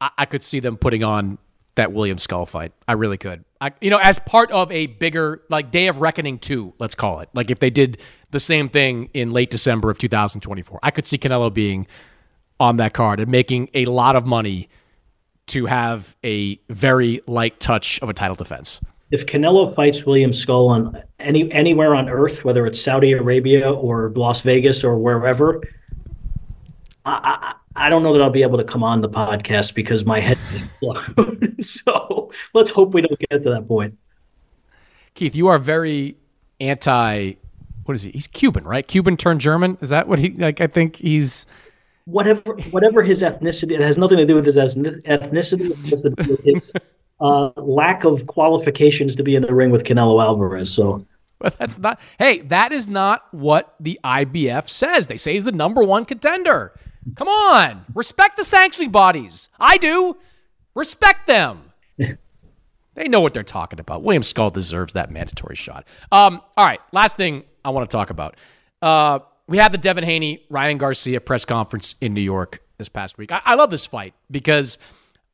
I, 0.00 0.10
I 0.18 0.24
could 0.26 0.42
see 0.42 0.60
them 0.60 0.76
putting 0.76 1.02
on 1.02 1.38
that 1.78 1.92
William 1.92 2.18
Scull 2.18 2.44
fight. 2.44 2.72
I 2.86 2.92
really 2.92 3.16
could. 3.16 3.44
I, 3.60 3.72
you 3.80 3.90
know, 3.90 3.98
as 3.98 4.18
part 4.18 4.50
of 4.50 4.70
a 4.70 4.86
bigger 4.86 5.42
like 5.48 5.70
Day 5.70 5.86
of 5.86 6.00
Reckoning 6.00 6.38
two, 6.38 6.74
let's 6.78 6.94
call 6.94 7.20
it. 7.20 7.28
Like 7.34 7.50
if 7.50 7.60
they 7.60 7.70
did 7.70 8.00
the 8.30 8.40
same 8.40 8.68
thing 8.68 9.10
in 9.14 9.30
late 9.32 9.50
December 9.50 9.90
of 9.90 9.98
2024, 9.98 10.80
I 10.82 10.90
could 10.90 11.06
see 11.06 11.18
Canelo 11.18 11.52
being 11.52 11.86
on 12.60 12.76
that 12.76 12.92
card 12.92 13.20
and 13.20 13.30
making 13.30 13.70
a 13.74 13.84
lot 13.86 14.16
of 14.16 14.26
money 14.26 14.68
to 15.46 15.66
have 15.66 16.16
a 16.24 16.60
very 16.68 17.20
light 17.26 17.58
touch 17.58 18.00
of 18.00 18.08
a 18.08 18.12
title 18.12 18.36
defense. 18.36 18.80
If 19.10 19.26
Canelo 19.26 19.74
fights 19.74 20.04
William 20.04 20.32
Scull 20.32 20.68
on 20.68 21.02
any 21.18 21.50
anywhere 21.52 21.94
on 21.94 22.10
earth, 22.10 22.44
whether 22.44 22.66
it's 22.66 22.80
Saudi 22.80 23.12
Arabia 23.12 23.72
or 23.72 24.12
Las 24.14 24.42
Vegas 24.42 24.84
or 24.84 24.98
wherever, 24.98 25.62
I, 27.06 27.54
I, 27.78 27.88
don't 27.88 28.02
know 28.02 28.12
that 28.12 28.22
I'll 28.22 28.30
be 28.30 28.42
able 28.42 28.58
to 28.58 28.64
come 28.64 28.82
on 28.82 29.00
the 29.00 29.08
podcast 29.08 29.74
because 29.74 30.04
my 30.04 30.20
head 30.20 30.38
is 30.54 30.62
blown. 30.80 31.56
so 31.62 32.30
let's 32.54 32.70
hope 32.70 32.94
we 32.94 33.02
don't 33.02 33.18
get 33.18 33.42
to 33.42 33.50
that 33.50 33.66
point. 33.66 33.96
Keith, 35.14 35.34
you 35.34 35.48
are 35.48 35.58
very 35.58 36.16
anti. 36.60 37.34
What 37.84 37.94
is 37.94 38.02
he? 38.02 38.10
He's 38.10 38.26
Cuban, 38.26 38.64
right? 38.64 38.86
Cuban 38.86 39.16
turned 39.16 39.40
German. 39.40 39.78
Is 39.80 39.88
that 39.88 40.08
what 40.08 40.18
he 40.18 40.30
like? 40.30 40.60
I 40.60 40.66
think 40.66 40.96
he's 40.96 41.46
whatever 42.04 42.54
whatever 42.70 43.02
his 43.02 43.22
ethnicity. 43.22 43.72
It 43.72 43.80
has 43.80 43.98
nothing 43.98 44.18
to 44.18 44.26
do 44.26 44.34
with 44.34 44.46
his 44.46 44.56
ethnicity. 44.56 45.06
It 45.06 45.90
has 45.90 46.02
to 46.02 46.10
do 46.10 46.30
with 46.30 46.44
his 46.44 46.72
uh, 47.20 47.50
lack 47.56 48.04
of 48.04 48.26
qualifications 48.26 49.16
to 49.16 49.22
be 49.22 49.34
in 49.34 49.42
the 49.42 49.54
ring 49.54 49.70
with 49.70 49.84
Canelo 49.84 50.22
Alvarez. 50.22 50.72
So. 50.72 51.06
But 51.40 51.56
that's 51.56 51.78
not. 51.78 52.00
Hey, 52.18 52.40
that 52.42 52.72
is 52.72 52.88
not 52.88 53.32
what 53.32 53.76
the 53.78 53.98
IBF 54.02 54.68
says. 54.68 55.06
They 55.06 55.16
say 55.16 55.34
he's 55.34 55.44
the 55.44 55.52
number 55.52 55.84
one 55.84 56.04
contender. 56.04 56.74
Come 57.16 57.28
on, 57.28 57.84
respect 57.94 58.36
the 58.36 58.44
sanctioning 58.44 58.90
bodies. 58.90 59.48
I 59.58 59.76
do. 59.76 60.16
Respect 60.74 61.26
them. 61.26 61.72
they 62.94 63.08
know 63.08 63.20
what 63.20 63.34
they're 63.34 63.42
talking 63.42 63.80
about. 63.80 64.02
William 64.02 64.22
Scull 64.22 64.50
deserves 64.50 64.92
that 64.92 65.10
mandatory 65.10 65.56
shot. 65.56 65.86
Um, 66.12 66.40
all 66.56 66.64
right, 66.64 66.80
last 66.92 67.16
thing 67.16 67.44
I 67.64 67.70
want 67.70 67.88
to 67.88 67.96
talk 67.96 68.10
about. 68.10 68.36
Uh, 68.80 69.20
we 69.46 69.58
had 69.58 69.72
the 69.72 69.78
Devin 69.78 70.04
Haney 70.04 70.44
Ryan 70.50 70.78
Garcia 70.78 71.20
press 71.20 71.44
conference 71.44 71.94
in 72.00 72.14
New 72.14 72.20
York 72.20 72.62
this 72.76 72.88
past 72.88 73.18
week. 73.18 73.32
I, 73.32 73.40
I 73.44 73.54
love 73.54 73.70
this 73.70 73.86
fight 73.86 74.14
because 74.30 74.78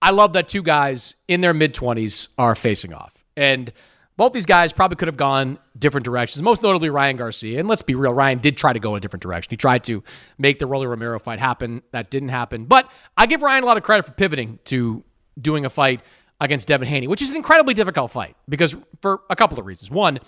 I 0.00 0.10
love 0.10 0.32
that 0.34 0.48
two 0.48 0.62
guys 0.62 1.14
in 1.28 1.40
their 1.40 1.54
mid 1.54 1.74
20s 1.74 2.28
are 2.38 2.54
facing 2.54 2.92
off. 2.92 3.24
And 3.36 3.72
both 4.16 4.32
these 4.32 4.46
guys 4.46 4.72
probably 4.72 4.96
could 4.96 5.08
have 5.08 5.16
gone 5.16 5.58
different 5.76 6.04
directions, 6.04 6.42
most 6.42 6.62
notably 6.62 6.90
Ryan 6.90 7.16
Garcia. 7.16 7.58
And 7.58 7.68
let's 7.68 7.82
be 7.82 7.94
real, 7.94 8.12
Ryan 8.12 8.38
did 8.38 8.56
try 8.56 8.72
to 8.72 8.78
go 8.78 8.94
in 8.94 8.98
a 8.98 9.00
different 9.00 9.22
direction. 9.22 9.50
He 9.50 9.56
tried 9.56 9.84
to 9.84 10.02
make 10.38 10.58
the 10.58 10.66
Rolly 10.66 10.86
Romero 10.86 11.18
fight 11.18 11.40
happen. 11.40 11.82
That 11.90 12.10
didn't 12.10 12.28
happen. 12.28 12.66
But 12.66 12.90
I 13.16 13.26
give 13.26 13.42
Ryan 13.42 13.64
a 13.64 13.66
lot 13.66 13.76
of 13.76 13.82
credit 13.82 14.06
for 14.06 14.12
pivoting 14.12 14.60
to 14.66 15.02
doing 15.40 15.64
a 15.64 15.70
fight 15.70 16.00
against 16.40 16.68
Devin 16.68 16.88
Haney, 16.88 17.08
which 17.08 17.22
is 17.22 17.30
an 17.30 17.36
incredibly 17.36 17.74
difficult 17.74 18.10
fight 18.10 18.36
because 18.48 18.76
for 19.02 19.22
a 19.30 19.36
couple 19.36 19.58
of 19.58 19.66
reasons. 19.66 19.90
One, 19.90 20.20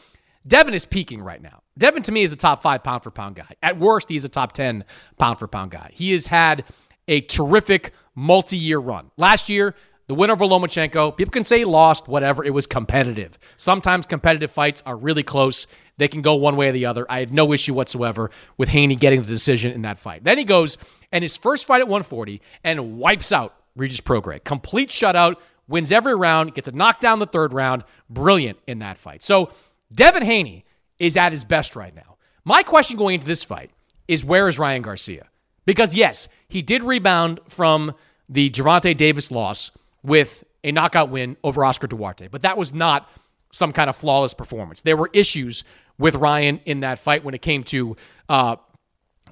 Devin 0.47 0.75
is 0.75 0.85
peaking 0.85 1.23
right 1.23 1.43
now. 1.43 1.63
Devin, 1.79 2.03
to 2.05 2.13
me, 2.13 2.23
is 2.23 2.33
a 2.33 2.37
top 2.37 2.63
five 2.63 2.83
pound 2.83 3.03
for 3.03 3.11
pound 3.11 3.37
guy. 3.37 3.55
At 3.63 3.79
worst, 3.79 4.09
he's 4.09 4.25
a 4.25 4.29
top 4.29 4.53
10 4.53 4.85
pound 5.19 5.39
for 5.39 5.49
pound 5.49 5.73
guy. 5.73 5.91
He 5.93 6.13
has 6.13 6.27
had 6.27 6.65
a 7.09 7.21
terrific 7.21 7.93
multi 8.15 8.57
year 8.57 8.79
run. 8.79 9.11
Last 9.17 9.49
year, 9.49 9.75
the 10.09 10.15
winner 10.15 10.35
of 10.35 10.39
Lomachenko, 10.39 11.17
people 11.17 11.33
can 11.33 11.43
say 11.43 11.65
lost, 11.65 12.07
whatever. 12.07 12.45
It 12.45 12.55
was 12.55 12.67
competitive. 12.67 13.39
Sometimes 13.57 14.07
competitive 14.07 14.51
fights 14.51 14.83
are 14.87 14.97
really 14.97 15.25
close. 15.25 15.67
They 15.97 16.07
can 16.07 16.23
go 16.23 16.35
one 16.35 16.57
way 16.57 16.69
or 16.69 16.73
the 16.73 16.87
other. 16.87 17.07
I 17.11 17.19
had 17.19 17.33
no 17.33 17.53
issue 17.53 17.75
whatsoever 17.75 18.31
with 18.57 18.69
Haney 18.69 18.95
getting 18.95 19.23
the 19.23 19.29
decision 19.29 19.73
in 19.73 19.83
that 19.83 19.99
fight. 19.99 20.23
Then 20.23 20.39
he 20.39 20.45
goes 20.45 20.79
and 21.11 21.23
his 21.23 21.37
first 21.37 21.67
fight 21.67 21.81
at 21.81 21.89
140 21.89 22.41
and 22.63 22.99
wipes 22.99 23.33
out 23.33 23.55
Regis 23.75 24.01
Prograis. 24.01 24.45
Complete 24.45 24.91
shutout, 24.91 25.37
wins 25.67 25.91
every 25.91 26.15
round, 26.15 26.55
gets 26.55 26.69
a 26.69 26.73
knockdown 26.73 27.19
the 27.19 27.27
third 27.27 27.53
round. 27.53 27.83
Brilliant 28.09 28.59
in 28.67 28.79
that 28.81 28.99
fight. 28.99 29.25
So 29.25 29.51
Devin 29.93 30.23
Haney 30.23 30.65
is 30.99 31.17
at 31.17 31.33
his 31.33 31.45
best 31.45 31.75
right 31.75 31.95
now. 31.95 32.17
My 32.45 32.63
question 32.63 32.97
going 32.97 33.17
into 33.17 33.27
this 33.27 33.43
fight 33.43 33.71
is 34.07 34.25
where 34.25 34.47
is 34.47 34.59
Ryan 34.59 34.83
Garcia? 34.83 35.27
Because 35.65 35.97
yes, 35.97 36.29
he 36.47 36.63
did 36.63 36.85
rebound 36.85 37.41
from 37.49 37.93
the 38.29 38.51
Gervonta 38.51 38.97
Davis 38.97 39.33
loss 39.33 39.73
with 40.07 40.45
a 40.65 40.73
knockout 40.73 41.11
win 41.11 41.37
over 41.45 41.65
Oscar 41.65 41.87
Duarte, 41.87 42.29
but 42.29 42.43
that 42.43 42.57
was 42.57 42.73
not 42.73 43.11
some 43.51 43.73
kind 43.73 43.91
of 43.91 43.97
flawless 43.97 44.35
performance. 44.35 44.83
There 44.83 44.97
were 44.97 45.11
issues 45.13 45.65
with 45.99 46.15
Ryan 46.15 46.61
in 46.65 46.81
that 46.81 46.99
fight 46.99 47.25
when 47.25 47.35
it 47.35 47.43
came 47.43 47.65
to 47.65 47.97
uh, 48.29 48.57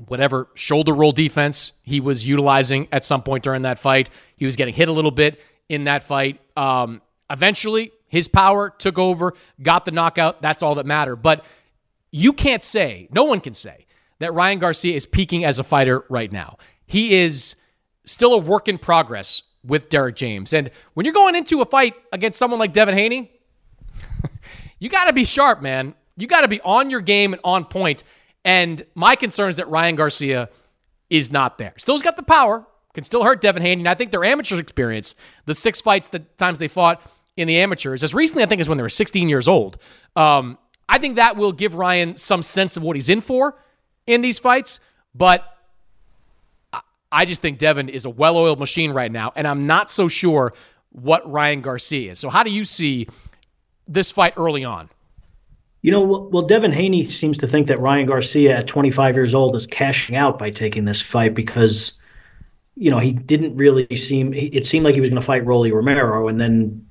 whatever 0.07 0.49
shoulder 0.55 0.93
roll 0.93 1.13
defense 1.13 1.73
he 1.83 2.01
was 2.01 2.27
utilizing 2.27 2.89
at 2.91 3.05
some 3.05 3.23
point 3.23 3.45
during 3.45 3.63
that 3.63 3.79
fight. 3.79 4.11
He 4.37 4.47
was 4.47 4.57
getting 4.57 4.75
hit 4.75 4.89
a 4.89 4.93
little 4.93 5.11
bit 5.11 5.41
in 5.69 5.85
that 5.85 6.03
fight. 6.03 6.41
Um, 6.57 7.03
eventually, 7.31 7.93
his 8.09 8.29
power 8.29 8.71
took 8.71 8.99
over, 8.99 9.35
got 9.63 9.85
the 9.85 9.91
knockout. 9.91 10.43
That's 10.43 10.63
all 10.63 10.75
that 10.77 10.87
mattered. 10.87 11.17
But 11.17 11.45
you 12.11 12.33
can't 12.33 12.63
say, 12.63 13.09
no 13.11 13.25
one 13.25 13.41
can 13.41 13.55
say, 13.55 13.87
that 14.19 14.33
Ryan 14.33 14.59
Garcia 14.59 14.95
is 14.95 15.07
peaking 15.07 15.45
as 15.45 15.59
a 15.59 15.65
fighter 15.65 16.05
right 16.09 16.31
now. 16.31 16.59
He 16.87 17.15
is 17.15 17.57
still 18.05 18.35
a 18.35 18.39
work 18.39 18.69
in 18.69 18.79
progress 18.79 19.43
with 19.65 19.89
Derrick 19.89 20.17
James. 20.17 20.53
And 20.53 20.71
when 20.95 21.07
you're 21.07 21.15
going 21.15 21.35
into 21.35 21.61
a 21.61 21.65
fight 21.65 21.95
against 22.13 22.39
someone 22.39 22.61
like 22.61 22.73
Devin 22.73 22.95
Haney, 22.95 23.33
you 24.79 24.89
got 24.89 25.05
to 25.05 25.13
be 25.13 25.25
sharp, 25.25 25.63
man. 25.63 25.95
You 26.17 26.27
got 26.27 26.43
to 26.43 26.49
be 26.49 26.61
on 26.61 26.91
your 26.91 27.01
game 27.01 27.33
and 27.33 27.41
on 27.45 27.65
point. 27.65 28.05
And 28.45 28.85
my 28.95 29.17
concern 29.17 29.49
is 29.49 29.57
that 29.57 29.69
Ryan 29.69 29.97
Garcia 29.97 30.49
is 31.11 31.33
not 31.33 31.59
there. 31.59 31.73
Still's 31.77 32.03
got 32.03 32.17
the 32.17 32.23
power, 32.23 32.67
can 32.93 33.05
still 33.05 33.25
hurt 33.25 33.41
Devin 33.41 33.63
Haney. 33.63 33.81
And 33.81 33.89
I 33.89 33.95
think 33.95 34.11
their 34.11 34.25
amateur 34.25 34.59
experience, 34.59 35.15
the 35.47 35.55
six 35.55 35.81
fights, 35.81 36.09
the 36.09 36.21
times 36.21 36.59
they 36.59 36.69
fought 36.69 37.01
in 37.37 37.49
the 37.49 37.59
amateurs, 37.59 38.05
as 38.05 38.15
recently 38.15 38.43
I 38.43 38.47
think 38.47 38.61
as 38.61 38.69
when 38.69 38.79
they 38.79 38.83
were 38.83 38.89
16 38.89 39.29
years 39.29 39.49
old. 39.49 39.79
Um, 40.15 40.59
I 40.89 40.99
think 40.99 41.17
that 41.17 41.37
will 41.37 41.53
give 41.53 41.75
Ryan 41.75 42.17
some 42.17 42.43
sense 42.43 42.77
of 42.77 42.83
what 42.83 42.97
he's 42.97 43.09
in 43.09 43.21
for 43.21 43.57
in 44.07 44.21
these 44.21 44.39
fights. 44.39 44.79
But 45.15 45.54
I 47.15 47.25
just 47.25 47.41
think 47.41 47.59
Devin 47.59 47.89
is 47.89 48.05
a 48.05 48.11
well 48.11 48.37
oiled 48.37 48.59
machine 48.59 48.91
right 48.91 49.11
now, 49.11 49.33
and 49.37 49.47
I'm 49.47 49.67
not 49.67 49.89
so 49.89 50.09
sure 50.09 50.53
what 50.91 51.31
Ryan 51.31 51.61
Garcia 51.61 52.11
is. 52.11 52.19
So, 52.19 52.29
how 52.29 52.43
do 52.43 52.51
you 52.51 52.65
see 52.65 53.07
this 53.87 54.11
fight 54.11 54.35
early 54.37 54.65
on? 54.65 54.91
You 55.83 55.93
know, 55.93 56.01
well, 56.03 56.43
Devin 56.43 56.73
Haney 56.73 57.05
seems 57.05 57.39
to 57.39 57.47
think 57.47 57.69
that 57.69 57.79
Ryan 57.79 58.07
Garcia 58.07 58.57
at 58.57 58.67
25 58.67 59.15
years 59.15 59.35
old 59.35 59.55
is 59.55 59.67
cashing 59.67 60.17
out 60.17 60.39
by 60.39 60.51
taking 60.51 60.87
this 60.87 61.01
fight 61.01 61.35
because, 61.35 62.01
you 62.75 62.91
know, 62.91 62.99
he 62.99 63.13
didn't 63.13 63.55
really 63.55 63.87
seem, 63.95 64.33
it 64.33 64.67
seemed 64.67 64.85
like 64.85 64.95
he 64.95 65.03
was 65.03 65.11
going 65.11 65.21
to 65.21 65.27
fight 65.27 65.45
Rolly 65.45 65.73
Romero 65.73 66.27
and 66.27 66.41
then 66.41 66.89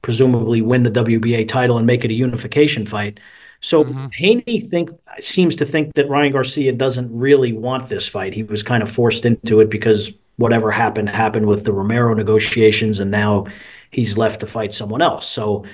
presumably 0.00 0.62
win 0.62 0.84
the 0.84 0.90
WBA 0.90 1.46
title 1.48 1.76
and 1.76 1.86
make 1.86 2.02
it 2.02 2.10
a 2.10 2.14
unification 2.14 2.86
fight. 2.86 3.20
So 3.60 3.84
mm-hmm. 3.84 4.06
Haney 4.12 4.60
think 4.60 4.90
seems 5.20 5.56
to 5.56 5.64
think 5.64 5.94
that 5.94 6.08
Ryan 6.08 6.32
Garcia 6.32 6.72
doesn't 6.72 7.12
really 7.12 7.52
want 7.52 7.88
this 7.88 8.06
fight. 8.08 8.34
He 8.34 8.42
was 8.42 8.62
kind 8.62 8.82
of 8.82 8.90
forced 8.90 9.24
into 9.24 9.60
it 9.60 9.68
because 9.68 10.12
whatever 10.36 10.70
happened 10.70 11.08
happened 11.08 11.46
with 11.46 11.64
the 11.64 11.72
Romero 11.72 12.14
negotiations, 12.14 13.00
and 13.00 13.10
now 13.10 13.46
he's 13.90 14.16
left 14.16 14.40
to 14.40 14.46
fight 14.46 14.72
someone 14.72 15.02
else. 15.02 15.26
So, 15.26 15.64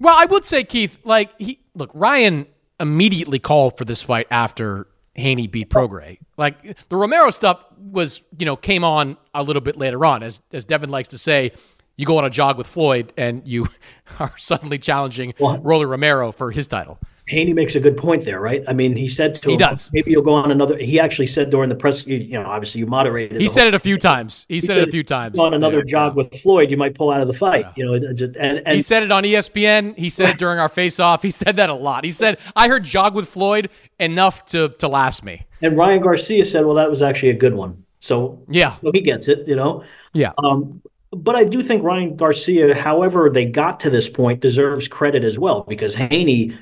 well, 0.00 0.14
I 0.16 0.24
would 0.26 0.44
say 0.44 0.64
Keith, 0.64 0.98
like 1.04 1.30
he 1.38 1.58
look, 1.74 1.90
Ryan 1.94 2.46
immediately 2.78 3.38
called 3.38 3.76
for 3.76 3.84
this 3.84 4.02
fight 4.02 4.28
after 4.30 4.86
Haney 5.14 5.48
beat 5.48 5.70
Prograis. 5.70 6.18
Like 6.36 6.78
the 6.88 6.96
Romero 6.96 7.30
stuff 7.30 7.64
was, 7.78 8.22
you 8.38 8.46
know, 8.46 8.56
came 8.56 8.84
on 8.84 9.16
a 9.34 9.42
little 9.42 9.62
bit 9.62 9.76
later 9.76 10.04
on, 10.04 10.22
as 10.22 10.40
as 10.52 10.64
Devin 10.64 10.90
likes 10.90 11.08
to 11.08 11.18
say 11.18 11.52
you 11.96 12.06
go 12.06 12.18
on 12.18 12.24
a 12.24 12.30
jog 12.30 12.58
with 12.58 12.66
Floyd 12.66 13.12
and 13.16 13.46
you 13.48 13.66
are 14.20 14.32
suddenly 14.36 14.78
challenging 14.78 15.34
Rolly 15.40 15.86
Romero 15.86 16.30
for 16.30 16.50
his 16.50 16.66
title. 16.66 16.98
Haney 17.28 17.52
makes 17.52 17.74
a 17.74 17.80
good 17.80 17.96
point 17.96 18.24
there, 18.24 18.40
right? 18.40 18.62
I 18.68 18.72
mean, 18.72 18.94
he 18.94 19.08
said 19.08 19.34
to 19.36 19.48
he 19.48 19.54
him, 19.54 19.58
does. 19.58 19.90
maybe 19.92 20.12
you'll 20.12 20.22
go 20.22 20.34
on 20.34 20.52
another. 20.52 20.78
He 20.78 21.00
actually 21.00 21.26
said 21.26 21.50
during 21.50 21.68
the 21.68 21.74
press, 21.74 22.06
you 22.06 22.38
know, 22.38 22.46
obviously 22.46 22.78
you 22.78 22.86
moderated. 22.86 23.40
He 23.40 23.48
said 23.48 23.66
it 23.66 23.74
a 23.74 23.80
few 23.80 23.98
times. 23.98 24.46
He, 24.48 24.54
he 24.54 24.60
said, 24.60 24.78
it 24.78 24.88
a 24.88 24.90
few 24.92 25.02
times. 25.02 25.36
On 25.38 25.52
another 25.52 25.78
yeah, 25.78 25.90
jog 25.90 26.12
yeah. 26.12 26.22
with 26.22 26.40
Floyd, 26.40 26.70
you 26.70 26.76
might 26.76 26.94
pull 26.94 27.10
out 27.10 27.20
of 27.20 27.26
the 27.26 27.34
fight. 27.34 27.64
Yeah. 27.64 27.72
You 27.76 28.00
know, 28.00 28.08
and, 28.38 28.62
and 28.64 28.76
he 28.76 28.82
said 28.82 29.02
it 29.02 29.10
on 29.10 29.24
ESPN. 29.24 29.98
He 29.98 30.08
said 30.08 30.30
it 30.30 30.38
during 30.38 30.60
our 30.60 30.68
face-off. 30.68 31.22
He 31.22 31.32
said 31.32 31.56
that 31.56 31.68
a 31.68 31.74
lot. 31.74 32.04
He 32.04 32.12
said, 32.12 32.38
"I 32.54 32.68
heard 32.68 32.84
jog 32.84 33.14
with 33.14 33.28
Floyd 33.28 33.70
enough 33.98 34.46
to 34.46 34.68
to 34.78 34.86
last 34.86 35.24
me." 35.24 35.46
And 35.62 35.76
Ryan 35.76 36.02
Garcia 36.02 36.44
said, 36.44 36.64
"Well, 36.64 36.76
that 36.76 36.88
was 36.88 37.02
actually 37.02 37.30
a 37.30 37.34
good 37.34 37.54
one." 37.54 37.84
So 37.98 38.40
yeah, 38.48 38.76
so 38.76 38.92
he 38.92 39.00
gets 39.00 39.26
it. 39.26 39.48
You 39.48 39.56
know. 39.56 39.82
Yeah. 40.12 40.32
Um, 40.38 40.80
but 41.12 41.34
I 41.34 41.44
do 41.44 41.62
think 41.62 41.82
Ryan 41.82 42.16
Garcia, 42.16 42.74
however 42.74 43.30
they 43.30 43.44
got 43.44 43.80
to 43.80 43.90
this 43.90 44.08
point, 44.08 44.40
deserves 44.40 44.88
credit 44.88 45.24
as 45.24 45.38
well 45.38 45.62
because 45.62 45.94
Haney 45.94 46.56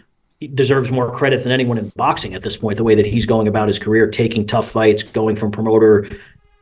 deserves 0.48 0.90
more 0.90 1.14
credit 1.14 1.42
than 1.42 1.52
anyone 1.52 1.78
in 1.78 1.90
boxing 1.96 2.34
at 2.34 2.42
this 2.42 2.56
point. 2.56 2.76
The 2.76 2.84
way 2.84 2.94
that 2.94 3.06
he's 3.06 3.26
going 3.26 3.48
about 3.48 3.68
his 3.68 3.78
career, 3.78 4.08
taking 4.08 4.46
tough 4.46 4.70
fights, 4.70 5.02
going 5.02 5.36
from 5.36 5.50
promoter 5.50 6.08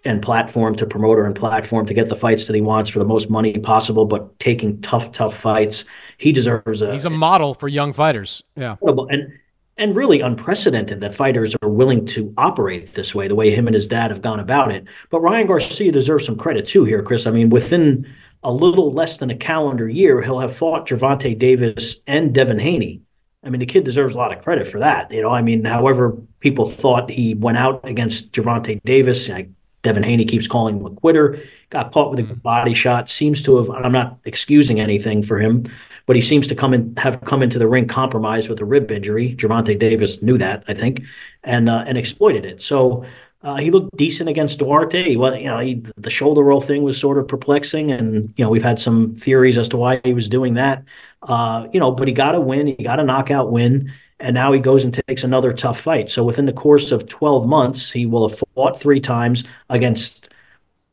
and 0.05 0.20
platform 0.20 0.74
to 0.76 0.87
promoter 0.87 1.24
and 1.24 1.35
platform 1.35 1.87
to 1.87 1.95
get 1.95 2.09
the 2.09 2.16
fights 2.16 2.47
that 2.47 2.55
he 2.55 2.61
wants 2.61 2.91
for 2.91 2.99
the 2.99 3.05
most 3.05 3.30
money 3.30 3.59
possible, 3.59 4.05
but 4.05 4.39
taking 4.39 4.80
tough, 4.83 5.12
tough 5.12 5.37
fights. 5.37 5.85
He 6.18 6.33
deserves 6.33 6.83
a. 6.83 6.93
He's 6.93 7.07
a 7.07 7.11
model 7.11 7.55
for 7.55 7.68
young 7.68 7.93
fighters. 7.93 8.43
Yeah, 8.57 8.76
and 8.83 9.33
and 9.78 9.97
really 9.97 10.20
unprecedented 10.20 11.01
that 11.01 11.14
fighters 11.14 11.57
are 11.62 11.68
willing 11.68 12.05
to 12.07 12.33
operate 12.37 12.95
this 12.95 13.14
way, 13.14 13.26
the 13.26 13.35
way 13.35 13.51
him 13.51 13.66
and 13.66 13.74
his 13.74 13.89
dad 13.89 14.11
have 14.11 14.22
gone 14.22 14.39
about 14.39 14.70
it. 14.70 14.85
But 15.11 15.20
Ryan 15.20 15.47
Garcia 15.47 15.91
deserves 15.91 16.26
some 16.26 16.37
credit 16.37 16.66
too 16.66 16.85
here, 16.85 17.03
Chris. 17.03 17.26
I 17.26 17.30
mean, 17.30 17.49
within 17.49 18.07
a 18.43 18.53
little 18.53 18.91
less 18.93 19.18
than 19.18 19.30
a 19.30 19.37
calendar 19.37 19.89
year, 19.89 20.20
he'll 20.20 20.41
have 20.41 20.55
fought 20.55 20.87
Gervonta 20.87 21.39
Davis 21.39 21.97
and 22.07 22.35
Devin 22.35 22.59
Haney. 22.59 23.01
I 23.45 23.51
mean, 23.51 23.59
the 23.59 23.66
kid 23.66 23.84
deserves 23.84 24.14
a 24.14 24.18
lot 24.18 24.36
of 24.36 24.43
credit 24.43 24.66
for 24.66 24.78
that. 24.78 25.11
You 25.11 25.22
know, 25.22 25.30
I 25.30 25.43
mean, 25.43 25.64
however 25.64 26.16
people 26.40 26.64
thought 26.64 27.11
he 27.11 27.34
went 27.34 27.59
out 27.59 27.80
against 27.84 28.32
Gervonta 28.32 28.80
Davis, 28.84 29.28
like 29.28 29.49
Devin 29.82 30.05
Haney 30.05 30.24
keeps 30.24 30.47
calling 30.47 30.78
him 30.78 30.86
a 30.86 30.90
quitter, 30.90 31.43
got 31.70 31.93
caught 31.93 32.12
with 32.12 32.20
a 32.20 32.34
body 32.34 32.74
shot, 32.74 33.11
seems 33.11 33.43
to 33.43 33.57
have, 33.57 33.68
I'm 33.70 33.93
not 33.93 34.18
excusing 34.24 34.78
anything 34.78 35.22
for 35.22 35.40
him, 35.40 35.64
but 36.07 36.14
he 36.14 36.22
seems 36.22 36.47
to 36.49 36.55
come 36.55 36.72
and 36.72 36.97
have 36.99 37.20
come 37.24 37.43
into 37.43 37.59
the 37.59 37.66
ring 37.66 37.88
compromised 37.88 38.49
with 38.49 38.61
a 38.61 38.64
rib 38.64 38.90
injury. 38.90 39.34
Gervonta 39.34 39.76
Davis 39.76 40.22
knew 40.22 40.38
that, 40.38 40.62
I 40.68 40.74
think, 40.74 41.03
and 41.43 41.68
uh, 41.68 41.84
and 41.86 41.99
exploited 41.99 42.45
it. 42.45 42.62
So 42.62 43.05
uh, 43.43 43.57
he 43.57 43.70
looked 43.70 43.97
decent 43.97 44.28
against 44.28 44.59
Duarte. 44.59 45.16
Well, 45.16 45.36
you 45.36 45.47
know, 45.47 45.59
he, 45.59 45.82
the 45.97 46.11
shoulder 46.11 46.43
roll 46.43 46.61
thing 46.61 46.82
was 46.82 46.99
sort 46.99 47.18
of 47.18 47.26
perplexing, 47.26 47.90
and 47.90 48.32
you 48.36 48.45
know 48.45 48.51
we've 48.51 48.62
had 48.62 48.80
some 48.80 49.14
theories 49.14 49.59
as 49.59 49.68
to 49.68 49.76
why 49.76 50.01
he 50.05 50.14
was 50.14 50.28
doing 50.28 50.55
that. 50.55 50.84
Uh, 51.22 51.66
you 51.72 51.80
know, 51.80 51.90
but 51.90 52.07
he 52.07 52.14
got 52.14 52.34
a 52.34 52.40
win. 52.40 52.68
He 52.68 52.84
got 52.84 53.01
a 53.01 53.05
knockout 53.05 53.51
win, 53.51 53.93
and 54.20 54.34
now 54.34 54.53
he 54.53 54.61
goes 54.61 54.84
and 54.84 54.95
takes 55.09 55.24
another 55.24 55.53
tough 55.53 55.80
fight. 55.80 56.11
So 56.11 56.22
within 56.22 56.47
the 56.47 56.53
course 56.53 56.93
of 56.93 57.09
12 57.09 57.49
months, 57.49 57.90
he 57.90 58.07
will 58.07 58.28
have 58.28 58.38
fought 58.55 58.78
three 58.78 59.01
times 59.01 59.45
against 59.70 60.28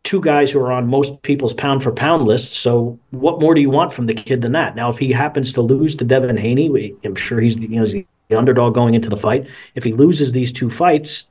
two 0.04 0.22
guys 0.22 0.52
who 0.52 0.60
are 0.60 0.72
on 0.72 0.88
most 0.88 1.22
people's 1.22 1.54
pound 1.54 1.84
for 1.84 1.92
pound 1.92 2.26
list. 2.26 2.54
So 2.54 2.98
what 3.12 3.40
more 3.40 3.54
do 3.54 3.62
you 3.62 3.70
want 3.70 3.94
from 3.94 4.08
the 4.08 4.14
kid 4.16 4.42
than 4.42 4.54
that? 4.54 4.76
Now, 4.76 4.90
if 4.90 4.98
he 4.98 5.12
happens 5.12 5.54
to 5.54 5.62
lose 5.62 5.96
to 5.98 6.06
Devin 6.06 6.38
Haney, 6.38 6.96
I'm 7.04 7.16
sure 7.16 7.40
he's 7.40 7.58
you 7.58 7.68
know 7.68 7.86
he's 7.86 8.06
the 8.30 8.38
underdog 8.38 8.74
going 8.74 8.96
into 8.96 9.10
the 9.10 9.18
fight. 9.18 9.46
If 9.76 9.84
he 9.84 9.94
loses 9.94 10.32
these 10.32 10.52
two 10.52 10.70
fights 10.70 11.28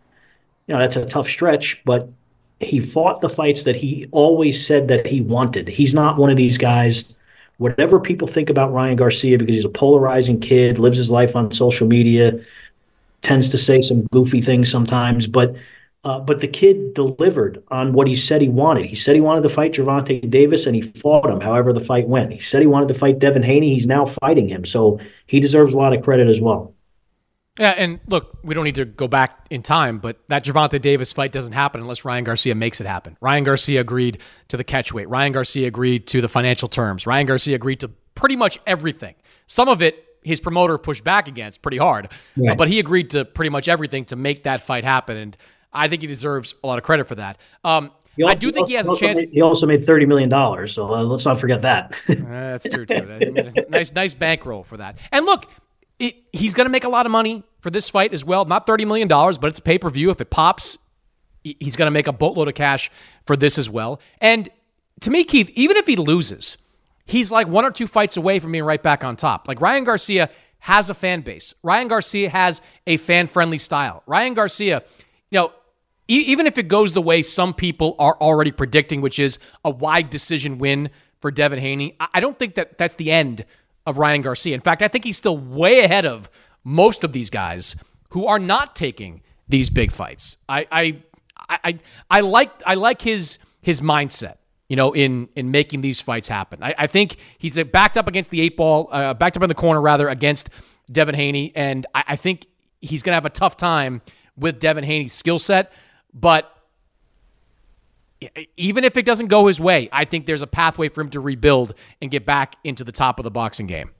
you 0.68 0.74
know, 0.74 0.80
that's 0.80 0.96
a 0.96 1.04
tough 1.04 1.26
stretch, 1.26 1.82
but 1.84 2.08
he 2.60 2.80
fought 2.80 3.20
the 3.20 3.28
fights 3.28 3.64
that 3.64 3.76
he 3.76 4.06
always 4.12 4.64
said 4.64 4.88
that 4.88 5.06
he 5.06 5.20
wanted. 5.20 5.66
He's 5.68 5.94
not 5.94 6.18
one 6.18 6.30
of 6.30 6.36
these 6.36 6.58
guys. 6.58 7.16
Whatever 7.56 7.98
people 7.98 8.28
think 8.28 8.50
about 8.50 8.72
Ryan 8.72 8.96
Garcia, 8.96 9.38
because 9.38 9.56
he's 9.56 9.64
a 9.64 9.70
polarizing 9.70 10.40
kid, 10.40 10.78
lives 10.78 10.98
his 10.98 11.10
life 11.10 11.34
on 11.34 11.50
social 11.52 11.88
media, 11.88 12.38
tends 13.22 13.48
to 13.48 13.58
say 13.58 13.80
some 13.80 14.02
goofy 14.12 14.40
things 14.40 14.70
sometimes, 14.70 15.26
but 15.26 15.56
uh, 16.04 16.20
but 16.20 16.40
the 16.40 16.46
kid 16.46 16.94
delivered 16.94 17.60
on 17.72 17.92
what 17.92 18.06
he 18.06 18.14
said 18.14 18.40
he 18.40 18.48
wanted. 18.48 18.86
He 18.86 18.94
said 18.94 19.16
he 19.16 19.20
wanted 19.20 19.42
to 19.42 19.48
fight 19.48 19.72
Gervonta 19.72 20.30
Davis, 20.30 20.64
and 20.64 20.76
he 20.76 20.82
fought 20.82 21.28
him. 21.28 21.40
However, 21.40 21.72
the 21.72 21.80
fight 21.80 22.06
went. 22.06 22.32
He 22.32 22.38
said 22.38 22.60
he 22.60 22.68
wanted 22.68 22.88
to 22.88 22.94
fight 22.94 23.18
Devin 23.18 23.42
Haney. 23.42 23.74
He's 23.74 23.86
now 23.86 24.06
fighting 24.06 24.48
him, 24.48 24.64
so 24.64 25.00
he 25.26 25.40
deserves 25.40 25.74
a 25.74 25.76
lot 25.76 25.92
of 25.92 26.04
credit 26.04 26.28
as 26.28 26.40
well. 26.40 26.72
Yeah, 27.58 27.70
and 27.70 28.00
look, 28.06 28.38
we 28.42 28.54
don't 28.54 28.64
need 28.64 28.76
to 28.76 28.84
go 28.84 29.08
back 29.08 29.46
in 29.50 29.62
time, 29.62 29.98
but 29.98 30.18
that 30.28 30.44
Gervonta 30.44 30.80
Davis 30.80 31.12
fight 31.12 31.32
doesn't 31.32 31.52
happen 31.52 31.80
unless 31.80 32.04
Ryan 32.04 32.24
Garcia 32.24 32.54
makes 32.54 32.80
it 32.80 32.86
happen. 32.86 33.16
Ryan 33.20 33.44
Garcia 33.44 33.80
agreed 33.80 34.18
to 34.48 34.56
the 34.56 34.64
catch 34.64 34.92
weight. 34.92 35.08
Ryan 35.08 35.32
Garcia 35.32 35.66
agreed 35.66 36.06
to 36.08 36.20
the 36.20 36.28
financial 36.28 36.68
terms. 36.68 37.06
Ryan 37.06 37.26
Garcia 37.26 37.56
agreed 37.56 37.80
to 37.80 37.88
pretty 38.14 38.36
much 38.36 38.58
everything. 38.66 39.14
Some 39.46 39.68
of 39.68 39.82
it 39.82 40.04
his 40.22 40.40
promoter 40.40 40.78
pushed 40.78 41.04
back 41.04 41.28
against 41.28 41.62
pretty 41.62 41.78
hard, 41.78 42.08
yeah. 42.36 42.54
but 42.54 42.68
he 42.68 42.78
agreed 42.78 43.10
to 43.10 43.24
pretty 43.24 43.50
much 43.50 43.68
everything 43.68 44.04
to 44.04 44.16
make 44.16 44.42
that 44.42 44.60
fight 44.60 44.84
happen, 44.84 45.16
and 45.16 45.36
I 45.72 45.88
think 45.88 46.02
he 46.02 46.08
deserves 46.08 46.54
a 46.62 46.66
lot 46.66 46.78
of 46.78 46.84
credit 46.84 47.06
for 47.08 47.14
that. 47.14 47.38
Um, 47.64 47.92
also, 48.20 48.32
I 48.32 48.34
do 48.34 48.50
think 48.50 48.68
he 48.68 48.74
has 48.74 48.88
a 48.88 48.96
chance. 48.96 49.20
Made, 49.20 49.30
he 49.30 49.42
also 49.42 49.66
made 49.66 49.84
thirty 49.84 50.04
million 50.04 50.28
dollars, 50.28 50.74
so 50.74 50.92
uh, 50.92 51.02
let's 51.02 51.24
not 51.24 51.38
forget 51.38 51.62
that. 51.62 52.00
uh, 52.08 52.14
that's 52.18 52.68
true 52.68 52.84
too. 52.84 53.52
nice, 53.68 53.92
nice 53.92 54.14
bankroll 54.14 54.64
for 54.64 54.76
that. 54.78 54.98
And 55.12 55.24
look, 55.24 55.48
it, 55.98 56.16
he's 56.32 56.54
going 56.54 56.66
to 56.66 56.70
make 56.70 56.84
a 56.84 56.88
lot 56.88 57.06
of 57.06 57.12
money 57.12 57.42
for 57.60 57.70
this 57.70 57.88
fight 57.88 58.14
as 58.14 58.24
well. 58.24 58.44
Not 58.44 58.66
$30 58.66 58.86
million, 58.86 59.08
but 59.08 59.44
it's 59.44 59.58
a 59.58 59.62
pay 59.62 59.78
per 59.78 59.90
view. 59.90 60.10
If 60.10 60.20
it 60.20 60.30
pops, 60.30 60.78
he's 61.42 61.76
going 61.76 61.86
to 61.86 61.92
make 61.92 62.06
a 62.06 62.12
boatload 62.12 62.48
of 62.48 62.54
cash 62.54 62.90
for 63.26 63.36
this 63.36 63.58
as 63.58 63.68
well. 63.68 64.00
And 64.20 64.48
to 65.00 65.10
me, 65.10 65.24
Keith, 65.24 65.50
even 65.54 65.76
if 65.76 65.86
he 65.86 65.96
loses, 65.96 66.56
he's 67.04 67.30
like 67.30 67.48
one 67.48 67.64
or 67.64 67.70
two 67.70 67.86
fights 67.86 68.16
away 68.16 68.38
from 68.38 68.52
being 68.52 68.64
right 68.64 68.82
back 68.82 69.04
on 69.04 69.16
top. 69.16 69.48
Like 69.48 69.60
Ryan 69.60 69.84
Garcia 69.84 70.30
has 70.60 70.90
a 70.90 70.94
fan 70.94 71.20
base. 71.20 71.54
Ryan 71.62 71.88
Garcia 71.88 72.28
has 72.30 72.60
a 72.86 72.96
fan 72.96 73.26
friendly 73.26 73.58
style. 73.58 74.02
Ryan 74.06 74.34
Garcia, 74.34 74.82
you 75.30 75.38
know, 75.38 75.52
e- 76.08 76.24
even 76.26 76.46
if 76.46 76.58
it 76.58 76.68
goes 76.68 76.92
the 76.92 77.02
way 77.02 77.22
some 77.22 77.54
people 77.54 77.94
are 77.98 78.16
already 78.20 78.50
predicting, 78.50 79.00
which 79.00 79.18
is 79.18 79.38
a 79.64 79.70
wide 79.70 80.10
decision 80.10 80.58
win 80.58 80.90
for 81.20 81.30
Devin 81.30 81.58
Haney, 81.60 81.96
I 82.12 82.20
don't 82.20 82.38
think 82.38 82.56
that 82.56 82.76
that's 82.78 82.96
the 82.96 83.10
end 83.10 83.44
of 83.88 83.96
Ryan 83.96 84.20
Garcia. 84.20 84.54
In 84.54 84.60
fact, 84.60 84.82
I 84.82 84.88
think 84.88 85.04
he's 85.04 85.16
still 85.16 85.38
way 85.38 85.80
ahead 85.80 86.04
of 86.04 86.30
most 86.62 87.04
of 87.04 87.12
these 87.12 87.30
guys 87.30 87.74
who 88.10 88.26
are 88.26 88.38
not 88.38 88.76
taking 88.76 89.22
these 89.48 89.70
big 89.70 89.90
fights. 89.90 90.36
I 90.48 90.66
I 90.70 91.02
I, 91.48 91.78
I 92.10 92.20
like 92.20 92.50
I 92.66 92.74
like 92.74 93.00
his 93.00 93.38
his 93.62 93.80
mindset. 93.80 94.36
You 94.68 94.76
know, 94.76 94.92
in 94.92 95.30
in 95.34 95.50
making 95.50 95.80
these 95.80 96.02
fights 96.02 96.28
happen. 96.28 96.62
I, 96.62 96.74
I 96.76 96.86
think 96.86 97.16
he's 97.38 97.56
backed 97.64 97.96
up 97.96 98.06
against 98.06 98.30
the 98.30 98.42
eight 98.42 98.54
ball, 98.54 98.90
uh, 98.92 99.14
backed 99.14 99.38
up 99.38 99.42
in 99.42 99.48
the 99.48 99.54
corner 99.54 99.80
rather 99.80 100.10
against 100.10 100.50
Devin 100.92 101.14
Haney, 101.14 101.52
and 101.56 101.86
I, 101.94 102.04
I 102.08 102.16
think 102.16 102.44
he's 102.82 103.02
going 103.02 103.12
to 103.12 103.16
have 103.16 103.24
a 103.24 103.30
tough 103.30 103.56
time 103.56 104.02
with 104.36 104.60
Devin 104.60 104.84
Haney's 104.84 105.14
skill 105.14 105.38
set. 105.38 105.72
But 106.12 106.54
even 108.56 108.84
if 108.84 108.96
it 108.96 109.04
doesn't 109.04 109.28
go 109.28 109.46
his 109.46 109.60
way, 109.60 109.88
I 109.92 110.04
think 110.04 110.26
there's 110.26 110.42
a 110.42 110.46
pathway 110.46 110.88
for 110.88 111.00
him 111.00 111.10
to 111.10 111.20
rebuild 111.20 111.74
and 112.02 112.10
get 112.10 112.26
back 112.26 112.56
into 112.64 112.84
the 112.84 112.92
top 112.92 113.18
of 113.18 113.24
the 113.24 113.30
boxing 113.30 113.66
game. 113.66 113.90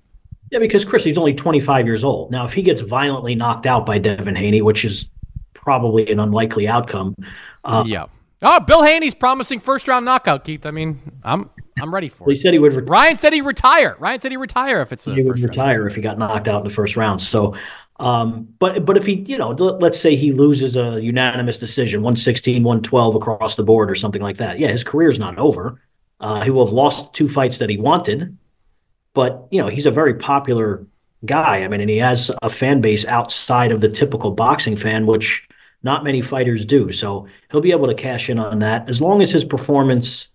Yeah, 0.50 0.58
because 0.60 0.84
Chris, 0.84 1.04
he's 1.04 1.18
only 1.18 1.34
25 1.34 1.86
years 1.86 2.04
old. 2.04 2.30
Now, 2.30 2.44
if 2.44 2.52
he 2.52 2.62
gets 2.62 2.80
violently 2.80 3.34
knocked 3.34 3.66
out 3.66 3.84
by 3.84 3.98
Devin 3.98 4.34
Haney, 4.34 4.62
which 4.62 4.84
is 4.84 5.10
probably 5.54 6.10
an 6.10 6.20
unlikely 6.20 6.66
outcome. 6.66 7.14
Uh, 7.64 7.84
yeah. 7.86 8.06
Oh, 8.40 8.60
Bill 8.60 8.82
Haney's 8.82 9.14
promising 9.14 9.60
first 9.60 9.88
round 9.88 10.04
knockout, 10.04 10.44
Keith. 10.44 10.64
I 10.64 10.70
mean, 10.70 11.00
I'm 11.24 11.50
I'm 11.80 11.92
ready 11.92 12.08
for 12.08 12.24
well, 12.24 12.30
it. 12.30 12.36
He 12.36 12.40
said 12.40 12.52
he 12.52 12.58
would. 12.58 12.72
Re- 12.72 12.84
Ryan 12.84 13.16
said 13.16 13.32
he'd 13.32 13.42
retire. 13.42 13.96
Ryan 13.98 14.20
said 14.20 14.32
he'd 14.32 14.38
retire 14.38 14.80
if 14.80 14.92
it's 14.92 15.04
he 15.04 15.22
would 15.22 15.40
retire 15.40 15.80
round. 15.80 15.90
if 15.90 15.96
he 15.96 16.02
got 16.02 16.18
knocked 16.18 16.48
out 16.48 16.62
in 16.62 16.68
the 16.68 16.72
first 16.72 16.96
round. 16.96 17.20
So, 17.20 17.56
um, 17.98 18.48
but 18.58 18.84
but 18.84 18.96
if 18.96 19.06
he, 19.06 19.14
you 19.14 19.38
know, 19.38 19.50
let's 19.50 19.98
say 19.98 20.14
he 20.14 20.32
loses 20.32 20.76
a 20.76 21.00
unanimous 21.00 21.58
decision, 21.58 22.00
116, 22.00 22.62
112 22.62 23.14
across 23.16 23.56
the 23.56 23.64
board 23.64 23.90
or 23.90 23.94
something 23.94 24.22
like 24.22 24.36
that. 24.36 24.58
Yeah, 24.58 24.68
his 24.68 24.84
career's 24.84 25.18
not 25.18 25.36
over. 25.38 25.80
Uh, 26.20 26.42
he 26.42 26.50
will 26.50 26.64
have 26.64 26.72
lost 26.72 27.14
two 27.14 27.28
fights 27.28 27.58
that 27.58 27.70
he 27.70 27.76
wanted, 27.76 28.36
but 29.14 29.48
you 29.50 29.60
know, 29.60 29.68
he's 29.68 29.86
a 29.86 29.90
very 29.90 30.14
popular 30.14 30.86
guy. 31.24 31.64
I 31.64 31.68
mean, 31.68 31.80
and 31.80 31.90
he 31.90 31.98
has 31.98 32.30
a 32.42 32.48
fan 32.48 32.80
base 32.80 33.04
outside 33.06 33.72
of 33.72 33.80
the 33.80 33.88
typical 33.88 34.30
boxing 34.30 34.76
fan, 34.76 35.06
which 35.06 35.48
not 35.82 36.04
many 36.04 36.22
fighters 36.22 36.64
do. 36.64 36.92
So 36.92 37.26
he'll 37.50 37.60
be 37.60 37.72
able 37.72 37.88
to 37.88 37.94
cash 37.94 38.30
in 38.30 38.38
on 38.38 38.60
that 38.60 38.88
as 38.88 39.00
long 39.00 39.22
as 39.22 39.30
his 39.30 39.44
performance, 39.44 40.28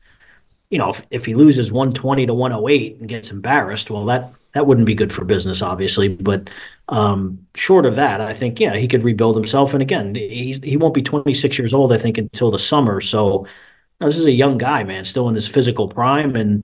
you 0.70 0.78
know, 0.78 0.90
if, 0.90 1.02
if 1.12 1.26
he 1.26 1.36
loses 1.36 1.72
120 1.72 2.26
to 2.26 2.34
108 2.34 3.00
and 3.00 3.10
gets 3.10 3.32
embarrassed, 3.32 3.90
well, 3.90 4.06
that 4.06 4.34
that 4.54 4.68
wouldn't 4.68 4.88
be 4.88 4.96
good 4.96 5.12
for 5.12 5.26
business, 5.26 5.62
obviously. 5.62 6.08
But 6.08 6.50
um, 6.90 7.46
short 7.56 7.86
of 7.86 7.96
that, 7.96 8.22
I 8.22 8.34
think 8.34 8.60
yeah, 8.60 8.76
he 8.76 8.88
could 8.88 9.04
rebuild 9.04 9.36
himself. 9.36 9.74
And 9.74 9.82
again, 9.82 10.16
he's 10.16 10.60
he 10.60 10.78
won't 10.78 10.94
be 10.94 11.02
26 11.02 11.58
years 11.58 11.74
old, 11.74 11.92
I 11.92 11.98
think, 11.98 12.18
until 12.18 12.52
the 12.52 12.60
summer. 12.60 13.02
So 13.02 13.48
this 14.00 14.18
is 14.18 14.26
a 14.26 14.32
young 14.32 14.58
guy, 14.58 14.84
man, 14.84 15.06
still 15.06 15.28
in 15.30 15.36
his 15.36 15.48
physical 15.48 15.88
prime, 15.88 16.36
and 16.36 16.64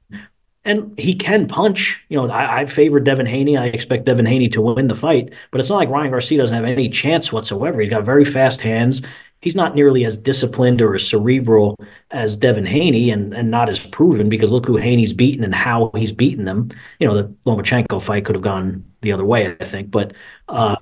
and 0.66 0.98
he 1.00 1.16
can 1.16 1.48
punch. 1.48 2.02
You 2.10 2.18
know, 2.18 2.30
I, 2.30 2.62
I 2.62 2.66
favor 2.66 3.00
Devin 3.00 3.26
Haney. 3.26 3.58
I 3.58 3.66
expect 3.66 4.06
Devin 4.06 4.26
Haney 4.26 4.50
to 4.50 4.62
win 4.62 4.88
the 4.88 4.96
fight, 4.96 5.34
but 5.52 5.60
it's 5.60 5.70
not 5.70 5.78
like 5.78 5.90
Ryan 5.90 6.12
Garcia 6.12 6.38
doesn't 6.38 6.56
have 6.56 6.66
any 6.66 6.90
chance 6.90 7.32
whatsoever. 7.32 7.82
He's 7.82 7.90
got 7.90 8.04
very 8.04 8.26
fast 8.26 8.62
hands. 8.62 9.02
He's 9.42 9.56
not 9.56 9.76
nearly 9.76 10.04
as 10.06 10.18
disciplined 10.18 10.82
or 10.82 10.96
as 10.96 11.08
cerebral 11.08 11.78
as 12.12 12.36
Devin 12.36 12.66
Haney 12.66 13.10
and, 13.10 13.34
and 13.34 13.50
not 13.50 13.70
as 13.70 13.86
proven 13.88 14.28
because 14.28 14.52
look 14.52 14.66
who 14.66 14.76
Haney's 14.76 15.14
beaten 15.14 15.44
and 15.44 15.56
how 15.56 15.92
he's 15.96 16.12
beaten 16.12 16.46
them. 16.46 16.70
You 17.00 17.08
know, 17.08 17.16
the 17.16 17.34
Lomachenko 17.46 18.02
fight 18.02 18.26
could 18.26 18.36
have 18.36 18.44
gone 18.44 18.84
the 19.02 19.12
other 19.12 19.26
way, 19.26 19.56
I 19.60 19.66
think, 19.66 19.92
but 19.92 20.14
uh, 20.50 20.76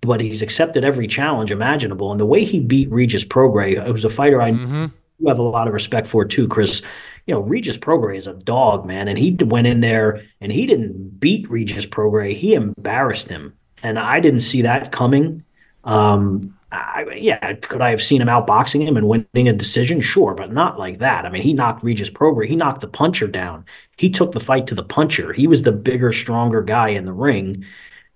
but 0.00 0.20
he's 0.20 0.42
accepted 0.42 0.84
every 0.84 1.06
challenge 1.06 1.50
imaginable. 1.50 2.10
And 2.10 2.20
the 2.20 2.26
way 2.26 2.44
he 2.44 2.60
beat 2.60 2.90
Regis 2.90 3.24
Prograis, 3.24 3.84
who's 3.86 4.04
a 4.04 4.10
fighter 4.10 4.40
I 4.40 4.52
mm-hmm. 4.52 5.26
have 5.26 5.38
a 5.38 5.42
lot 5.42 5.66
of 5.66 5.72
respect 5.72 6.06
for 6.06 6.24
too, 6.24 6.46
Chris 6.46 6.82
you 7.26 7.34
know, 7.34 7.40
Regis 7.40 7.78
Prograis 7.78 8.18
is 8.18 8.26
a 8.26 8.34
dog, 8.34 8.84
man. 8.86 9.08
And 9.08 9.18
he 9.18 9.32
went 9.40 9.66
in 9.66 9.80
there 9.80 10.22
and 10.40 10.52
he 10.52 10.66
didn't 10.66 11.18
beat 11.20 11.48
Regis 11.50 11.86
Prograis. 11.86 12.36
He 12.36 12.54
embarrassed 12.54 13.28
him. 13.28 13.54
And 13.82 13.98
I 13.98 14.20
didn't 14.20 14.40
see 14.40 14.62
that 14.62 14.92
coming. 14.92 15.42
Um, 15.84 16.56
I, 16.74 17.14
yeah, 17.14 17.54
could 17.54 17.80
I 17.80 17.90
have 17.90 18.02
seen 18.02 18.20
him 18.20 18.28
outboxing 18.28 18.86
him 18.86 18.96
and 18.96 19.08
winning 19.08 19.48
a 19.48 19.52
decision? 19.52 20.00
Sure, 20.00 20.34
but 20.34 20.52
not 20.52 20.78
like 20.78 20.98
that. 20.98 21.24
I 21.24 21.30
mean, 21.30 21.42
he 21.42 21.52
knocked 21.52 21.84
Regis 21.84 22.10
Prograis. 22.10 22.48
He 22.48 22.56
knocked 22.56 22.80
the 22.80 22.88
puncher 22.88 23.28
down. 23.28 23.64
He 23.96 24.10
took 24.10 24.32
the 24.32 24.40
fight 24.40 24.66
to 24.68 24.74
the 24.74 24.82
puncher. 24.82 25.32
He 25.32 25.46
was 25.46 25.62
the 25.62 25.72
bigger, 25.72 26.12
stronger 26.12 26.62
guy 26.62 26.88
in 26.88 27.04
the 27.04 27.12
ring, 27.12 27.64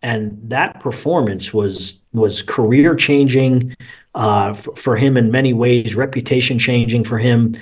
and 0.02 0.38
that 0.44 0.80
performance 0.80 1.54
was 1.54 2.00
was 2.12 2.42
career 2.42 2.94
changing 2.94 3.76
uh, 4.14 4.54
for, 4.54 4.74
for 4.76 4.96
him 4.96 5.16
in 5.16 5.30
many 5.30 5.52
ways, 5.52 5.94
reputation 5.94 6.58
changing 6.58 7.04
for 7.04 7.18
him 7.18 7.54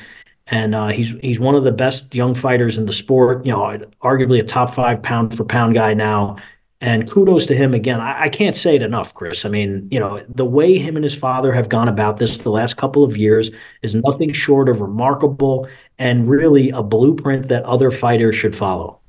and 0.49 0.75
uh, 0.75 0.89
he's 0.89 1.15
he's 1.23 1.41
one 1.41 1.55
of 1.55 1.65
the 1.65 1.73
best 1.73 2.15
young 2.15 2.35
fighters 2.35 2.79
in 2.79 2.87
the 2.87 2.93
sport. 2.93 3.45
You 3.45 3.53
know, 3.53 3.79
arguably 4.03 4.39
a 4.39 4.45
top 4.45 4.73
five 4.73 5.03
pound 5.03 5.37
for 5.37 5.45
pound 5.45 5.75
guy 5.75 5.95
now. 5.95 6.37
And 6.81 7.11
kudos 7.11 7.47
to 7.47 7.57
him 7.57 7.73
again. 7.73 8.01
I, 8.01 8.25
I, 8.25 8.29
can't 8.29 8.55
say 8.55 8.77
it 8.77 8.83
enough, 8.83 9.15
Chris. 9.15 9.47
I 9.47 9.49
mean, 9.49 9.89
you 9.91 9.99
know, 9.99 10.23
the 10.29 10.45
way 10.45 10.77
him 10.77 10.95
and 10.95 11.05
his 11.05 11.17
father 11.17 11.53
have 11.53 11.71
gone 11.71 11.89
about 11.89 12.19
this 12.19 12.39
the 12.39 12.51
last 12.51 12.77
couple 12.77 13.03
of 13.03 13.17
years 13.17 13.51
is 13.83 13.95
nothing 13.95 14.33
short 14.33 14.69
of 14.69 14.83
remarkable 14.83 15.67
and 15.99 16.29
really 16.29 16.69
a 16.71 16.83
blueprint 16.83 17.49
that 17.49 17.65
other 17.65 17.91
fighters 17.91 18.37
should 18.37 18.55
follow. 18.55 19.01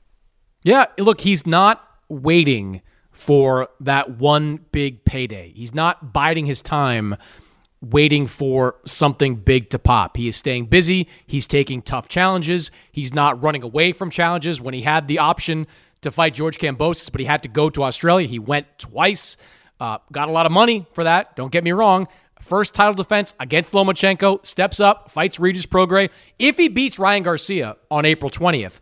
Yeah, 0.64 0.86
look, 0.98 1.22
he's 1.22 1.46
not 1.46 1.86
waiting 2.08 2.82
for 3.12 3.68
that 3.82 4.18
one 4.18 4.66
big 4.72 5.04
payday. 5.04 5.52
He's 5.54 5.74
not 5.74 6.14
biding 6.14 6.46
his 6.46 6.62
time 6.62 7.18
waiting 7.82 8.26
for 8.26 8.76
something 8.86 9.36
big 9.36 9.70
to 9.70 9.80
pop. 9.80 10.18
He 10.18 10.28
is 10.28 10.36
staying 10.36 10.66
busy. 10.66 11.08
He's 11.26 11.48
taking 11.48 11.82
tough 11.82 12.08
challenges. 12.08 12.72
He's 12.92 13.14
not 13.14 13.42
running 13.42 13.64
away 13.64 13.92
from 13.92 14.10
challenges. 14.10 14.60
When 14.60 14.74
he 14.74 14.82
had 14.82 15.08
the 15.08 15.20
option 15.20 15.68
to 16.02 16.12
fight 16.12 16.34
George 16.34 16.58
Kambosos, 16.58 17.12
but 17.12 17.20
he 17.20 17.26
had 17.26 17.44
to 17.44 17.50
go 17.50 17.70
to 17.70 17.84
Australia. 17.84 18.28
He 18.28 18.40
went 18.40 18.68
twice, 18.78 19.38
uh, 19.80 19.98
got 20.12 20.30
a 20.30 20.32
lot 20.32 20.46
of 20.46 20.52
money 20.52 20.86
for 20.94 21.04
that. 21.04 21.36
Don't 21.36 21.52
get 21.52 21.64
me 21.64 21.72
wrong. 21.72 22.08
First 22.42 22.74
title 22.74 22.94
defense 22.94 23.34
against 23.40 23.74
Lomachenko, 23.74 24.46
steps 24.46 24.80
up, 24.80 25.12
fights 25.12 25.40
Regis 25.40 25.66
Prograis. 25.66 26.10
If 26.38 26.58
he 26.58 26.70
beats 26.70 27.00
Ryan 27.00 27.24
Garcia 27.24 27.78
on 27.90 28.06
April 28.06 28.30
20th, 28.30 28.80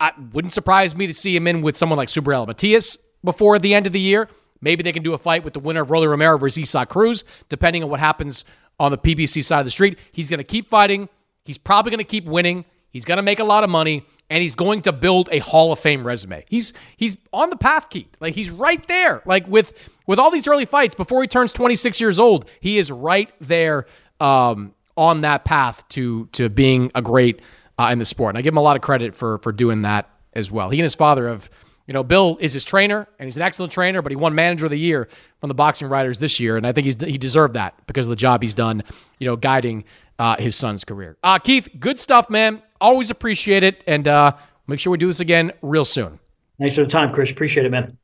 it 0.00 0.14
wouldn't 0.32 0.52
surprise 0.52 0.94
me 0.94 1.06
to 1.06 1.14
see 1.14 1.34
him 1.34 1.46
in 1.46 1.62
with 1.62 1.76
someone 1.76 1.96
like 1.96 2.08
Subriel 2.08 2.46
Matias 2.46 2.98
before 3.24 3.58
the 3.58 3.74
end 3.74 3.86
of 3.86 3.92
the 3.92 4.00
year. 4.00 4.28
Maybe 4.60 4.82
they 4.82 4.92
can 4.92 5.02
do 5.02 5.14
a 5.14 5.18
fight 5.18 5.44
with 5.44 5.54
the 5.54 5.60
winner 5.60 5.82
of 5.82 5.90
Rolly 5.90 6.06
Romero 6.06 6.38
versus 6.38 6.74
Isaac 6.74 6.88
Cruz, 6.88 7.24
depending 7.48 7.82
on 7.82 7.90
what 7.90 8.00
happens 8.00 8.44
on 8.78 8.90
the 8.90 8.98
PBC 8.98 9.42
side 9.44 9.60
of 9.60 9.64
the 9.64 9.70
street. 9.70 9.98
He's 10.12 10.30
going 10.30 10.38
to 10.38 10.44
keep 10.44 10.68
fighting. 10.68 11.08
He's 11.44 11.58
probably 11.58 11.90
going 11.90 11.98
to 11.98 12.04
keep 12.04 12.24
winning. 12.24 12.64
He's 12.96 13.04
going 13.04 13.18
to 13.18 13.22
make 13.22 13.40
a 13.40 13.44
lot 13.44 13.62
of 13.62 13.68
money 13.68 14.06
and 14.30 14.42
he's 14.42 14.54
going 14.56 14.80
to 14.82 14.92
build 14.92 15.28
a 15.30 15.38
Hall 15.38 15.70
of 15.70 15.78
Fame 15.78 16.02
resume. 16.06 16.44
He's 16.48 16.72
he's 16.96 17.18
on 17.30 17.50
the 17.50 17.56
path, 17.56 17.90
Keith. 17.90 18.08
Like 18.20 18.34
he's 18.34 18.50
right 18.50 18.84
there. 18.88 19.20
Like 19.26 19.46
with 19.46 19.74
with 20.06 20.18
all 20.18 20.30
these 20.30 20.48
early 20.48 20.64
fights 20.64 20.94
before 20.94 21.20
he 21.20 21.28
turns 21.28 21.52
26 21.52 22.00
years 22.00 22.18
old, 22.18 22.48
he 22.58 22.78
is 22.78 22.90
right 22.90 23.30
there 23.38 23.84
um, 24.18 24.74
on 24.96 25.20
that 25.20 25.44
path 25.44 25.86
to 25.90 26.24
to 26.32 26.48
being 26.48 26.90
a 26.94 27.02
great 27.02 27.42
uh, 27.78 27.90
in 27.92 27.98
the 27.98 28.06
sport. 28.06 28.30
And 28.30 28.38
I 28.38 28.40
give 28.40 28.54
him 28.54 28.58
a 28.58 28.62
lot 28.62 28.76
of 28.76 28.82
credit 28.82 29.14
for 29.14 29.38
for 29.38 29.52
doing 29.52 29.82
that 29.82 30.08
as 30.32 30.50
well. 30.50 30.70
He 30.70 30.78
and 30.78 30.84
his 30.84 30.94
father 30.94 31.28
have. 31.28 31.50
You 31.88 31.92
know, 31.92 32.02
Bill 32.02 32.36
is 32.40 32.52
his 32.52 32.64
trainer, 32.64 33.06
and 33.16 33.28
he's 33.28 33.36
an 33.36 33.42
excellent 33.42 33.72
trainer. 33.72 34.02
But 34.02 34.10
he 34.10 34.16
won 34.16 34.34
Manager 34.34 34.66
of 34.66 34.72
the 34.72 34.76
Year 34.76 35.06
from 35.38 35.46
the 35.46 35.54
Boxing 35.54 35.86
Writers 35.86 36.18
this 36.18 36.40
year, 36.40 36.56
and 36.56 36.66
I 36.66 36.72
think 36.72 36.84
he's 36.84 37.00
he 37.00 37.16
deserved 37.16 37.54
that 37.54 37.74
because 37.86 38.06
of 38.06 38.10
the 38.10 38.16
job 38.16 38.42
he's 38.42 38.54
done. 38.54 38.82
You 39.20 39.28
know, 39.28 39.36
guiding 39.36 39.84
uh, 40.18 40.34
his 40.36 40.56
son's 40.56 40.84
career. 40.84 41.16
Uh, 41.22 41.38
Keith, 41.38 41.68
good 41.78 41.96
stuff, 41.96 42.28
man. 42.28 42.60
Always 42.80 43.10
appreciate 43.10 43.62
it. 43.64 43.82
And 43.86 44.06
uh, 44.08 44.32
make 44.66 44.80
sure 44.80 44.90
we 44.90 44.98
do 44.98 45.06
this 45.06 45.20
again 45.20 45.52
real 45.62 45.84
soon. 45.84 46.18
Thanks 46.58 46.76
for 46.76 46.84
the 46.84 46.90
time, 46.90 47.12
Chris. 47.12 47.30
Appreciate 47.30 47.66
it, 47.66 47.70
man. 47.70 47.98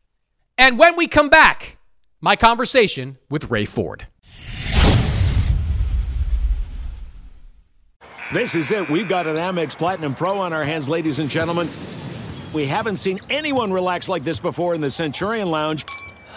And 0.58 0.78
when 0.78 0.96
we 0.96 1.08
come 1.08 1.28
back, 1.28 1.78
my 2.20 2.36
conversation 2.36 3.18
with 3.30 3.50
Ray 3.50 3.64
Ford. 3.64 4.06
This 8.32 8.54
is 8.54 8.70
it. 8.70 8.88
We've 8.88 9.08
got 9.08 9.26
an 9.26 9.36
Amex 9.36 9.76
Platinum 9.76 10.14
Pro 10.14 10.38
on 10.38 10.52
our 10.54 10.64
hands, 10.64 10.88
ladies 10.88 11.18
and 11.18 11.28
gentlemen. 11.28 11.68
We 12.54 12.66
haven't 12.66 12.96
seen 12.96 13.20
anyone 13.28 13.72
relax 13.72 14.08
like 14.08 14.24
this 14.24 14.40
before 14.40 14.74
in 14.74 14.80
the 14.80 14.90
Centurion 14.90 15.50
Lounge. 15.50 15.84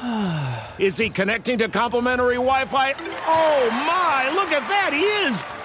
Is 0.78 0.98
he 0.98 1.10
connecting 1.10 1.58
to 1.60 1.70
complimentary 1.70 2.36
Wi 2.36 2.66
Fi? 2.66 2.94
Oh 3.28 3.70
my, 3.72 4.30
look 4.36 4.52
at 4.52 4.68
that! 4.68 4.92
He 4.92 5.04
is! 5.28 5.65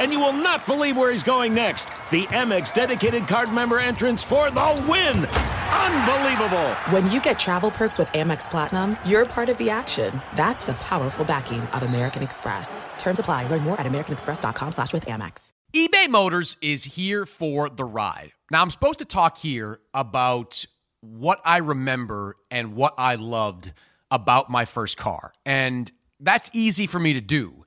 And 0.00 0.10
you 0.12 0.18
will 0.18 0.32
not 0.32 0.64
believe 0.64 0.96
where 0.96 1.12
he's 1.12 1.22
going 1.22 1.54
next. 1.54 1.90
The 2.10 2.24
Amex 2.28 2.72
dedicated 2.72 3.28
card 3.28 3.52
member 3.52 3.78
entrance 3.78 4.24
for 4.24 4.50
the 4.50 4.84
win. 4.88 5.26
Unbelievable. 5.26 6.68
When 6.88 7.08
you 7.10 7.20
get 7.20 7.38
travel 7.38 7.70
perks 7.70 7.98
with 7.98 8.08
Amex 8.08 8.50
Platinum, 8.50 8.96
you're 9.04 9.26
part 9.26 9.50
of 9.50 9.58
the 9.58 9.68
action. 9.68 10.20
That's 10.34 10.64
the 10.64 10.74
powerful 10.74 11.24
backing 11.24 11.60
of 11.60 11.82
American 11.82 12.22
Express. 12.22 12.84
Terms 12.96 13.18
apply. 13.18 13.46
Learn 13.48 13.62
more 13.62 13.78
at 13.78 13.86
americanexpress.com 13.86 14.72
slash 14.72 14.92
with 14.92 15.04
Amex. 15.04 15.52
eBay 15.74 16.08
Motors 16.08 16.56
is 16.62 16.84
here 16.84 17.26
for 17.26 17.68
the 17.68 17.84
ride. 17.84 18.32
Now, 18.50 18.62
I'm 18.62 18.70
supposed 18.70 19.00
to 19.00 19.04
talk 19.04 19.36
here 19.36 19.80
about 19.92 20.64
what 21.02 21.40
I 21.44 21.58
remember 21.58 22.36
and 22.50 22.74
what 22.74 22.94
I 22.96 23.16
loved 23.16 23.72
about 24.10 24.50
my 24.50 24.64
first 24.64 24.96
car. 24.96 25.32
And 25.44 25.90
that's 26.18 26.50
easy 26.52 26.86
for 26.86 26.98
me 26.98 27.12
to 27.12 27.20
do 27.20 27.64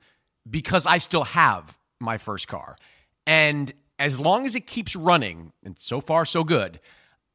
because 0.49 0.86
I 0.86 0.97
still 0.97 1.23
have 1.23 1.77
my 2.04 2.18
first 2.18 2.47
car. 2.47 2.78
And 3.26 3.72
as 3.99 4.20
long 4.20 4.45
as 4.45 4.56
it 4.56 4.68
keeps 4.68 4.95
running, 4.95 5.54
and 5.64 5.78
so 5.80 6.01
far 6.01 6.26
so 6.26 6.43
good, 6.43 6.80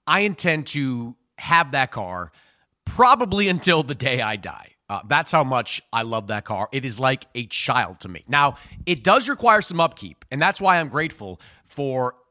I 0.06 0.20
intend 0.20 0.66
to 0.68 1.16
have 1.38 1.72
that 1.72 1.90
car 1.90 2.32
probably 2.84 3.48
until 3.48 3.82
the 3.82 3.94
day 3.94 4.20
I 4.20 4.36
die. 4.36 4.74
Uh, 4.90 5.00
that's 5.06 5.30
how 5.30 5.44
much 5.44 5.82
I 5.92 6.02
love 6.02 6.28
that 6.28 6.44
car. 6.44 6.68
It 6.72 6.84
is 6.84 6.98
like 6.98 7.26
a 7.34 7.46
child 7.46 8.00
to 8.00 8.08
me. 8.08 8.24
Now, 8.26 8.56
it 8.86 9.04
does 9.04 9.28
require 9.28 9.60
some 9.60 9.80
upkeep, 9.80 10.24
and 10.30 10.40
that's 10.40 10.60
why 10.60 10.78
I'm 10.78 10.88
grateful 10.88 11.40
for 11.66 12.14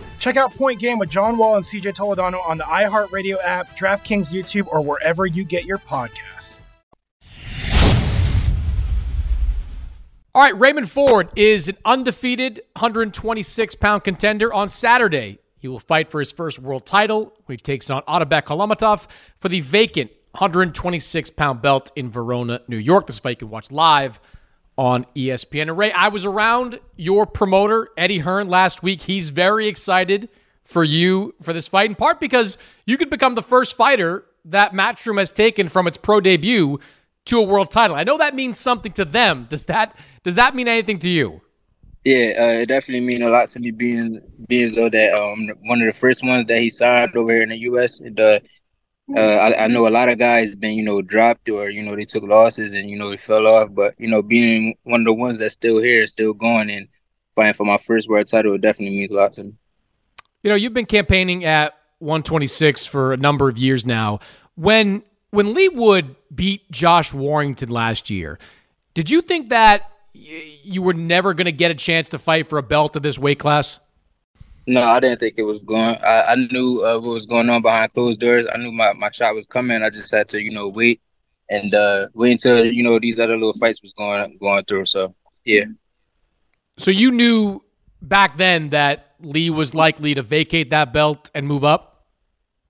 Check 0.21 0.37
out 0.37 0.53
Point 0.53 0.79
Game 0.79 0.99
with 0.99 1.09
John 1.09 1.35
Wall 1.35 1.55
and 1.55 1.65
CJ 1.65 1.95
Toledano 1.95 2.45
on 2.45 2.57
the 2.57 2.63
iHeartRadio 2.63 3.37
app, 3.43 3.75
DraftKings 3.75 4.31
YouTube, 4.31 4.67
or 4.67 4.79
wherever 4.79 5.25
you 5.25 5.43
get 5.43 5.65
your 5.65 5.79
podcasts. 5.79 6.61
All 10.35 10.43
right, 10.43 10.57
Raymond 10.57 10.91
Ford 10.91 11.29
is 11.35 11.67
an 11.69 11.77
undefeated 11.85 12.61
126 12.73 13.73
pound 13.73 14.03
contender 14.03 14.53
on 14.53 14.69
Saturday. 14.69 15.39
He 15.57 15.67
will 15.67 15.79
fight 15.79 16.07
for 16.07 16.19
his 16.19 16.31
first 16.31 16.59
world 16.59 16.85
title 16.85 17.33
he 17.47 17.57
takes 17.57 17.89
on 17.89 18.03
Otabek 18.03 18.43
Kholmatov 18.43 19.07
for 19.39 19.49
the 19.49 19.61
vacant 19.61 20.11
126 20.33 21.31
pound 21.31 21.63
belt 21.63 21.91
in 21.95 22.11
Verona, 22.11 22.61
New 22.67 22.77
York. 22.77 23.07
This 23.07 23.17
fight 23.17 23.41
you 23.41 23.47
can 23.47 23.49
watch 23.49 23.71
live 23.71 24.19
on 24.77 25.05
ESPN. 25.15 25.63
And 25.63 25.77
Ray, 25.77 25.91
I 25.91 26.07
was 26.07 26.25
around 26.25 26.79
your 26.95 27.25
promoter, 27.25 27.89
Eddie 27.97 28.19
Hearn, 28.19 28.47
last 28.47 28.81
week. 28.81 29.01
He's 29.01 29.29
very 29.29 29.67
excited 29.67 30.29
for 30.63 30.83
you 30.83 31.35
for 31.41 31.53
this 31.53 31.67
fight, 31.67 31.89
in 31.89 31.95
part 31.95 32.19
because 32.19 32.57
you 32.85 32.97
could 32.97 33.09
become 33.09 33.35
the 33.35 33.43
first 33.43 33.75
fighter 33.75 34.25
that 34.45 34.73
Matchroom 34.73 35.19
has 35.19 35.31
taken 35.31 35.69
from 35.69 35.87
its 35.87 35.97
pro 35.97 36.21
debut 36.21 36.79
to 37.25 37.39
a 37.39 37.43
world 37.43 37.69
title. 37.69 37.95
I 37.95 38.03
know 38.03 38.17
that 38.17 38.35
means 38.35 38.59
something 38.59 38.91
to 38.93 39.05
them. 39.05 39.47
Does 39.49 39.65
that 39.65 39.95
does 40.23 40.35
that 40.35 40.55
mean 40.55 40.67
anything 40.67 40.99
to 40.99 41.09
you? 41.09 41.41
Yeah, 42.03 42.33
uh, 42.39 42.61
it 42.61 42.65
definitely 42.67 43.05
means 43.05 43.21
a 43.21 43.27
lot 43.27 43.49
to 43.49 43.59
me 43.59 43.71
being 43.71 44.21
being 44.47 44.69
so 44.69 44.89
that 44.89 45.13
um 45.13 45.49
one 45.65 45.81
of 45.81 45.87
the 45.87 45.99
first 45.99 46.23
ones 46.23 46.47
that 46.47 46.59
he 46.59 46.69
signed 46.69 47.15
over 47.15 47.31
here 47.31 47.43
in 47.43 47.49
the 47.49 47.57
US. 47.57 47.99
And 47.99 48.19
uh, 49.15 49.19
I, 49.19 49.63
I, 49.63 49.67
know 49.67 49.87
a 49.87 49.89
lot 49.89 50.09
of 50.09 50.17
guys 50.17 50.55
been 50.55 50.73
you 50.73 50.83
know 50.83 51.01
dropped 51.01 51.49
or 51.49 51.69
you 51.69 51.83
know 51.83 51.95
they 51.95 52.03
took 52.03 52.23
losses 52.23 52.73
and 52.73 52.89
you 52.89 52.97
know 52.97 53.09
they 53.09 53.17
fell 53.17 53.47
off, 53.47 53.69
but 53.71 53.93
you 53.97 54.09
know 54.09 54.21
being 54.21 54.75
one 54.83 55.01
of 55.01 55.05
the 55.05 55.13
ones 55.13 55.37
that's 55.37 55.53
still 55.53 55.81
here, 55.81 56.05
still 56.05 56.33
going, 56.33 56.69
and 56.69 56.87
fighting 57.35 57.53
for 57.53 57.65
my 57.65 57.77
first 57.77 58.09
world 58.09 58.27
title, 58.27 58.55
it 58.55 58.61
definitely 58.61 58.97
means 58.97 59.11
a 59.11 59.15
lot 59.15 59.33
to 59.33 59.43
me. 59.43 59.53
You 60.43 60.49
know, 60.49 60.55
you've 60.55 60.73
been 60.73 60.85
campaigning 60.85 61.45
at 61.45 61.73
126 61.99 62.85
for 62.85 63.13
a 63.13 63.17
number 63.17 63.47
of 63.49 63.57
years 63.57 63.85
now. 63.85 64.19
When 64.55 65.03
when 65.29 65.53
Leigh 65.53 65.69
Wood 65.69 66.15
beat 66.33 66.69
Josh 66.71 67.13
Warrington 67.13 67.69
last 67.69 68.09
year, 68.09 68.39
did 68.93 69.09
you 69.09 69.21
think 69.21 69.49
that 69.49 69.91
you 70.13 70.81
were 70.81 70.93
never 70.93 71.33
going 71.33 71.45
to 71.45 71.51
get 71.51 71.71
a 71.71 71.75
chance 71.75 72.09
to 72.09 72.17
fight 72.17 72.47
for 72.47 72.57
a 72.57 72.63
belt 72.63 72.95
of 72.95 73.03
this 73.03 73.17
weight 73.17 73.39
class? 73.39 73.79
No, 74.67 74.83
I 74.83 74.99
didn't 74.99 75.19
think 75.19 75.35
it 75.37 75.43
was 75.43 75.59
going. 75.59 75.95
I, 76.03 76.21
I 76.29 76.35
knew 76.35 76.83
uh, 76.83 76.99
what 76.99 77.13
was 77.13 77.25
going 77.25 77.49
on 77.49 77.61
behind 77.61 77.93
closed 77.93 78.19
doors. 78.19 78.45
I 78.53 78.57
knew 78.57 78.71
my, 78.71 78.93
my 78.93 79.09
shot 79.09 79.33
was 79.33 79.47
coming. 79.47 79.81
I 79.81 79.89
just 79.89 80.11
had 80.11 80.29
to, 80.29 80.41
you 80.41 80.51
know, 80.51 80.67
wait 80.67 81.01
and 81.51 81.75
uh, 81.75 82.07
wait 82.13 82.31
until 82.31 82.65
you 82.65 82.81
know 82.81 82.97
these 82.97 83.19
other 83.19 83.35
little 83.35 83.53
fights 83.53 83.81
was 83.81 83.93
going 83.93 84.37
going 84.39 84.63
through. 84.65 84.85
So 84.85 85.13
yeah. 85.45 85.65
So 86.77 86.89
you 86.89 87.11
knew 87.11 87.61
back 88.01 88.37
then 88.37 88.69
that 88.69 89.15
Leigh 89.19 89.49
was 89.49 89.75
likely 89.75 90.15
to 90.15 90.21
vacate 90.21 90.69
that 90.71 90.93
belt 90.93 91.29
and 91.35 91.45
move 91.45 91.63
up. 91.63 92.07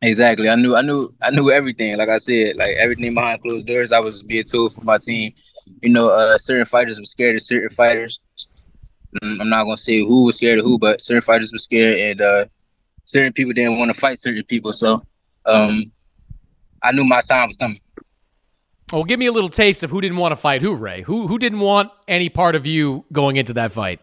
Exactly. 0.02 0.50
I 0.50 0.56
knew. 0.56 0.76
I 0.76 0.82
knew. 0.82 1.14
I 1.22 1.30
knew 1.30 1.52
everything. 1.52 1.96
Like 1.96 2.10
I 2.10 2.18
said, 2.18 2.56
like 2.56 2.76
everything 2.78 3.14
behind 3.14 3.42
closed 3.44 3.68
doors. 3.68 3.92
I 3.92 4.00
was 4.00 4.24
being 4.24 4.44
told 4.44 4.74
for 4.74 4.82
my 4.82 4.98
team. 4.98 5.34
You 5.82 5.90
know, 5.90 6.10
uh, 6.10 6.38
certain 6.40 6.66
fighters 6.66 7.00
were 7.00 7.06
scared 7.06 7.36
of 7.36 7.44
certain 7.44 7.70
fighters. 7.70 8.20
Mm, 9.22 9.42
I'm 9.42 9.50
not 9.50 9.66
gonna 9.66 9.78
say 9.78 10.00
who 10.00 10.24
was 10.24 10.38
scared 10.38 10.60
of 10.60 10.66
who, 10.66 10.80
but 10.80 11.02
certain 11.02 11.22
fighters 11.22 11.52
were 11.52 11.58
scared, 11.58 12.00
and 12.00 12.22
uh, 12.22 12.46
certain 13.04 13.34
people 13.34 13.54
didn't 13.54 13.78
want 13.78 13.94
to 13.94 14.00
fight 14.00 14.22
certain 14.22 14.44
people. 14.44 14.72
So, 14.74 15.04
um, 15.46 15.92
I 16.82 16.92
knew 16.92 17.04
my 17.04 17.22
time 17.22 17.48
was 17.48 17.58
coming. 17.58 17.82
Well, 18.92 19.04
give 19.04 19.20
me 19.20 19.26
a 19.26 19.32
little 19.32 19.50
taste 19.50 19.84
of 19.84 19.90
who 19.90 20.02
didn't 20.02 20.18
want 20.18 20.32
to 20.34 20.36
fight 20.36 20.62
who, 20.62 20.76
Ray. 20.76 21.02
Who 21.02 21.28
who 21.28 21.38
didn't 21.38 21.60
want 21.60 21.92
any 22.08 22.30
part 22.30 22.56
of 22.56 22.66
you 22.66 23.06
going 23.12 23.36
into 23.36 23.54
that 23.54 23.72
fight? 23.72 24.00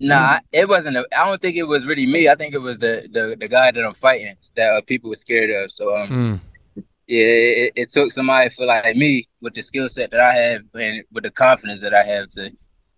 Nah, 0.00 0.38
it 0.52 0.68
wasn't. 0.68 0.96
I 0.96 1.26
don't 1.26 1.42
think 1.42 1.56
it 1.56 1.64
was 1.64 1.84
really 1.84 2.06
me. 2.06 2.28
I 2.28 2.34
think 2.34 2.54
it 2.54 2.58
was 2.58 2.78
the 2.78 3.08
the, 3.10 3.36
the 3.38 3.48
guy 3.48 3.70
that 3.70 3.84
I'm 3.84 3.94
fighting 3.94 4.36
that 4.56 4.68
uh, 4.68 4.80
people 4.82 5.10
were 5.10 5.16
scared 5.16 5.50
of. 5.50 5.70
So, 5.70 5.96
um, 5.96 6.08
mm. 6.08 6.84
yeah, 7.06 7.24
it, 7.24 7.72
it, 7.74 7.88
took 7.88 8.12
somebody 8.12 8.48
for 8.50 8.64
like 8.64 8.94
me 8.94 9.28
with 9.40 9.54
the 9.54 9.62
skill 9.62 9.88
set 9.88 10.10
that 10.12 10.20
I 10.20 10.34
have 10.34 10.62
and 10.74 11.04
with 11.10 11.24
the 11.24 11.30
confidence 11.30 11.80
that 11.80 11.94
I 11.94 12.04
have 12.04 12.28
to 12.30 12.50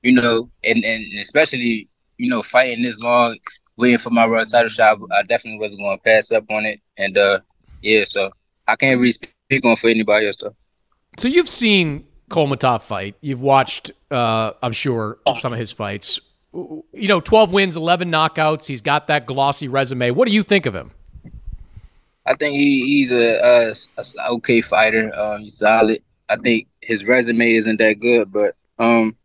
you 0.03 0.13
know, 0.13 0.51
and, 0.65 0.85
and 0.85 1.05
especially, 1.19 1.89
you 2.19 2.31
know, 2.31 2.43
fighting 2.43 2.83
this 2.83 3.01
long, 3.01 3.37
waiting 3.77 3.99
for 3.99 4.11
my 4.11 4.27
world 4.27 4.49
title 4.49 4.69
shot, 4.69 4.99
I 5.13 5.23
definitely 5.23 5.59
wasn't 5.59 5.81
going 5.81 5.99
to 5.99 6.03
pass 6.03 6.33
up 6.33 6.45
on 6.51 6.65
it. 6.67 6.81
And 6.97 7.17
uh, 7.19 7.41
yeah, 7.83 8.05
so 8.05 8.31
I 8.67 8.77
can't 8.77 9.01
really 9.01 9.13
speak 9.13 9.65
on 9.65 9.77
for 9.77 9.89
anybody 9.89 10.27
else 10.27 10.37
though. 10.37 10.55
So 11.19 11.29
you've 11.29 11.49
seen 11.49 12.07
Kholmatov 12.31 12.83
fight. 12.83 13.17
You've 13.21 13.43
watched, 13.43 13.91
uh, 14.11 14.53
I'm 14.63 14.73
sure, 14.73 15.19
some 15.37 15.53
of 15.53 15.59
his 15.59 15.73
fights. 15.73 16.21
You 16.53 17.09
know, 17.09 17.21
12 17.21 17.53
wins, 17.53 17.77
11 17.77 18.11
knockouts. 18.11 18.67
He's 18.67 18.83
got 18.83 19.07
that 19.09 19.27
glossy 19.27 19.69
resume. 19.69 20.11
What 20.13 20.29
do 20.29 20.35
you 20.35 20.43
think 20.43 20.67
of 20.67 20.75
him? 20.75 20.93
I 22.27 22.35
think 22.35 22.55
he, 22.55 22.85
he's 22.85 23.13
a, 23.13 23.39
a, 23.41 23.75
a 23.99 24.31
okay 24.33 24.61
fighter. 24.61 25.13
Um, 25.19 25.43
he's 25.43 25.59
solid. 25.59 26.03
I 26.29 26.37
think 26.37 26.69
his 26.81 27.05
resume 27.05 27.53
isn't 27.53 27.79
that 27.79 27.99
good, 28.01 28.33
but 28.33 28.55
um, 28.79 29.17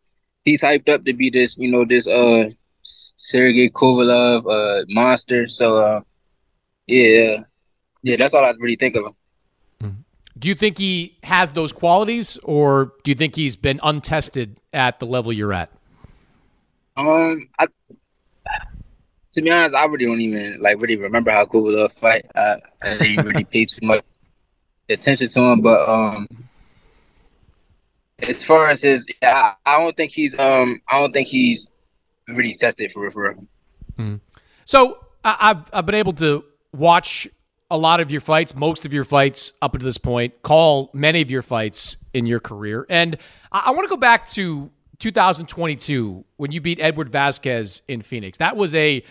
he's 0.45 0.61
hyped 0.61 0.87
up 0.87 1.03
to 1.03 1.13
be 1.13 1.29
this, 1.29 1.57
you 1.57 1.69
know, 1.69 1.83
this 1.83 2.07
uh 2.07 2.49
Sergey 2.83 3.69
Kovalev 3.69 4.45
uh 4.45 4.85
monster. 4.87 5.47
So 5.47 5.77
uh 5.77 6.01
yeah, 6.87 7.37
yeah, 8.03 8.15
that's 8.15 8.33
all 8.33 8.45
I 8.45 8.53
really 8.59 8.75
think 8.75 8.95
of 8.95 9.05
him. 9.05 9.15
Mm-hmm. 9.81 10.01
Do 10.37 10.47
you 10.47 10.55
think 10.55 10.77
he 10.77 11.17
has 11.23 11.51
those 11.51 11.71
qualities, 11.73 12.37
or 12.43 12.93
do 13.03 13.11
you 13.11 13.15
think 13.15 13.35
he's 13.35 13.55
been 13.55 13.79
untested 13.81 14.59
at 14.71 14.99
the 14.99 15.07
level 15.07 15.33
you're 15.33 15.53
at? 15.53 15.71
Um, 16.95 17.49
I, 17.57 17.67
to 19.31 19.41
be 19.41 19.51
honest, 19.51 19.75
I 19.75 19.85
really 19.85 20.05
don't 20.05 20.21
even 20.21 20.61
like 20.61 20.79
really 20.79 20.95
remember 20.95 21.31
how 21.31 21.45
Kovalev 21.45 21.97
fight. 21.99 22.25
I, 22.35 22.57
I 22.83 22.97
didn't 22.97 23.25
really 23.25 23.43
pay 23.45 23.65
too 23.65 23.85
much 23.85 24.03
attention 24.87 25.27
to 25.29 25.39
him, 25.39 25.61
but 25.61 25.89
um, 25.89 26.27
far 28.45 28.69
as 28.69 28.81
his, 28.81 29.05
I, 29.21 29.53
I 29.65 29.79
don't 29.79 29.95
think 29.95 30.11
he's 30.11 30.37
um 30.39 30.81
I 30.89 30.99
don't 30.99 31.11
think 31.11 31.27
he's 31.27 31.67
really 32.27 32.53
tested 32.53 32.91
for 32.91 33.09
for. 33.11 33.35
Mm. 33.97 34.19
So 34.65 34.97
I, 35.23 35.37
I've 35.39 35.69
I've 35.73 35.85
been 35.85 35.95
able 35.95 36.13
to 36.13 36.43
watch 36.73 37.27
a 37.71 37.77
lot 37.77 37.99
of 37.99 38.11
your 38.11 38.21
fights, 38.21 38.53
most 38.53 38.85
of 38.85 38.93
your 38.93 39.03
fights 39.03 39.53
up 39.61 39.73
to 39.73 39.83
this 39.83 39.97
point, 39.97 40.41
call 40.43 40.91
many 40.93 41.21
of 41.21 41.31
your 41.31 41.41
fights 41.41 41.97
in 42.13 42.25
your 42.25 42.39
career, 42.39 42.85
and 42.89 43.17
I, 43.51 43.63
I 43.67 43.71
want 43.71 43.85
to 43.85 43.89
go 43.89 43.97
back 43.97 44.25
to 44.27 44.71
2022 44.99 46.23
when 46.37 46.51
you 46.51 46.61
beat 46.61 46.79
Edward 46.79 47.11
Vazquez 47.11 47.81
in 47.87 48.01
Phoenix. 48.01 48.37
That 48.37 48.55
was 48.55 48.73
a 48.75 49.03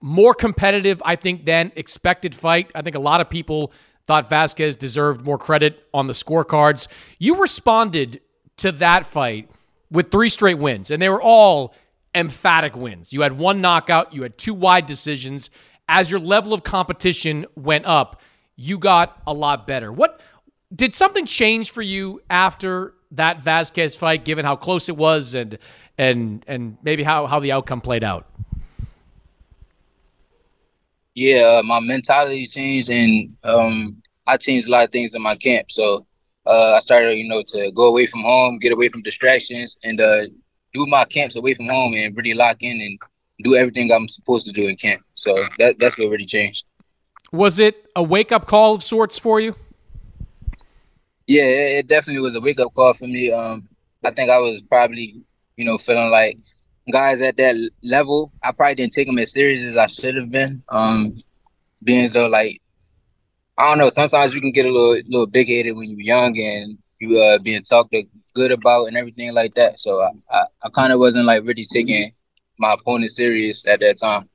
more 0.00 0.34
competitive, 0.34 1.00
I 1.04 1.16
think, 1.16 1.46
than 1.46 1.72
expected 1.76 2.34
fight. 2.34 2.70
I 2.74 2.82
think 2.82 2.96
a 2.96 3.00
lot 3.00 3.20
of 3.20 3.30
people 3.30 3.72
thought 4.04 4.28
Vazquez 4.28 4.76
deserved 4.76 5.24
more 5.24 5.38
credit 5.38 5.84
on 5.94 6.06
the 6.08 6.12
scorecards. 6.12 6.88
You 7.18 7.36
responded 7.36 8.20
to 8.62 8.72
that 8.72 9.04
fight 9.06 9.50
with 9.90 10.10
three 10.10 10.28
straight 10.28 10.58
wins, 10.58 10.90
and 10.90 11.02
they 11.02 11.08
were 11.08 11.20
all 11.20 11.74
emphatic 12.14 12.76
wins. 12.76 13.12
You 13.12 13.22
had 13.22 13.36
one 13.36 13.60
knockout, 13.60 14.14
you 14.14 14.22
had 14.22 14.38
two 14.38 14.54
wide 14.54 14.86
decisions. 14.86 15.50
As 15.88 16.10
your 16.10 16.20
level 16.20 16.54
of 16.54 16.62
competition 16.62 17.44
went 17.56 17.86
up, 17.86 18.20
you 18.54 18.78
got 18.78 19.20
a 19.26 19.32
lot 19.32 19.66
better. 19.66 19.92
What 19.92 20.20
did 20.74 20.94
something 20.94 21.26
change 21.26 21.72
for 21.72 21.82
you 21.82 22.22
after 22.30 22.94
that 23.10 23.42
Vazquez 23.42 23.96
fight, 23.98 24.24
given 24.24 24.44
how 24.44 24.56
close 24.56 24.88
it 24.88 24.96
was 24.96 25.34
and 25.34 25.58
and 25.98 26.44
and 26.46 26.78
maybe 26.82 27.02
how 27.02 27.26
how 27.26 27.40
the 27.40 27.50
outcome 27.50 27.80
played 27.80 28.04
out? 28.04 28.26
Yeah, 31.14 31.58
uh, 31.58 31.62
my 31.64 31.80
mentality 31.80 32.46
changed, 32.46 32.88
and 32.88 33.36
um, 33.44 34.00
I 34.26 34.36
changed 34.36 34.68
a 34.68 34.70
lot 34.70 34.84
of 34.84 34.92
things 34.92 35.14
in 35.14 35.20
my 35.20 35.34
camp. 35.34 35.70
So 35.70 36.06
uh, 36.46 36.74
I 36.76 36.80
started, 36.80 37.14
you 37.14 37.28
know, 37.28 37.42
to 37.42 37.70
go 37.72 37.88
away 37.88 38.06
from 38.06 38.22
home, 38.22 38.58
get 38.58 38.72
away 38.72 38.88
from 38.88 39.02
distractions, 39.02 39.76
and 39.82 40.00
uh, 40.00 40.26
do 40.72 40.86
my 40.86 41.04
camps 41.04 41.36
away 41.36 41.54
from 41.54 41.68
home 41.68 41.94
and 41.94 42.16
really 42.16 42.34
lock 42.34 42.56
in 42.60 42.80
and 42.80 42.98
do 43.42 43.56
everything 43.56 43.92
I'm 43.92 44.08
supposed 44.08 44.46
to 44.46 44.52
do 44.52 44.68
in 44.68 44.76
camp. 44.76 45.02
So 45.14 45.44
that 45.58 45.78
that's 45.78 45.98
what 45.98 46.08
really 46.08 46.26
changed. 46.26 46.64
Was 47.32 47.58
it 47.58 47.86
a 47.96 48.02
wake 48.02 48.32
up 48.32 48.46
call 48.46 48.74
of 48.74 48.82
sorts 48.82 49.18
for 49.18 49.40
you? 49.40 49.54
Yeah, 51.26 51.44
it 51.44 51.86
definitely 51.86 52.22
was 52.22 52.34
a 52.34 52.40
wake 52.40 52.60
up 52.60 52.74
call 52.74 52.94
for 52.94 53.06
me. 53.06 53.32
Um, 53.32 53.68
I 54.04 54.10
think 54.10 54.30
I 54.30 54.38
was 54.38 54.60
probably, 54.62 55.22
you 55.56 55.64
know, 55.64 55.78
feeling 55.78 56.10
like 56.10 56.38
guys 56.90 57.20
at 57.20 57.36
that 57.36 57.70
level, 57.82 58.32
I 58.42 58.52
probably 58.52 58.74
didn't 58.74 58.92
take 58.92 59.06
them 59.06 59.18
as 59.18 59.32
serious 59.32 59.62
as 59.62 59.76
I 59.76 59.86
should 59.86 60.16
have 60.16 60.30
been. 60.30 60.62
Um, 60.68 61.22
being 61.84 62.04
as 62.04 62.12
though 62.12 62.26
like 62.26 62.60
I 63.62 63.66
don't 63.66 63.78
know. 63.78 63.90
Sometimes 63.90 64.34
you 64.34 64.40
can 64.40 64.50
get 64.50 64.66
a 64.66 64.72
little 64.72 65.00
little 65.06 65.26
big 65.28 65.46
headed 65.46 65.76
when 65.76 65.88
you're 65.90 66.00
young 66.00 66.36
and 66.36 66.78
you 66.98 67.20
uh 67.20 67.38
being 67.38 67.62
talked 67.62 67.94
good 68.34 68.50
about 68.50 68.86
and 68.86 68.96
everything 68.96 69.32
like 69.32 69.54
that. 69.54 69.78
So 69.78 70.00
I 70.00 70.08
I, 70.30 70.42
I 70.64 70.68
kind 70.70 70.92
of 70.92 70.98
wasn't 70.98 71.26
like 71.26 71.44
really 71.44 71.64
taking 71.64 72.12
my 72.58 72.72
opponent 72.72 73.12
serious 73.12 73.64
at 73.66 73.78
that 73.80 73.98
time. 73.98 74.28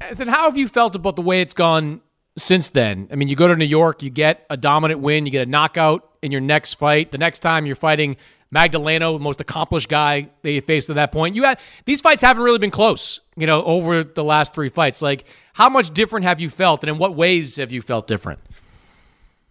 And 0.00 0.30
how 0.30 0.44
have 0.44 0.56
you 0.56 0.68
felt 0.68 0.94
about 0.94 1.16
the 1.16 1.22
way 1.22 1.40
it's 1.40 1.52
gone 1.52 2.00
since 2.36 2.68
then? 2.68 3.08
I 3.10 3.16
mean, 3.16 3.26
you 3.26 3.34
go 3.34 3.48
to 3.48 3.56
New 3.56 3.64
York, 3.64 4.04
you 4.04 4.10
get 4.10 4.46
a 4.48 4.56
dominant 4.56 5.00
win, 5.00 5.26
you 5.26 5.32
get 5.32 5.48
a 5.48 5.50
knockout 5.50 6.08
in 6.22 6.30
your 6.30 6.40
next 6.40 6.74
fight. 6.74 7.10
The 7.10 7.18
next 7.18 7.40
time 7.40 7.66
you're 7.66 7.74
fighting 7.74 8.16
Magdaleno, 8.54 9.20
most 9.20 9.40
accomplished 9.40 9.88
guy 9.88 10.30
that 10.42 10.52
you 10.52 10.60
faced 10.60 10.88
at 10.90 10.96
that 10.96 11.10
point. 11.10 11.34
You 11.34 11.42
had 11.42 11.58
these 11.86 12.00
fights 12.00 12.22
haven't 12.22 12.44
really 12.44 12.58
been 12.58 12.70
close, 12.70 13.20
you 13.38 13.46
know, 13.46 13.62
over 13.64 14.04
the 14.04 14.24
last 14.24 14.54
three 14.54 14.68
fights. 14.68 15.00
Like, 15.02 15.24
how 15.54 15.68
much 15.68 15.90
different 15.90 16.24
have 16.24 16.40
you 16.40 16.50
felt, 16.50 16.82
and 16.82 16.90
in 16.90 16.98
what 16.98 17.14
ways 17.14 17.56
have 17.56 17.72
you 17.72 17.82
felt 17.82 18.06
different? 18.06 18.40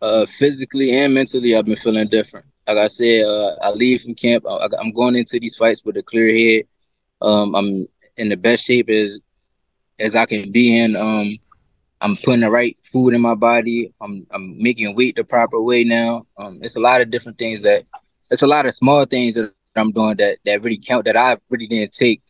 Uh, 0.01 0.25
physically 0.25 0.91
and 0.91 1.13
mentally, 1.13 1.55
I've 1.55 1.65
been 1.65 1.75
feeling 1.75 2.07
different. 2.07 2.45
Like 2.67 2.77
I 2.77 2.87
said, 2.87 3.25
uh, 3.25 3.55
I 3.61 3.71
leave 3.71 4.03
from 4.03 4.13
camp. 4.13 4.45
I, 4.47 4.67
am 4.79 4.91
going 4.91 5.15
into 5.15 5.39
these 5.39 5.55
fights 5.55 5.83
with 5.83 5.97
a 5.97 6.03
clear 6.03 6.27
head. 6.35 6.65
Um, 7.21 7.55
I'm 7.55 7.85
in 8.17 8.29
the 8.29 8.37
best 8.37 8.65
shape 8.65 8.89
as 8.89 9.21
as 9.99 10.15
I 10.15 10.25
can 10.25 10.51
be 10.51 10.77
in. 10.77 10.95
Um, 10.95 11.37
I'm 12.01 12.15
putting 12.17 12.41
the 12.41 12.51
right 12.51 12.77
food 12.83 13.13
in 13.13 13.21
my 13.21 13.35
body. 13.35 13.93
I'm 14.01 14.27
I'm 14.31 14.61
making 14.61 14.93
weight 14.95 15.15
the 15.15 15.23
proper 15.23 15.59
way 15.59 15.83
now. 15.83 16.27
Um, 16.37 16.59
it's 16.61 16.75
a 16.75 16.79
lot 16.79 17.01
of 17.01 17.09
different 17.09 17.37
things 17.37 17.61
that 17.63 17.85
it's 18.29 18.43
a 18.43 18.47
lot 18.47 18.65
of 18.65 18.75
small 18.75 19.05
things 19.05 19.33
that 19.35 19.53
I'm 19.75 19.91
doing 19.91 20.17
that 20.17 20.39
that 20.45 20.63
really 20.63 20.77
count 20.77 21.05
that 21.05 21.17
I 21.17 21.37
really 21.49 21.67
didn't 21.67 21.93
take 21.93 22.21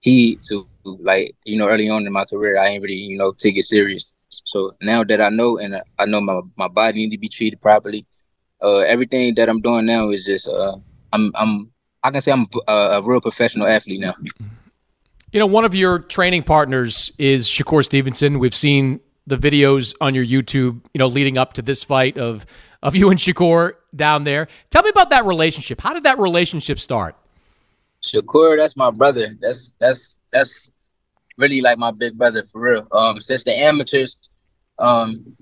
heed 0.00 0.40
to. 0.48 0.68
Like 1.00 1.34
you 1.44 1.58
know, 1.58 1.68
early 1.68 1.88
on 1.88 2.06
in 2.06 2.12
my 2.12 2.24
career, 2.24 2.58
I 2.58 2.68
ain't 2.68 2.82
really 2.82 2.94
you 2.94 3.18
know 3.18 3.32
take 3.32 3.56
it 3.56 3.64
serious. 3.64 4.12
So 4.28 4.70
now 4.80 5.04
that 5.04 5.20
I 5.20 5.28
know 5.28 5.58
and 5.58 5.80
I 5.98 6.06
know 6.06 6.20
my 6.20 6.40
my 6.56 6.68
body 6.68 7.00
need 7.00 7.10
to 7.10 7.18
be 7.18 7.28
treated 7.28 7.60
properly, 7.60 8.06
uh, 8.62 8.78
everything 8.78 9.34
that 9.34 9.48
I'm 9.48 9.60
doing 9.60 9.86
now 9.86 10.10
is 10.10 10.24
just 10.24 10.48
uh, 10.48 10.76
I'm 11.12 11.32
I'm 11.34 11.70
I 12.02 12.10
can 12.10 12.20
say 12.20 12.32
I'm 12.32 12.46
a, 12.68 12.72
a 12.72 13.02
real 13.02 13.20
professional 13.20 13.66
athlete 13.66 14.00
now. 14.00 14.14
You 15.32 15.40
know, 15.40 15.46
one 15.46 15.64
of 15.64 15.74
your 15.74 15.98
training 15.98 16.44
partners 16.44 17.10
is 17.18 17.46
Shakur 17.46 17.84
Stevenson. 17.84 18.38
We've 18.38 18.54
seen 18.54 19.00
the 19.26 19.36
videos 19.36 19.94
on 20.00 20.14
your 20.14 20.24
YouTube, 20.24 20.80
you 20.94 20.98
know, 20.98 21.08
leading 21.08 21.36
up 21.36 21.54
to 21.54 21.62
this 21.62 21.82
fight 21.82 22.16
of 22.16 22.46
of 22.82 22.94
you 22.94 23.10
and 23.10 23.18
Shakur 23.18 23.72
down 23.94 24.24
there. 24.24 24.48
Tell 24.70 24.82
me 24.82 24.90
about 24.90 25.10
that 25.10 25.24
relationship. 25.24 25.80
How 25.80 25.92
did 25.92 26.04
that 26.04 26.18
relationship 26.18 26.78
start? 26.78 27.16
Shakur, 28.02 28.56
that's 28.56 28.76
my 28.76 28.90
brother. 28.90 29.36
That's 29.40 29.74
that's 29.80 30.16
that's 30.32 30.70
really 31.36 31.60
like 31.60 31.78
my 31.78 31.90
big 31.90 32.16
brother 32.16 32.44
for 32.44 32.60
real. 32.60 32.88
Um, 32.92 33.20
since 33.20 33.44
the 33.44 33.56
amateurs, 33.56 34.16
um, 34.78 35.36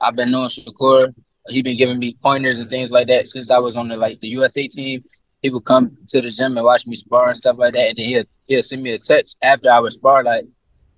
I've 0.00 0.16
been 0.16 0.30
knowing 0.30 0.48
Shakur. 0.48 1.14
He 1.48 1.62
been 1.62 1.76
giving 1.76 1.98
me 1.98 2.16
pointers 2.22 2.60
and 2.60 2.70
things 2.70 2.92
like 2.92 3.08
that 3.08 3.26
since 3.26 3.50
I 3.50 3.58
was 3.58 3.76
on 3.76 3.88
the 3.88 3.96
like 3.96 4.20
the 4.20 4.28
USA 4.28 4.68
team. 4.68 5.04
He 5.40 5.50
would 5.50 5.64
come 5.64 5.96
to 6.08 6.20
the 6.20 6.30
gym 6.30 6.56
and 6.56 6.64
watch 6.64 6.86
me 6.86 6.94
spar 6.94 7.28
and 7.28 7.36
stuff 7.36 7.56
like 7.58 7.74
that, 7.74 7.88
and 7.88 7.98
then 7.98 8.06
he'll 8.06 8.24
he'll 8.46 8.62
send 8.62 8.82
me 8.82 8.92
a 8.92 8.98
text 8.98 9.38
after 9.42 9.70
I 9.70 9.80
would 9.80 9.92
spar 9.92 10.22
like, 10.22 10.46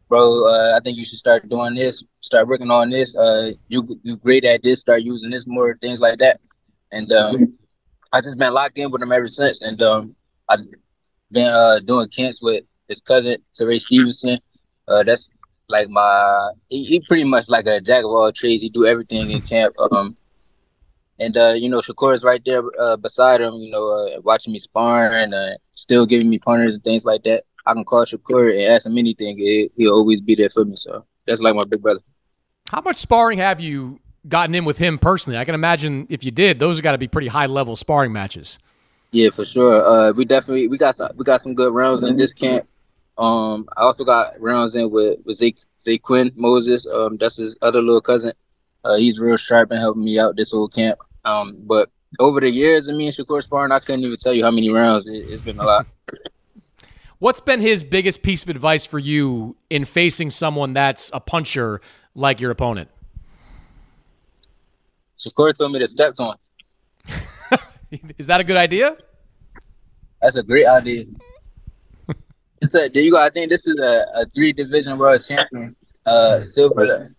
"Bro, 0.09 0.47
uh, 0.47 0.77
I 0.77 0.81
think 0.83 0.99
you 0.99 1.05
should 1.05 1.19
start 1.19 1.49
doing 1.49 1.75
this. 1.75 2.05
Start 2.21 2.47
working 2.47 2.71
on 2.71 2.91
this. 2.91 3.17
Uh, 3.17 3.53
you 3.69 3.99
you 4.03 4.17
great 4.17 4.45
at 4.45 4.63
this. 4.63 4.81
Start 4.81 5.03
using 5.03 5.31
this 5.31 5.47
more. 5.47 5.79
Things 5.81 6.01
like 6.01 6.19
that." 6.19 6.41
And 6.93 7.11
um, 7.13 7.55
I 8.13 8.21
just 8.21 8.37
been 8.37 8.53
locked 8.53 8.77
in 8.77 8.91
with 8.91 9.03
him 9.03 9.13
ever 9.13 9.27
since. 9.27 9.61
And 9.63 9.83
um, 9.83 10.15
I've 10.49 10.61
been 11.31 11.51
uh 11.51 11.81
doing 11.81 12.09
camps 12.09 12.43
with 12.43 12.65
his 12.89 13.01
cousin 13.01 13.37
Teray 13.55 13.81
Stevenson. 13.81 14.39
Uh, 14.87 15.03
that's 15.03 15.31
like 15.69 15.89
my 15.89 16.51
he, 16.69 16.85
he 16.85 17.01
pretty 17.01 17.25
much 17.25 17.49
like 17.49 17.67
a 17.67 17.81
jack 17.81 18.05
of 18.05 18.11
all 18.11 18.31
trades. 18.33 18.63
He 18.63 18.69
do 18.69 18.87
everything 18.87 19.31
in 19.31 19.41
camp. 19.43 19.75
Um, 19.79 20.17
and 21.19 21.37
uh, 21.37 21.55
you 21.57 21.69
know, 21.69 21.81
Shakur 21.81 22.15
is 22.15 22.25
right 22.25 22.43
there 22.45 22.63
uh, 22.79 22.97
beside 22.97 23.41
him. 23.41 23.55
You 23.55 23.71
know, 23.71 23.89
uh, 23.89 24.21
watching 24.23 24.53
me 24.53 24.59
spar 24.59 25.13
and 25.13 25.35
uh, 25.35 25.57
still 25.75 26.07
giving 26.07 26.29
me 26.29 26.39
pointers 26.39 26.75
and 26.75 26.85
things 26.85 27.05
like 27.05 27.23
that. 27.25 27.45
I 27.67 27.73
can 27.73 27.85
call 27.85 28.05
Shakur 28.05 28.53
and 28.53 28.73
ask 28.73 28.87
him 28.87 28.99
anything. 28.99 29.39
He, 29.39 29.71
he'll 29.77 29.95
always 29.95 30.21
be 30.21 30.35
there 30.35 30.51
for 30.51 30.65
me. 30.65 30.77
So 30.77 31.05
that's 31.27 31.41
like 31.41 31.55
my 31.55 31.65
big 31.65 31.83
brother. 31.83 32.01
How 32.69 32.81
much 32.81 32.97
sparring 32.97 33.39
have 33.39 33.61
you 33.61 34.01
gotten 34.29 34.55
in 34.55 34.65
with 34.65 34.79
him 34.79 34.99
personally? 34.99 35.39
I 35.39 35.45
can 35.45 35.55
imagine 35.55 36.07
if 36.11 36.25
you 36.25 36.31
did, 36.31 36.59
those 36.59 36.81
got 36.81 36.93
to 36.93 36.99
be 36.99 37.09
pretty 37.09 37.29
high 37.29 37.47
level 37.47 37.77
sparring 37.77 38.13
matches. 38.13 38.59
Yeah, 39.13 39.31
for 39.31 39.45
sure. 39.45 39.87
Uh, 39.87 40.13
we 40.13 40.25
definitely 40.25 40.67
we 40.67 40.77
got 40.77 40.97
some 40.97 41.11
we 41.15 41.25
got 41.25 41.41
some 41.41 41.55
good 41.55 41.73
rounds 41.73 42.03
in 42.03 42.17
this 42.17 42.35
camp. 42.35 42.67
Um, 43.17 43.69
I 43.77 43.83
also 43.83 44.05
got 44.05 44.41
rounds 44.41 44.75
in 44.75 44.91
with 44.91 45.21
with 45.25 45.37
Zay, 45.37 45.55
Zaquin 45.81 46.35
Moses. 46.37 46.87
Um, 46.87 47.17
that's 47.17 47.37
his 47.37 47.57
other 47.63 47.81
little 47.81 48.01
cousin. 48.01 48.33
Uh, 48.85 48.97
he's 48.97 49.19
real 49.19 49.37
sharp 49.37 49.71
and 49.71 49.81
helping 49.81 50.05
me 50.05 50.19
out 50.19 50.37
this 50.37 50.51
whole 50.51 50.69
camp. 50.69 50.99
Um, 51.25 51.57
but 51.61 51.91
over 52.19 52.41
the 52.41 52.51
years 52.51 52.89
of 52.89 52.97
me 52.97 53.07
and 53.07 53.17
Shakur 53.17 53.43
sparring, 53.43 53.73
I 53.73 53.79
couldn't 53.79 54.05
even 54.05 54.17
tell 54.19 54.35
you 54.35 54.45
how 54.45 54.51
many 54.51 54.69
rounds. 54.69 55.09
It, 55.09 55.27
it's 55.29 55.43
been 55.43 55.59
a 55.59 55.65
lot. 55.65 55.87
What's 57.19 57.41
been 57.41 57.61
his 57.61 57.83
biggest 57.83 58.23
piece 58.23 58.43
of 58.43 58.51
advice 58.51 58.85
for 58.85 58.99
you 58.99 59.57
in 59.71 59.85
facing 59.85 60.31
someone 60.31 60.75
that's 60.75 61.11
a 61.15 61.21
puncher 61.21 61.81
like 62.15 62.41
your 62.41 62.51
opponent? 62.51 62.91
Shakur 65.17 65.57
told 65.57 65.73
me 65.73 65.79
to 65.79 65.87
step 65.87 66.15
on. 66.19 66.37
Is 68.19 68.27
that 68.27 68.41
a 68.41 68.45
good 68.45 68.57
idea? 68.57 68.97
That's 70.21 70.37
a 70.37 70.43
great 70.43 70.67
idea. 70.67 71.05
A 72.73 72.89
there 72.89 73.03
you 73.03 73.11
go. 73.11 73.21
I 73.21 73.31
think 73.31 73.51
this 73.51 73.67
is 73.67 73.77
a, 73.79 74.07
a 74.15 74.27
three 74.27 74.53
division 74.53 74.97
world 74.97 75.25
champion, 75.27 75.75
uh, 76.07 76.43
silver 76.43 77.11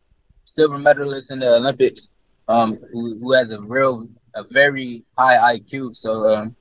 silver 0.45 0.77
medalist 0.77 1.31
in 1.31 1.39
the 1.39 1.55
Olympics, 1.55 2.09
um, 2.47 2.79
who, 2.91 3.17
who 3.19 3.33
has 3.33 3.51
a 3.51 3.59
real 3.61 4.07
a 4.35 4.43
very 4.51 5.03
high 5.17 5.57
IQ. 5.57 5.95
So 5.95 6.33
um, 6.33 6.55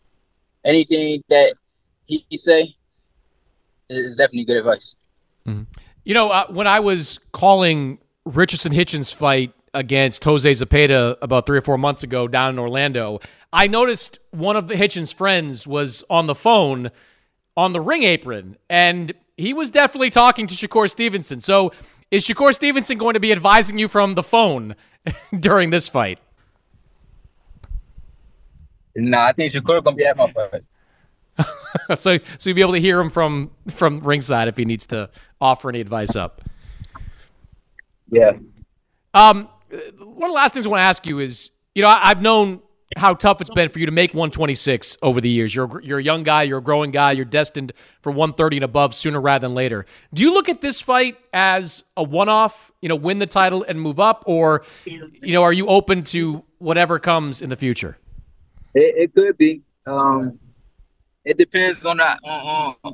anything 0.64 1.22
that 1.28 1.55
he, 2.07 2.24
he 2.28 2.37
say 2.37 2.74
is 3.89 4.14
definitely 4.14 4.45
good 4.45 4.59
advice. 4.59 4.97
Mm-hmm. 5.47 5.62
You 6.05 6.14
know, 6.14 6.30
uh, 6.30 6.47
when 6.49 6.66
I 6.66 6.80
was 6.80 7.18
calling 7.32 7.99
Richardson 8.24 8.72
Hitchens' 8.72 9.14
fight 9.14 9.53
against 9.72 10.24
Jose 10.24 10.49
Zepeda 10.51 11.16
about 11.20 11.47
three 11.47 11.59
or 11.59 11.62
four 11.62 11.78
months 11.78 12.03
ago 12.03 12.28
down 12.28 12.55
in 12.55 12.59
Orlando, 12.59 13.20
I 13.53 13.66
noticed 13.66 14.18
one 14.30 14.57
of 14.57 14.68
the 14.68 14.74
Hitchens' 14.74 15.12
friends 15.12 15.66
was 15.66 16.05
on 16.09 16.26
the 16.26 16.35
phone 16.35 16.91
on 17.57 17.73
the 17.73 17.81
ring 17.81 18.03
apron, 18.03 18.57
and 18.69 19.13
he 19.37 19.53
was 19.53 19.71
definitely 19.71 20.11
talking 20.11 20.47
to 20.47 20.55
Shakur 20.55 20.89
Stevenson. 20.89 21.41
So, 21.41 21.73
is 22.11 22.27
Shakur 22.27 22.53
Stevenson 22.53 22.99
going 22.99 23.15
to 23.15 23.21
be 23.21 23.33
advising 23.33 23.79
you 23.79 23.89
from 23.89 24.15
the 24.15 24.23
phone 24.23 24.77
during 25.39 25.71
this 25.71 25.89
fight? 25.89 26.19
Nah, 28.97 29.27
I 29.27 29.33
think 29.33 29.53
Shakur 29.53 29.83
gonna 29.83 29.97
be 29.97 30.07
at 30.07 30.17
my 30.17 30.31
fight. 30.31 30.63
so, 31.99 32.19
so 32.39 32.51
you'll 32.51 32.55
be 32.55 32.61
able 32.61 32.75
to 32.75 32.81
hear 32.81 33.01
him 33.01 33.11
from 33.11 33.51
from 33.69 34.01
ringside 34.01 34.49
if 34.49 34.57
he 34.57 34.65
needs 34.65 34.87
to 34.87 35.11
offer 35.41 35.69
any 35.69 35.81
advice 35.81 36.15
up. 36.15 36.43
Yeah. 38.09 38.33
Um, 39.15 39.49
one 39.99 40.25
of 40.25 40.31
the 40.31 40.35
last 40.35 40.55
things 40.55 40.67
I 40.67 40.69
want 40.69 40.81
to 40.81 40.85
ask 40.85 41.07
you 41.07 41.19
is, 41.19 41.51
you 41.75 41.83
know, 41.83 41.89
I, 41.89 42.09
have 42.09 42.23
known 42.23 42.61
how 42.97 43.14
tough 43.14 43.41
it's 43.41 43.51
been 43.51 43.68
for 43.68 43.78
you 43.78 43.87
to 43.87 43.93
make 43.93 44.12
126 44.12 44.99
over 45.03 45.20
the 45.20 45.28
years. 45.28 45.55
You're 45.55 45.80
you're 45.80 45.99
a 45.99 46.03
young 46.03 46.22
guy, 46.22 46.43
you're 46.43 46.59
a 46.59 46.62
growing 46.62 46.91
guy, 46.91 47.12
you're 47.12 47.24
destined 47.24 47.72
for 48.03 48.11
130 48.11 48.59
and 48.59 48.64
above 48.64 48.95
sooner 48.95 49.20
rather 49.20 49.47
than 49.47 49.55
later. 49.55 49.87
Do 50.12 50.22
you 50.22 50.32
look 50.32 50.49
at 50.49 50.61
this 50.61 50.80
fight 50.80 51.16
as 51.32 51.85
a 51.97 52.03
one-off, 52.03 52.70
you 52.80 52.89
know, 52.89 52.97
win 52.97 53.18
the 53.18 53.26
title 53.26 53.64
and 53.66 53.80
move 53.80 53.99
up, 53.99 54.24
or 54.26 54.64
you 54.85 55.32
know, 55.32 55.43
are 55.43 55.53
you 55.53 55.66
open 55.66 56.03
to 56.05 56.45
whatever 56.59 56.99
comes 56.99 57.41
in 57.41 57.49
the 57.51 57.57
future? 57.57 57.99
It, 58.74 59.11
it 59.11 59.14
could 59.14 59.37
be. 59.39 59.62
Um, 59.87 60.39
it 61.24 61.39
depends 61.39 61.85
on 61.85 61.97
the 61.97 62.05
on, 62.05 62.76
on, 62.85 62.93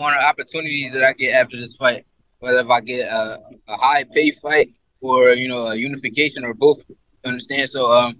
on 0.00 0.12
the 0.12 0.24
opportunities 0.24 0.92
that 0.92 1.02
I 1.02 1.12
get 1.14 1.34
after 1.34 1.58
this 1.58 1.74
fight. 1.74 2.06
Whether 2.40 2.58
if 2.58 2.68
I 2.68 2.80
get 2.80 3.08
a, 3.08 3.40
a 3.68 3.76
high 3.76 4.04
pay 4.04 4.32
fight 4.32 4.74
or 5.00 5.30
you 5.30 5.48
know 5.48 5.68
a 5.68 5.74
unification 5.74 6.44
or 6.44 6.54
both. 6.54 6.82
Understand? 7.24 7.70
So 7.70 7.90
um, 7.90 8.16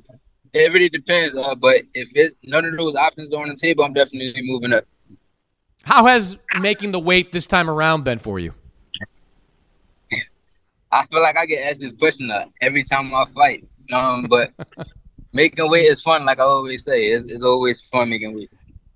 it 0.55 0.73
really 0.73 0.89
depends. 0.89 1.37
Uh, 1.37 1.55
but 1.55 1.83
if 1.95 2.09
it's 2.15 2.35
none 2.45 2.65
of 2.65 2.77
those 2.77 2.95
options 2.95 3.33
are 3.33 3.43
on 3.43 3.49
the 3.49 3.57
table, 3.57 3.85
I'm 3.85 3.93
definitely 3.93 4.43
moving 4.43 4.73
up. 4.73 4.85
How 5.85 6.07
has 6.07 6.37
making 6.61 6.93
the 6.93 7.01
weight 7.01 7.33
this 7.33 7.47
time 7.47 7.69
around 7.69 8.05
been 8.05 8.19
for 8.19 8.39
you? 8.39 8.55
I 10.91 11.05
feel 11.07 11.21
like 11.21 11.37
I 11.37 11.45
get 11.47 11.69
asked 11.69 11.81
this 11.81 11.95
question 11.95 12.31
uh, 12.31 12.45
every 12.63 12.85
time 12.85 13.13
I 13.13 13.25
fight. 13.35 13.67
Um, 13.93 14.27
but 14.29 14.53
making 15.33 15.69
weight 15.69 15.87
is 15.87 16.01
fun, 16.01 16.25
like 16.25 16.39
I 16.39 16.45
always 16.45 16.85
say. 16.85 17.07
It's, 17.07 17.25
it's 17.25 17.43
always 17.43 17.81
fun 17.81 18.09
making 18.09 18.35
weight. 18.35 18.51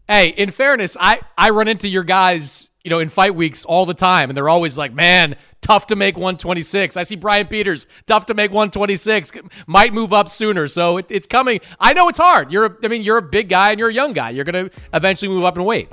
Hey, 0.06 0.28
in 0.28 0.50
fairness, 0.50 0.96
I 0.98 1.20
I 1.36 1.50
run 1.50 1.68
into 1.68 1.88
your 1.88 2.04
guys, 2.04 2.70
you 2.88 2.90
know, 2.90 3.00
in 3.00 3.10
fight 3.10 3.34
weeks 3.34 3.66
all 3.66 3.84
the 3.84 3.92
time, 3.92 4.30
and 4.30 4.36
they're 4.36 4.48
always 4.48 4.78
like, 4.78 4.94
"Man, 4.94 5.36
tough 5.60 5.88
to 5.88 5.96
make 5.96 6.16
126." 6.16 6.96
I 6.96 7.02
see 7.02 7.16
Brian 7.16 7.46
Peters, 7.46 7.86
tough 8.06 8.24
to 8.26 8.34
make 8.34 8.50
126, 8.50 9.30
might 9.66 9.92
move 9.92 10.14
up 10.14 10.30
sooner, 10.30 10.68
so 10.68 10.96
it, 10.96 11.04
it's 11.10 11.26
coming. 11.26 11.60
I 11.78 11.92
know 11.92 12.08
it's 12.08 12.16
hard. 12.16 12.50
You're, 12.50 12.64
a, 12.64 12.76
I 12.82 12.88
mean, 12.88 13.02
you're 13.02 13.18
a 13.18 13.22
big 13.22 13.50
guy 13.50 13.72
and 13.72 13.78
you're 13.78 13.90
a 13.90 13.92
young 13.92 14.14
guy. 14.14 14.30
You're 14.30 14.46
gonna 14.46 14.70
eventually 14.94 15.28
move 15.28 15.44
up 15.44 15.58
in 15.58 15.64
weight. 15.64 15.90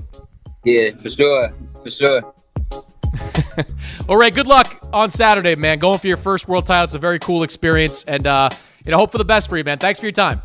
Yeah, 0.64 0.91
for 0.91 1.10
sure, 1.10 1.54
for 1.84 1.91
sure. 1.91 2.34
all 4.08 4.16
right, 4.16 4.34
good 4.34 4.48
luck 4.48 4.80
on 4.93 5.10
Saturday, 5.10 5.56
man. 5.56 5.80
Going 5.80 6.00
for 6.00 6.08
your 6.08 6.16
first 6.16 6.48
world 6.48 6.66
title. 6.66 6.86
It's 6.86 6.93
a 6.93 7.00
very 7.00 7.20
cool 7.20 7.43
experience, 7.43 8.06
and 8.06 8.26
uh, 8.26 8.50
you 8.86 8.91
know, 8.91 8.98
hope 9.00 9.12
for 9.12 9.18
the 9.18 9.26
best 9.26 9.50
for 9.50 9.58
you, 9.58 9.66
man. 9.66 9.80
Thanks 9.80 10.00
for 10.00 10.06
your 10.06 10.14
time. 10.14 10.41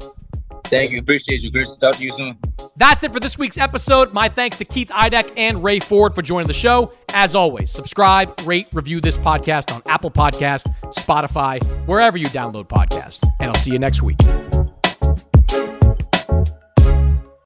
Thank 0.70 0.92
you. 0.92 1.00
Appreciate 1.00 1.42
you, 1.42 1.50
Chris. 1.50 1.76
Talk 1.76 1.96
to 1.96 2.04
you 2.04 2.12
soon. 2.12 2.38
That's 2.76 3.02
it 3.02 3.12
for 3.12 3.18
this 3.18 3.36
week's 3.36 3.58
episode. 3.58 4.12
My 4.14 4.28
thanks 4.28 4.56
to 4.58 4.64
Keith 4.64 4.88
Idec 4.88 5.32
and 5.36 5.62
Ray 5.64 5.80
Ford 5.80 6.14
for 6.14 6.22
joining 6.22 6.46
the 6.46 6.54
show. 6.54 6.92
As 7.08 7.34
always, 7.34 7.72
subscribe, 7.72 8.40
rate, 8.44 8.68
review 8.72 9.00
this 9.00 9.18
podcast 9.18 9.74
on 9.74 9.82
Apple 9.86 10.12
Podcast, 10.12 10.72
Spotify, 10.94 11.60
wherever 11.86 12.16
you 12.16 12.28
download 12.28 12.68
podcasts. 12.68 13.26
And 13.40 13.50
I'll 13.50 13.56
see 13.56 13.72
you 13.72 13.80
next 13.80 14.00
week. 14.00 14.18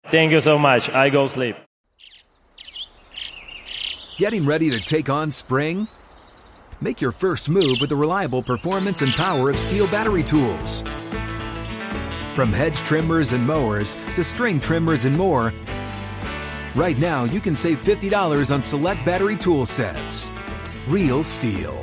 Thank 0.09 0.31
you 0.31 0.41
so 0.43 0.59
much. 0.59 0.91
I 0.91 1.09
go 1.09 1.27
sleep. 1.27 1.57
Getting 4.19 4.45
ready 4.45 4.71
to 4.71 4.79
take 4.79 5.09
on 5.09 5.31
spring? 5.31 5.89
Make 6.81 7.01
your 7.01 7.11
first 7.11 7.49
move 7.49 7.79
with 7.81 7.89
the 7.89 7.97
reliable 7.97 8.43
performance 8.43 9.01
and 9.01 9.13
power 9.13 9.49
of 9.49 9.57
STIHL 9.57 9.91
battery 9.91 10.23
tools. 10.23 10.85
From 12.35 12.53
hedge 12.53 12.79
trimmers 12.79 13.31
and 13.31 13.47
mowers 13.47 13.95
to 14.17 14.25
string 14.25 14.59
trimmers 14.59 15.05
and 15.05 15.17
more, 15.17 15.53
right 16.75 16.99
now 16.99 17.23
you 17.23 17.41
can 17.41 17.55
save 17.55 17.79
$50 17.85 18.53
on 18.53 18.61
select 18.61 19.05
battery 19.05 19.37
tool 19.37 19.65
sets. 19.67 20.29
Real 20.89 21.23
STIHL. 21.23 21.77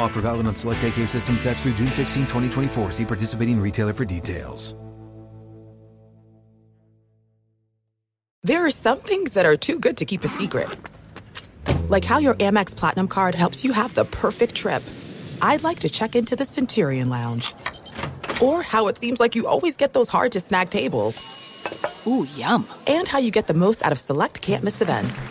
Offer 0.00 0.22
valid 0.22 0.46
on 0.46 0.54
select 0.54 0.82
AK 0.82 1.06
system 1.06 1.38
sets 1.38 1.62
through 1.62 1.74
June 1.74 1.92
16, 1.92 2.22
2024. 2.22 2.92
See 2.92 3.04
participating 3.04 3.60
retailer 3.60 3.92
for 3.92 4.06
details. 4.06 4.74
There 8.42 8.64
are 8.64 8.70
some 8.70 9.00
things 9.00 9.34
that 9.34 9.44
are 9.44 9.58
too 9.58 9.78
good 9.78 9.98
to 9.98 10.06
keep 10.06 10.24
a 10.24 10.28
secret. 10.28 10.74
Like 11.90 12.06
how 12.06 12.16
your 12.16 12.32
Amex 12.36 12.74
Platinum 12.74 13.08
card 13.08 13.34
helps 13.34 13.62
you 13.62 13.74
have 13.74 13.92
the 13.92 14.06
perfect 14.06 14.54
trip. 14.54 14.82
I'd 15.42 15.62
like 15.62 15.80
to 15.80 15.90
check 15.90 16.16
into 16.16 16.34
the 16.34 16.46
Centurion 16.46 17.10
Lounge 17.10 17.52
or 18.42 18.62
how 18.62 18.88
it 18.88 18.98
seems 18.98 19.20
like 19.20 19.34
you 19.34 19.46
always 19.46 19.76
get 19.76 19.92
those 19.92 20.08
hard 20.08 20.32
to 20.32 20.40
snag 20.40 20.70
tables. 20.70 22.04
Ooh, 22.06 22.26
yum. 22.36 22.66
And 22.86 23.06
how 23.06 23.18
you 23.18 23.30
get 23.30 23.46
the 23.46 23.54
most 23.54 23.84
out 23.84 23.92
of 23.92 23.98
select 23.98 24.40
can't 24.40 24.64
miss 24.64 24.80
events. 24.80 25.24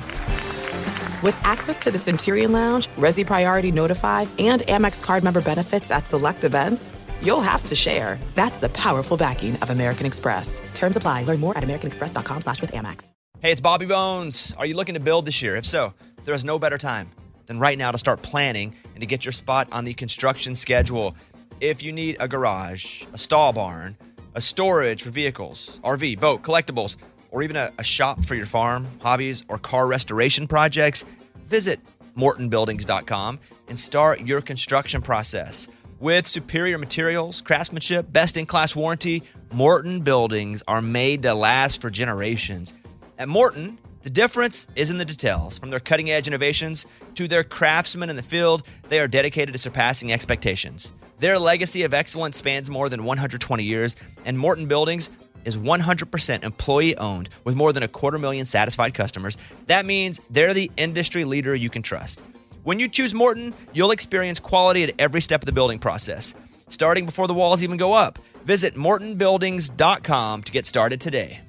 With 1.22 1.38
access 1.44 1.80
to 1.80 1.91
the 1.91 1.98
Centurion 1.98 2.52
Lounge, 2.52 2.88
Resy 2.98 3.26
Priority 3.26 3.72
Notified, 3.72 4.30
and 4.40 4.61
Amex 4.61 5.03
card 5.03 5.23
member 5.23 5.41
benefits 5.41 5.91
at 5.91 6.06
select 6.06 6.44
events, 6.44 6.90
you'll 7.22 7.41
have 7.41 7.65
to 7.65 7.76
share. 7.76 8.18
That's 8.36 8.60
the 8.60 8.69
powerful 8.69 9.18
backing 9.18 9.56
of 9.57 9.69
American 9.69 10.06
Express. 10.06 10.61
Terms 10.73 10.95
apply. 10.95 11.23
Learn 11.23 11.40
more 11.40 11.57
at 11.57 11.64
americanexpress.com 11.64 12.41
slash 12.41 12.61
with 12.61 12.72
Amex. 12.72 13.11
Hey, 13.41 13.52
it's 13.52 13.61
Bobby 13.61 13.86
Bones. 13.86 14.53
Are 14.57 14.65
you 14.65 14.76
looking 14.76 14.95
to 14.95 14.99
build 14.99 15.26
this 15.26 15.41
year? 15.41 15.56
If 15.56 15.65
so, 15.65 15.94
there 16.26 16.34
is 16.34 16.44
no 16.44 16.60
better 16.60 16.77
time 16.77 17.10
than 17.45 17.57
right 17.57 17.77
now 17.77 17.91
to 17.91 17.98
start 17.98 18.22
planning 18.22 18.76
and 18.94 18.99
to 18.99 19.06
get 19.06 19.26
your 19.26 19.31
spot 19.31 19.68
on 19.72 19.86
the 19.86 19.94
construction 19.94 20.56
schedule. 20.56 21.15
If 21.61 21.84
you 21.84 21.91
need 21.91 22.15
a 22.22 22.27
garage, 22.27 23.03
a 23.11 23.18
stall 23.18 23.52
barn, 23.52 23.98
a 24.34 24.40
storage 24.40 25.03
for 25.03 25.10
vehicles, 25.10 25.81
RV, 25.84 26.18
boat, 26.18 26.41
collectibles, 26.41 26.95
or 27.31 27.44
even 27.44 27.57
a, 27.57 27.69
a 27.77 27.84
shop 27.84 28.23
for 28.23 28.36
your 28.36 28.45
farm, 28.45 28.88
hobbies, 29.02 29.44
or 29.49 29.57
car 29.57 29.86
restoration 29.86 30.48
projects, 30.48 31.03
visit 31.48 31.81
mortonbuildings.com 32.18 33.40
and 33.68 33.77
start 33.77 34.22
your 34.22 34.40
construction 34.40 35.02
process. 35.02 35.68
With 35.99 36.26
superior 36.26 36.77
materials, 36.77 37.41
craftsmanship, 37.41 38.11
best 38.14 38.38
in 38.38 38.45
class 38.45 38.73
warranty, 38.73 39.22
Morton 39.52 39.99
buildings 39.99 40.64
are 40.65 40.81
made 40.81 41.23
to 41.23 41.34
last 41.34 41.81
for 41.81 41.90
generations. 41.90 42.73
At 43.18 43.27
Morton, 43.27 43.77
the 44.02 44.10
difference 44.10 44.65
is 44.77 44.91
in 44.91 44.98
the 44.98 45.03
details. 45.03 45.60
From 45.60 45.72
their 45.72 45.81
cutting 45.81 46.10
edge 46.10 46.26
innovations 46.26 46.86
to 47.15 47.27
their 47.27 47.44
craftsmen 47.44 48.10
in 48.10 48.15
the 48.15 48.23
field, 48.23 48.64
they 48.88 49.02
are 49.02 49.10
dedicated 49.10 49.52
to 49.52 49.60
surpassing 49.60 50.14
expectations. 50.14 50.94
Their 51.20 51.38
legacy 51.38 51.84
of 51.84 51.94
excellence 51.94 52.38
spans 52.38 52.70
more 52.70 52.88
than 52.88 53.04
120 53.04 53.64
years, 53.64 53.98
and 54.26 54.40
Morton 54.40 54.68
Buildings 54.68 55.10
is 55.44 55.58
100% 55.58 56.44
employee 56.44 56.98
owned 56.98 57.30
with 57.44 57.56
more 57.56 57.74
than 57.74 57.84
a 57.84 57.88
quarter 57.90 58.18
million 58.18 58.46
satisfied 58.46 58.94
customers. 58.94 59.38
That 59.68 59.86
means 59.86 60.22
they're 60.30 60.54
the 60.54 60.72
industry 60.78 61.26
leader 61.26 61.54
you 61.54 61.70
can 61.70 61.82
trust. 61.82 62.24
When 62.64 62.80
you 62.80 62.88
choose 62.88 63.14
Morton, 63.14 63.54
you'll 63.74 63.91
experience 63.91 64.40
quality 64.40 64.84
at 64.84 64.94
every 64.98 65.22
step 65.22 65.41
of 65.41 65.46
the 65.46 65.52
building 65.52 65.80
process, 65.80 66.36
starting 66.70 67.06
before 67.06 67.28
the 67.28 67.34
walls 67.34 67.64
even 67.64 67.78
go 67.78 67.94
up. 67.94 68.20
Visit 68.46 68.76
mortonbuildings.com 68.76 70.44
to 70.44 70.52
get 70.52 70.66
started 70.66 71.02
today. 71.02 71.41